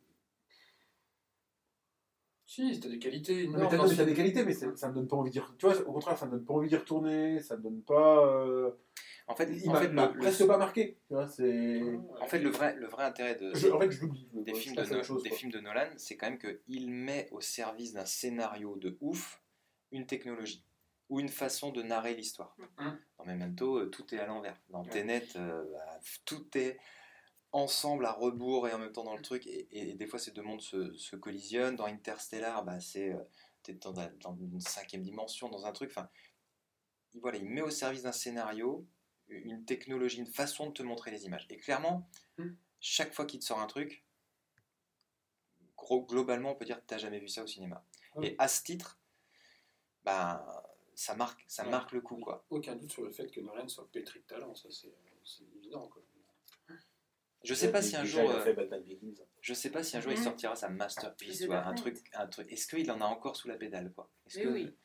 Si, 2.44 2.80
t'as 2.80 2.88
des 2.88 2.98
qualités 2.98 3.46
Non, 3.46 3.58
mais 3.58 3.68
t'as, 3.68 3.76
non, 3.76 3.86
des 3.86 4.14
qualités, 4.14 4.44
mais 4.44 4.52
ça 4.52 4.88
me 4.88 4.94
donne 4.94 5.06
pas 5.06 5.16
envie 5.16 5.30
d'y 5.30 5.38
retourner. 5.38 5.58
Tu 5.58 5.66
vois, 5.66 5.88
au 5.88 5.92
contraire, 5.92 6.18
ça 6.18 6.26
me 6.26 6.32
donne 6.32 6.44
pas 6.44 6.54
envie 6.54 6.68
d'y 6.68 6.76
retourner, 6.76 7.40
ça 7.40 7.56
me 7.56 7.62
donne 7.62 7.82
pas. 7.82 8.26
euh, 8.26 8.72
En 9.28 9.34
fait, 9.36 9.48
Il 9.52 9.68
en 9.70 9.74
fait, 9.74 9.88
m'a 9.88 10.08
presque 10.08 10.46
pas 10.46 10.56
marqué. 10.56 10.98
Tu 11.06 11.12
vois, 11.14 11.28
c'est. 11.28 11.82
en 12.20 12.26
fait, 12.26 12.38
le 12.38 12.48
vrai, 12.50 12.74
le 12.76 12.86
vrai 12.86 13.04
intérêt 13.04 13.34
de, 13.34 13.54
Je- 13.54 13.68
en 13.68 13.78
fait, 13.78 13.90
je 13.90 14.00
l'oublie. 14.00 14.26
je- 14.34 14.40
des, 14.40 14.54
films 14.54 14.74
de, 14.74 14.84
No- 14.84 15.02
chose, 15.02 15.22
des 15.22 15.30
films 15.30 15.52
de 15.52 15.60
Nolan, 15.60 15.90
c'est 15.98 16.16
quand 16.16 16.30
même 16.30 16.38
qu'il 16.38 16.90
met 16.90 17.28
au 17.30 17.40
service 17.42 17.92
d'un 17.92 18.06
scénario 18.06 18.76
de 18.76 18.96
ouf 19.02 19.42
une 19.92 20.06
technologie 20.06 20.64
ou 21.10 21.20
une 21.20 21.28
façon 21.28 21.70
de 21.72 21.82
narrer 21.82 22.14
l'histoire. 22.14 22.56
Mhm. 22.78 22.98
Dans 23.18 23.24
Memento, 23.26 23.76
euh, 23.78 23.86
tout 23.90 24.14
est 24.14 24.18
à 24.18 24.26
l'envers. 24.26 24.58
Dans 24.70 24.82
Ouais. 24.82 24.90
Tenet, 24.90 25.26
euh, 25.36 25.64
bah, 25.72 26.00
tout 26.24 26.46
est 26.56 26.78
ensemble 27.52 28.04
à 28.06 28.12
rebours 28.12 28.66
et 28.68 28.72
en 28.72 28.78
même 28.78 28.92
temps 28.92 29.04
dans 29.04 29.16
le 29.16 29.22
truc. 29.22 29.46
Et, 29.46 29.68
et 29.72 29.94
des 29.94 30.06
fois, 30.06 30.18
ces 30.18 30.30
deux 30.32 30.42
mondes 30.42 30.60
se, 30.62 30.94
se 30.96 31.16
collisionnent. 31.16 31.76
Dans 31.76 31.86
Interstellar, 31.86 32.64
bah, 32.64 32.80
c'est 32.80 33.12
euh, 33.12 33.72
dans, 33.82 33.92
dans 34.20 34.36
une 34.36 34.60
cinquième 34.60 35.02
dimension, 35.02 35.48
dans 35.50 35.64
un 35.66 35.72
truc. 35.72 35.90
Enfin, 35.90 36.08
il- 37.14 37.20
voilà, 37.20 37.38
il 37.38 37.46
met 37.46 37.62
au 37.62 37.70
service 37.70 38.02
d'un 38.02 38.12
scénario 38.12 38.86
une 39.28 39.64
technologie, 39.64 40.18
une 40.18 40.26
façon 40.26 40.66
de 40.68 40.72
te 40.72 40.82
montrer 40.82 41.10
les 41.10 41.24
images. 41.24 41.46
Et 41.50 41.56
clairement, 41.58 42.08
Mhm. 42.38 42.56
chaque 42.80 43.14
fois 43.14 43.26
qu'il 43.26 43.40
te 43.40 43.44
sort 43.44 43.60
un 43.60 43.66
truc, 43.66 44.04
gros, 45.76 46.04
globalement, 46.04 46.52
on 46.52 46.54
peut 46.54 46.64
dire 46.64 46.80
que 46.80 46.86
tu 46.86 46.94
n'as 46.94 46.98
jamais 46.98 47.18
vu 47.20 47.28
ça 47.28 47.42
au 47.42 47.46
cinéma. 47.46 47.84
Ah 48.12 48.20
oui. 48.20 48.26
Et 48.28 48.36
à 48.38 48.48
ce 48.48 48.62
titre, 48.62 48.98
ben, 50.04 50.44
ça 50.94 51.14
marque, 51.14 51.44
ça 51.46 51.64
Ouais. 51.64 51.70
marque 51.70 51.92
le 51.92 52.00
coup. 52.00 52.16
Quoi. 52.16 52.44
Aucun 52.50 52.74
doute 52.76 52.90
sur 52.90 53.02
le 53.04 53.10
fait 53.12 53.30
que 53.30 53.40
Nolan 53.40 53.68
soit 53.68 53.88
pétri 53.90 54.20
de 54.20 54.24
talent, 54.24 54.54
ça 54.54 54.68
c'est, 54.70 54.92
évident. 55.56 55.88
Quoi. 55.88 56.02
Je 57.44 57.54
sais 57.54 57.70
pas 57.70 57.82
si 57.82 57.94
un 57.94 58.04
jour, 58.04 58.28
euh, 58.30 58.44
je 59.40 59.54
sais 59.54 59.70
pas 59.70 59.84
si 59.84 59.96
un 59.96 60.00
jour 60.00 60.10
il 60.12 60.18
Mhm. 60.18 60.24
sortira 60.24 60.56
sa 60.56 60.68
masterpiece, 60.68 61.42
un 61.48 61.74
truc, 61.74 62.02
un 62.14 62.26
truc. 62.26 62.50
Est-ce 62.50 62.66
qu'il 62.66 62.90
en 62.90 63.00
a 63.00 63.04
encore 63.04 63.36
sous 63.36 63.46
la 63.46 63.56
pédale, 63.56 63.92
quoi? 63.92 64.10
Est-ce 64.26 64.38
Mais 64.38 64.44
que 64.44 64.48
oui. 64.48 64.76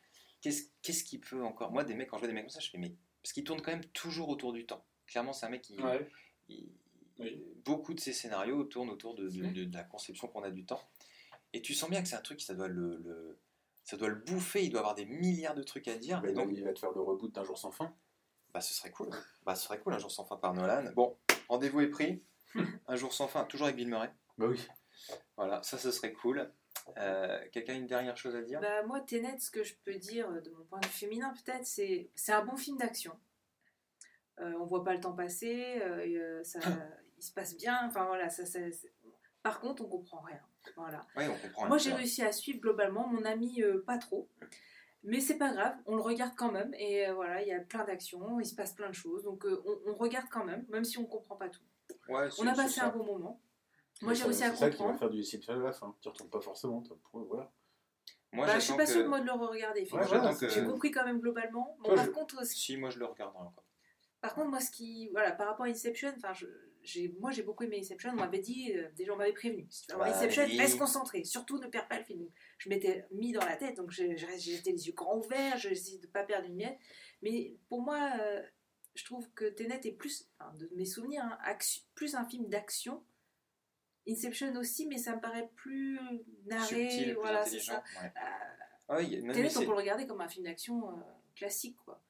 qu'est-ce 0.42 0.70
qu'est-ce 0.84 1.04
qu'il 1.04 1.20
peut 1.20 1.44
encore? 1.44 1.72
Moi, 1.72 1.84
des 1.84 1.96
mecs, 1.96 2.10
quand 2.10 2.18
je 2.18 2.22
vois 2.22 2.28
des 2.28 2.34
mecs 2.34 2.44
comme 2.44 2.50
ça, 2.52 2.60
je 2.60 2.70
fais 2.70 2.78
mais 2.78 2.96
parce 3.24 3.34
qu'il 3.34 3.44
tourne 3.44 3.62
quand 3.62 3.72
même 3.72 3.86
toujours 3.86 4.30
autour 4.30 4.54
du 4.54 4.66
temps. 4.66 4.86
Clairement, 5.08 5.34
c'est 5.34 5.46
un 5.46 5.50
mec 5.50 5.62
qui 5.62 5.80
Ouais. 5.82 6.08
il- 6.50 6.70
Oui. 7.20 7.44
beaucoup 7.64 7.94
de 7.94 8.00
ces 8.00 8.12
scénarios 8.14 8.64
tournent 8.66 8.90
autour 8.90 9.16
de, 9.16 9.30
de- 9.30 9.46
de- 9.48 9.64
de 9.66 9.74
la 9.74 9.84
conception 9.84 10.28
qu'on 10.28 10.44
a 10.44 10.52
du 10.52 10.66
temps. 10.66 10.82
Et 11.54 11.62
tu 11.62 11.74
sens 11.74 11.90
bien 11.90 12.02
que 12.02 12.08
c'est 12.08 12.16
un 12.16 12.22
truc, 12.22 12.42
ça 12.42 12.54
doit 12.56 12.68
le, 12.68 12.98
le- 12.98 13.40
ça 13.84 13.98
doit 13.98 14.10
le 14.10 14.16
bouffer. 14.16 14.64
Il 14.66 14.72
doit 14.72 14.80
avoir 14.80 14.96
des 14.96 15.06
milliards 15.06 15.54
de 15.56 15.62
trucs 15.64 15.88
à 15.88 15.96
dire. 15.98 16.20
Et 16.26 16.28
va, 16.28 16.34
donc, 16.34 16.50
il 16.52 16.64
va 16.64 16.74
te 16.74 16.80
faire 16.80 16.92
le 16.92 17.02
reboot 17.02 17.32
d'un 17.34 17.44
jour 17.44 17.58
sans 17.58 17.72
fin. 17.72 17.96
bah, 18.54 18.62
ce 18.62 18.74
serait 18.74 18.92
cool. 18.92 19.10
Bah, 19.44 19.56
ce 19.56 19.64
serait 19.66 19.80
cool 19.80 19.94
un 19.94 19.98
jour 20.00 20.12
sans 20.12 20.26
fin 20.26 20.38
par 20.38 20.54
Nolan. 20.54 20.92
Bon, 20.96 21.18
rendez-vous 21.50 21.82
est 21.82 21.88
pris. 21.90 22.22
un 22.88 22.96
jour 22.96 23.12
sans 23.14 23.28
fin, 23.28 23.46
toujours 23.46 23.66
avec 23.66 23.78
Bill 23.78 23.88
Murray. 23.88 24.12
Bah 24.38 24.46
oui. 24.48 24.60
Voilà, 25.38 25.62
ça, 25.64 25.78
ce 25.80 25.90
serait 25.92 26.14
cool. 26.14 26.52
Euh, 26.98 27.40
Quelqu'un 27.52 27.74
a 27.74 27.78
une 27.78 27.88
dernière 27.88 28.18
chose 28.18 28.36
à 28.36 28.42
dire? 28.42 28.60
Bah, 28.62 28.84
moi, 28.84 29.02
Tenet, 29.02 29.40
ce 29.40 29.52
que 29.52 29.64
je 29.64 29.76
peux 29.86 29.96
dire 29.96 30.30
euh, 30.30 30.42
de 30.42 30.50
mon 30.52 30.64
point 30.66 30.80
de 30.80 30.86
vue 30.86 30.92
féminin, 30.92 31.34
peut-être, 31.46 31.66
c'est 31.66 32.10
c'est 32.16 32.34
un 32.34 32.44
bon 32.44 32.56
film 32.56 32.78
d'action. 32.78 33.14
Euh, 34.40 34.54
on 34.60 34.66
voit 34.66 34.84
pas 34.84 34.94
le 34.94 35.00
temps 35.00 35.14
passer, 35.14 35.80
euh, 35.82 36.44
ça, 36.44 36.60
il 37.18 37.24
se 37.24 37.32
passe 37.32 37.56
bien. 37.56 37.80
Enfin 37.88 38.06
voilà, 38.06 38.30
ça, 38.30 38.44
Par 39.44 39.60
contre, 39.60 39.84
on 39.84 39.88
comprend 39.88 40.22
rien. 40.22 40.40
Voilà. 40.76 41.06
Oui, 41.16 41.26
on 41.28 41.38
comprend. 41.38 41.68
Moi, 41.68 41.78
j'ai 41.78 41.94
réussi 41.94 42.24
à 42.24 42.32
suivre 42.32 42.60
globalement. 42.60 43.08
Mon 43.08 43.24
ami, 43.26 43.62
pas 43.86 43.98
trop. 43.98 44.30
Mais 45.06 45.20
c'est 45.20 45.38
pas 45.38 45.52
grave, 45.54 45.76
on 45.86 45.98
le 45.98 46.02
regarde 46.02 46.34
quand 46.38 46.52
même. 46.52 46.74
Et 46.76 47.12
voilà, 47.12 47.42
il 47.42 47.48
y 47.50 47.54
a 47.54 47.60
plein 47.60 47.84
d'actions, 47.84 48.40
il 48.40 48.46
se 48.46 48.56
passe 48.56 48.74
plein 48.74 48.88
de 48.88 48.96
choses. 48.96 49.24
Donc 49.24 49.46
on, 49.46 49.80
on 49.86 49.96
regarde 49.96 50.28
quand 50.32 50.46
même, 50.46 50.66
même 50.70 50.86
si 50.86 50.98
on 50.98 51.06
comprend 51.06 51.36
pas 51.36 51.50
tout. 51.50 51.62
Ouais, 52.08 52.30
On 52.40 52.48
a 52.48 52.54
passé 52.54 52.80
un 52.80 52.90
bon 52.90 53.04
moment. 53.04 53.42
Moi, 54.02 54.14
j'ai 54.14 54.24
réussi 54.24 54.44
à 54.44 54.50
C'est 54.52 54.56
ça 54.58 54.66
qui 54.70 54.72
va 54.74 54.78
comprendre. 54.78 55.00
faire 55.00 55.10
du 55.10 55.18
déception 55.18 55.54
à 55.54 55.58
la 55.58 55.72
fin. 55.72 55.96
Tu 56.02 56.10
retournes 56.10 56.30
pas 56.30 56.42
forcément. 56.42 56.82
t'as- 56.82 56.96
Voilà. 57.14 57.52
Moi, 58.34 58.48
Bah, 58.48 58.56
je 58.56 58.66
suis 58.66 58.74
pas 58.76 58.86
que- 58.86 58.92
sûre 58.92 59.04
de 59.04 59.08
moi 59.08 59.20
de 59.20 59.26
le 59.26 59.32
re-regarder. 59.32 59.82
Ouais, 59.92 60.36
que- 60.40 60.50
J'ai 60.50 60.64
compris 60.66 60.90
quand 60.92 61.06
même 61.06 61.20
globalement. 61.20 61.76
Bon, 61.80 61.86
Toi, 61.86 61.96
par 61.96 62.06
je- 62.06 62.10
contre, 62.12 62.46
Si, 62.46 62.76
moi, 62.78 62.90
je 62.90 62.98
le 63.00 63.06
regarderai 63.06 63.44
encore. 63.44 63.64
Par 64.22 64.34
contre, 64.34 64.50
moi, 64.50 64.60
ce 64.60 64.72
qui, 64.72 65.10
voilà, 65.10 65.32
par 65.34 65.48
rapport 65.48 65.66
à 65.66 65.70
Inception, 65.70 66.12
enfin, 66.18 66.34
je- 66.34 66.48
j'ai, 66.82 67.10
moi, 67.20 67.30
j'ai 67.32 67.44
beaucoup 67.44 67.64
aimé 67.64 67.78
Inception. 67.80 68.10
On 68.12 68.16
m'avait 68.16 68.40
dit, 68.40 68.74
euh, 68.76 68.90
déjà, 68.96 69.14
on 69.14 69.18
m'avait 69.18 69.34
prévenu. 69.34 69.68
Si 69.70 69.84
tu 69.86 69.92
vas 69.92 69.98
voir 69.98 70.10
Ouais, 70.10 70.16
Inception, 70.16 70.44
oui. 70.46 70.58
reste 70.58 70.80
concentré. 70.80 71.24
Surtout, 71.26 71.60
ne 71.60 71.68
perds 71.68 71.88
pas 71.88 72.00
le 72.00 72.06
film. 72.06 72.28
Je 72.58 72.70
m'étais 72.70 73.06
mis 73.12 73.32
dans 73.34 73.46
la 73.46 73.56
tête, 73.56 73.78
donc 73.78 73.92
j'étais 73.92 74.72
les 74.72 74.88
yeux 74.88 74.94
grands 74.94 75.18
ouverts. 75.20 75.58
Je 75.58 75.70
essayais 75.70 76.00
de 76.00 76.08
pas 76.08 76.24
perdre 76.24 76.48
une 76.48 76.56
miette. 76.56 76.78
Mais 77.22 77.56
pour 77.70 77.82
moi, 77.84 78.14
euh, 78.20 78.42
je 78.96 79.06
trouve 79.06 79.30
que 79.34 79.46
Tenet 79.46 79.82
est 79.84 79.92
plus, 79.92 80.28
enfin, 80.40 80.52
de 80.58 80.70
mes 80.76 80.86
souvenirs, 80.86 81.24
hein, 81.24 81.38
action- 81.44 81.84
plus 81.94 82.16
un 82.16 82.26
film 82.26 82.48
d'action. 82.50 83.04
Inception 84.08 84.54
aussi, 84.58 84.86
mais 84.88 84.98
ça 84.98 85.16
me 85.16 85.22
paraît 85.22 85.50
plus 85.56 86.00
narré. 86.46 86.66
Subtil, 86.90 87.14
voilà, 87.16 87.46
c'est 87.46 87.60
ça. 87.60 87.84
ouais. 88.02 88.08
Euh, 88.08 88.20
Ah 88.90 88.98
oui, 88.98 89.22
même 89.22 89.34
Tenet, 89.34 89.50
si 89.50 89.58
on 89.58 89.60
c'est- 89.62 89.66
peut 89.66 89.72
le 89.72 89.78
regarder 89.78 90.06
comme 90.08 90.20
un 90.22 90.28
film 90.28 90.46
d'action 90.46 90.90
euh, 90.90 90.94
classique, 91.36 91.78
quoi. 91.86 92.02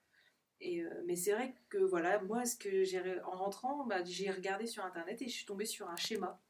Et, 0.60 0.82
euh, 0.82 0.90
mais 1.06 1.16
c'est 1.16 1.34
vrai 1.34 1.54
que 1.70 1.78
voilà, 1.78 2.20
moi, 2.24 2.46
ce 2.46 2.56
que 2.56 2.84
j'ai 2.84 3.02
en 3.22 3.32
rentrant, 3.38 3.86
bah, 3.86 4.04
j'ai 4.06 4.32
regardé 4.32 4.66
sur 4.66 4.84
internet 4.86 5.22
et 5.22 5.28
je 5.28 5.34
suis 5.34 5.46
tombée 5.46 5.66
sur 5.66 5.90
un 5.90 5.96
schéma. 5.96 6.42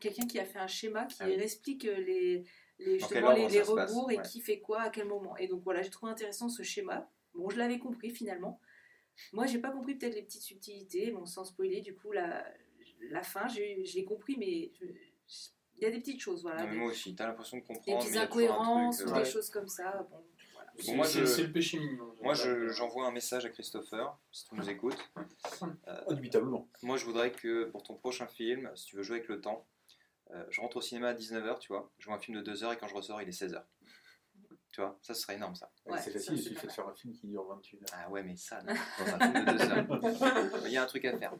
Quelqu'un 0.00 0.26
qui 0.26 0.38
a 0.38 0.44
fait 0.44 0.58
un 0.58 0.66
schéma 0.66 1.06
qui 1.06 1.18
Ah 1.20 1.26
oui. 1.26 1.34
explique 1.34 1.84
les, 1.84 2.44
justement, 2.78 3.32
les, 3.32 3.62
rebours 3.62 4.10
et 4.10 4.20
qui 4.22 4.40
fait 4.40 4.58
quoi 4.60 4.82
à 4.82 4.90
quel 4.90 5.06
moment. 5.06 5.36
Et 5.36 5.46
donc 5.46 5.62
voilà, 5.62 5.82
j'ai 5.82 5.90
trouvé 5.90 6.10
intéressant 6.12 6.48
ce 6.48 6.62
schéma. 6.62 7.08
Bon, 7.34 7.48
je 7.48 7.56
l'avais 7.58 7.78
compris 7.78 8.10
finalement. 8.10 8.60
Moi, 9.32 9.46
j'ai 9.46 9.58
pas 9.58 9.70
compris 9.70 9.94
peut-être 9.94 10.14
les 10.14 10.22
petites 10.22 10.42
subtilités, 10.42 11.10
bon, 11.12 11.24
sans 11.26 11.44
spoiler, 11.44 11.80
du 11.80 11.94
coup, 11.94 12.10
la, 12.10 12.44
la 13.10 13.22
fin, 13.22 13.48
j'ai- 13.48 13.84
je 13.84 13.94
l'ai 13.96 14.04
compris, 14.04 14.36
mais 14.38 14.70
il 15.76 15.82
y 15.82 15.86
a 15.86 15.90
des 15.90 15.98
petites 16.00 16.20
choses, 16.20 16.42
voilà. 16.42 16.58
Non, 16.60 16.66
mais 16.66 16.72
des, 16.72 16.78
moi 16.78 16.90
aussi, 16.90 17.14
t'as 17.14 17.26
l'impression 17.26 17.56
de 17.58 17.62
comprendre. 17.62 17.98
des 17.98 18.04
petites 18.04 18.16
incohérences 18.20 19.00
ou 19.00 19.08
euh, 19.08 19.12
des 19.12 19.18
ouais. 19.20 19.24
choses 19.24 19.48
comme 19.50 19.68
ça. 19.68 20.06
Bon, 20.10 20.24
voilà. 20.52 20.70
C'est 20.78 20.94
moi, 20.94 21.06
c'est- 21.06 21.20
je- 21.20 21.24
c'est 21.26 21.42
le 21.44 21.52
péché 21.52 21.78
mignon. 21.78 22.14
Moi, 22.22 22.34
je- 22.34 22.68
j'envoie 22.68 23.06
un 23.06 23.10
message 23.12 23.44
à 23.46 23.48
Christopher, 23.50 24.16
si 24.30 24.46
tu 24.48 24.54
nous 24.54 24.68
écoutes. 24.68 24.98
Indubitablement. 26.08 26.68
Moi, 26.82 26.96
je 26.96 27.04
voudrais 27.04 27.32
que 27.32 27.64
pour 27.64 27.82
ton 27.82 27.94
prochain 27.94 28.26
film, 28.26 28.70
si 28.76 28.86
tu 28.86 28.96
veux 28.96 29.02
jouer 29.02 29.16
avec 29.16 29.28
le 29.28 29.40
temps, 29.40 29.66
euh, 30.32 30.44
je 30.50 30.60
rentre 30.60 30.76
au 30.76 30.80
cinéma 30.80 31.08
à 31.08 31.14
19h, 31.14 31.58
tu 31.58 31.68
vois, 31.68 31.90
je 31.98 32.06
vois 32.06 32.14
un 32.14 32.18
film 32.20 32.40
de 32.40 32.42
2h 32.42 32.72
et 32.72 32.76
quand 32.76 32.86
je 32.88 32.94
ressors, 32.94 33.20
il 33.22 33.28
est 33.28 33.32
16h. 33.32 33.64
Tu 34.72 34.80
vois, 34.80 34.96
ça 35.02 35.14
ce 35.14 35.22
serait 35.22 35.34
énorme 35.34 35.56
ça. 35.56 35.72
Ouais, 35.86 35.98
c'est 36.00 36.12
facile, 36.12 36.34
il 36.34 36.42
suffit 36.42 36.66
de 36.66 36.70
faire 36.72 36.86
un 36.86 36.94
film 36.94 37.12
qui 37.12 37.26
dure 37.26 37.44
28 37.44 37.78
heures. 37.92 37.98
Ah 38.04 38.08
ouais, 38.10 38.22
mais 38.22 38.36
ça, 38.36 38.62
non, 38.62 38.72
dans 38.72 39.14
un 39.14 39.18
film 39.18 39.44
de 39.44 39.50
2h. 39.50 40.62
Il 40.66 40.72
y 40.72 40.76
a 40.76 40.82
un 40.84 40.86
truc 40.86 41.04
à 41.06 41.18
faire. 41.18 41.34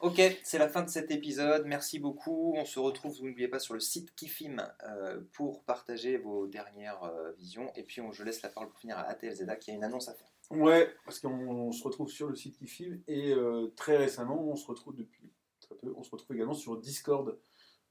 Ok, 0.00 0.20
c'est 0.42 0.58
la 0.58 0.68
fin 0.68 0.82
de 0.82 0.90
cet 0.90 1.10
épisode. 1.10 1.64
Merci 1.66 1.98
beaucoup. 1.98 2.54
On 2.56 2.64
se 2.64 2.78
retrouve, 2.78 3.16
vous 3.16 3.26
n'oubliez 3.26 3.48
pas, 3.48 3.58
sur 3.58 3.74
le 3.74 3.80
site 3.80 4.14
Kifim 4.14 4.56
euh, 4.86 5.20
pour 5.32 5.64
partager 5.64 6.18
vos 6.18 6.46
dernières 6.46 7.02
euh, 7.04 7.32
visions. 7.32 7.72
Et 7.74 7.82
puis, 7.82 8.00
on, 8.00 8.12
je 8.12 8.22
laisse 8.22 8.42
la 8.42 8.48
parole 8.48 8.68
pour 8.68 8.78
finir 8.78 8.98
à 8.98 9.02
ATLZA 9.02 9.56
qui 9.56 9.70
a 9.70 9.74
une 9.74 9.84
annonce 9.84 10.08
à 10.08 10.14
faire. 10.14 10.30
Ouais, 10.50 10.94
parce 11.04 11.20
qu'on 11.20 11.30
on 11.30 11.72
se 11.72 11.82
retrouve 11.82 12.08
sur 12.08 12.28
le 12.28 12.36
site 12.36 12.58
qui 12.58 12.66
filme 12.66 13.00
et 13.08 13.32
euh, 13.32 13.72
très 13.76 13.96
récemment, 13.96 14.46
on 14.46 14.56
se 14.56 14.66
retrouve 14.66 14.94
depuis 14.94 15.32
très 15.60 15.74
peu, 15.74 15.92
on 15.96 16.02
se 16.02 16.10
retrouve 16.10 16.36
également 16.36 16.54
sur 16.54 16.76
Discord. 16.78 17.38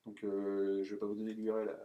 Donc, 0.06 0.24
euh, 0.24 0.84
je 0.84 0.92
vais 0.92 1.00
pas 1.00 1.08
vous 1.08 1.16
donner 1.16 1.34
l'URL 1.34 1.76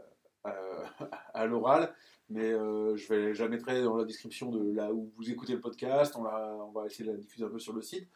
à, 1.34 1.46
l'oral, 1.46 1.94
mais 2.28 2.50
je, 2.50 3.08
vais, 3.08 3.34
je 3.34 3.42
la 3.42 3.48
mettrai 3.48 3.82
dans 3.82 3.96
la 3.96 4.04
description 4.04 4.50
de 4.50 4.72
là 4.72 4.92
où 4.92 5.12
vous 5.16 5.30
écoutez 5.30 5.52
le 5.52 5.60
podcast. 5.60 6.14
On 6.16 6.22
va 6.22 6.86
essayer 6.86 7.04
de 7.04 7.10
la 7.10 7.18
diffuser 7.18 7.44
un 7.44 7.48
peu 7.50 7.58
sur 7.58 7.72
le 7.72 7.82
site. 7.82 8.08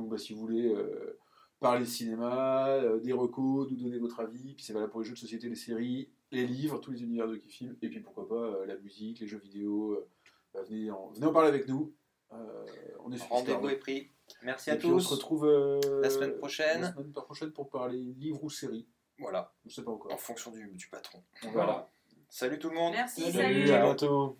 Donc, 0.00 0.10
bah, 0.10 0.18
si 0.18 0.32
vous 0.32 0.40
voulez 0.40 0.66
euh, 0.74 1.18
parler 1.60 1.84
cinéma, 1.86 2.68
euh, 2.68 2.98
des 3.00 3.12
recos, 3.12 3.68
nous 3.70 3.76
donner 3.76 3.98
votre 3.98 4.20
avis, 4.20 4.54
puis 4.54 4.64
c'est 4.64 4.72
valable 4.72 4.90
pour 4.90 5.00
les 5.00 5.06
jeux 5.06 5.14
de 5.14 5.18
société, 5.18 5.48
les 5.48 5.54
séries, 5.54 6.08
les 6.32 6.46
livres, 6.46 6.78
tous 6.78 6.90
les 6.92 7.02
univers 7.02 7.28
de 7.28 7.36
qui 7.36 7.48
filme, 7.50 7.76
et 7.82 7.88
puis 7.88 8.00
pourquoi 8.00 8.28
pas 8.28 8.34
euh, 8.34 8.66
la 8.66 8.76
musique, 8.78 9.20
les 9.20 9.26
jeux 9.26 9.38
vidéo. 9.38 9.92
euh, 9.92 10.08
bah, 10.54 10.62
venez, 10.68 10.90
en, 10.90 11.10
venez 11.10 11.26
en 11.26 11.32
parler 11.32 11.48
avec 11.48 11.68
nous. 11.68 11.92
Euh, 12.32 12.64
on 13.04 13.10
est 13.12 13.18
sur 13.18 13.28
Rendez-vous 13.28 13.68
est 13.68 13.76
pris. 13.76 14.10
Merci 14.44 14.70
Et 14.70 14.72
à 14.74 14.76
puis 14.76 14.86
on 14.86 14.92
tous. 14.92 15.00
se 15.00 15.14
retrouve 15.14 15.44
euh, 15.46 15.80
La 16.00 16.08
semaine 16.10 16.34
prochaine. 16.36 16.82
La 16.82 16.92
semaine 16.92 17.12
prochaine 17.12 17.50
pour 17.50 17.68
parler 17.68 17.98
livre 17.98 18.42
ou 18.44 18.48
série. 18.50 18.86
Voilà, 19.18 19.52
Je 19.66 19.74
sais 19.74 19.82
pas 19.82 19.90
en 19.90 19.94
encore. 19.94 20.18
fonction 20.20 20.50
du, 20.52 20.66
du 20.72 20.88
patron. 20.88 21.22
Voilà. 21.52 21.90
Salut 22.28 22.58
tout 22.58 22.68
le 22.70 22.76
monde. 22.76 22.92
Merci, 22.94 23.22
Salut. 23.32 23.66
salut. 23.66 23.70
à 23.72 23.82
bientôt. 23.82 24.38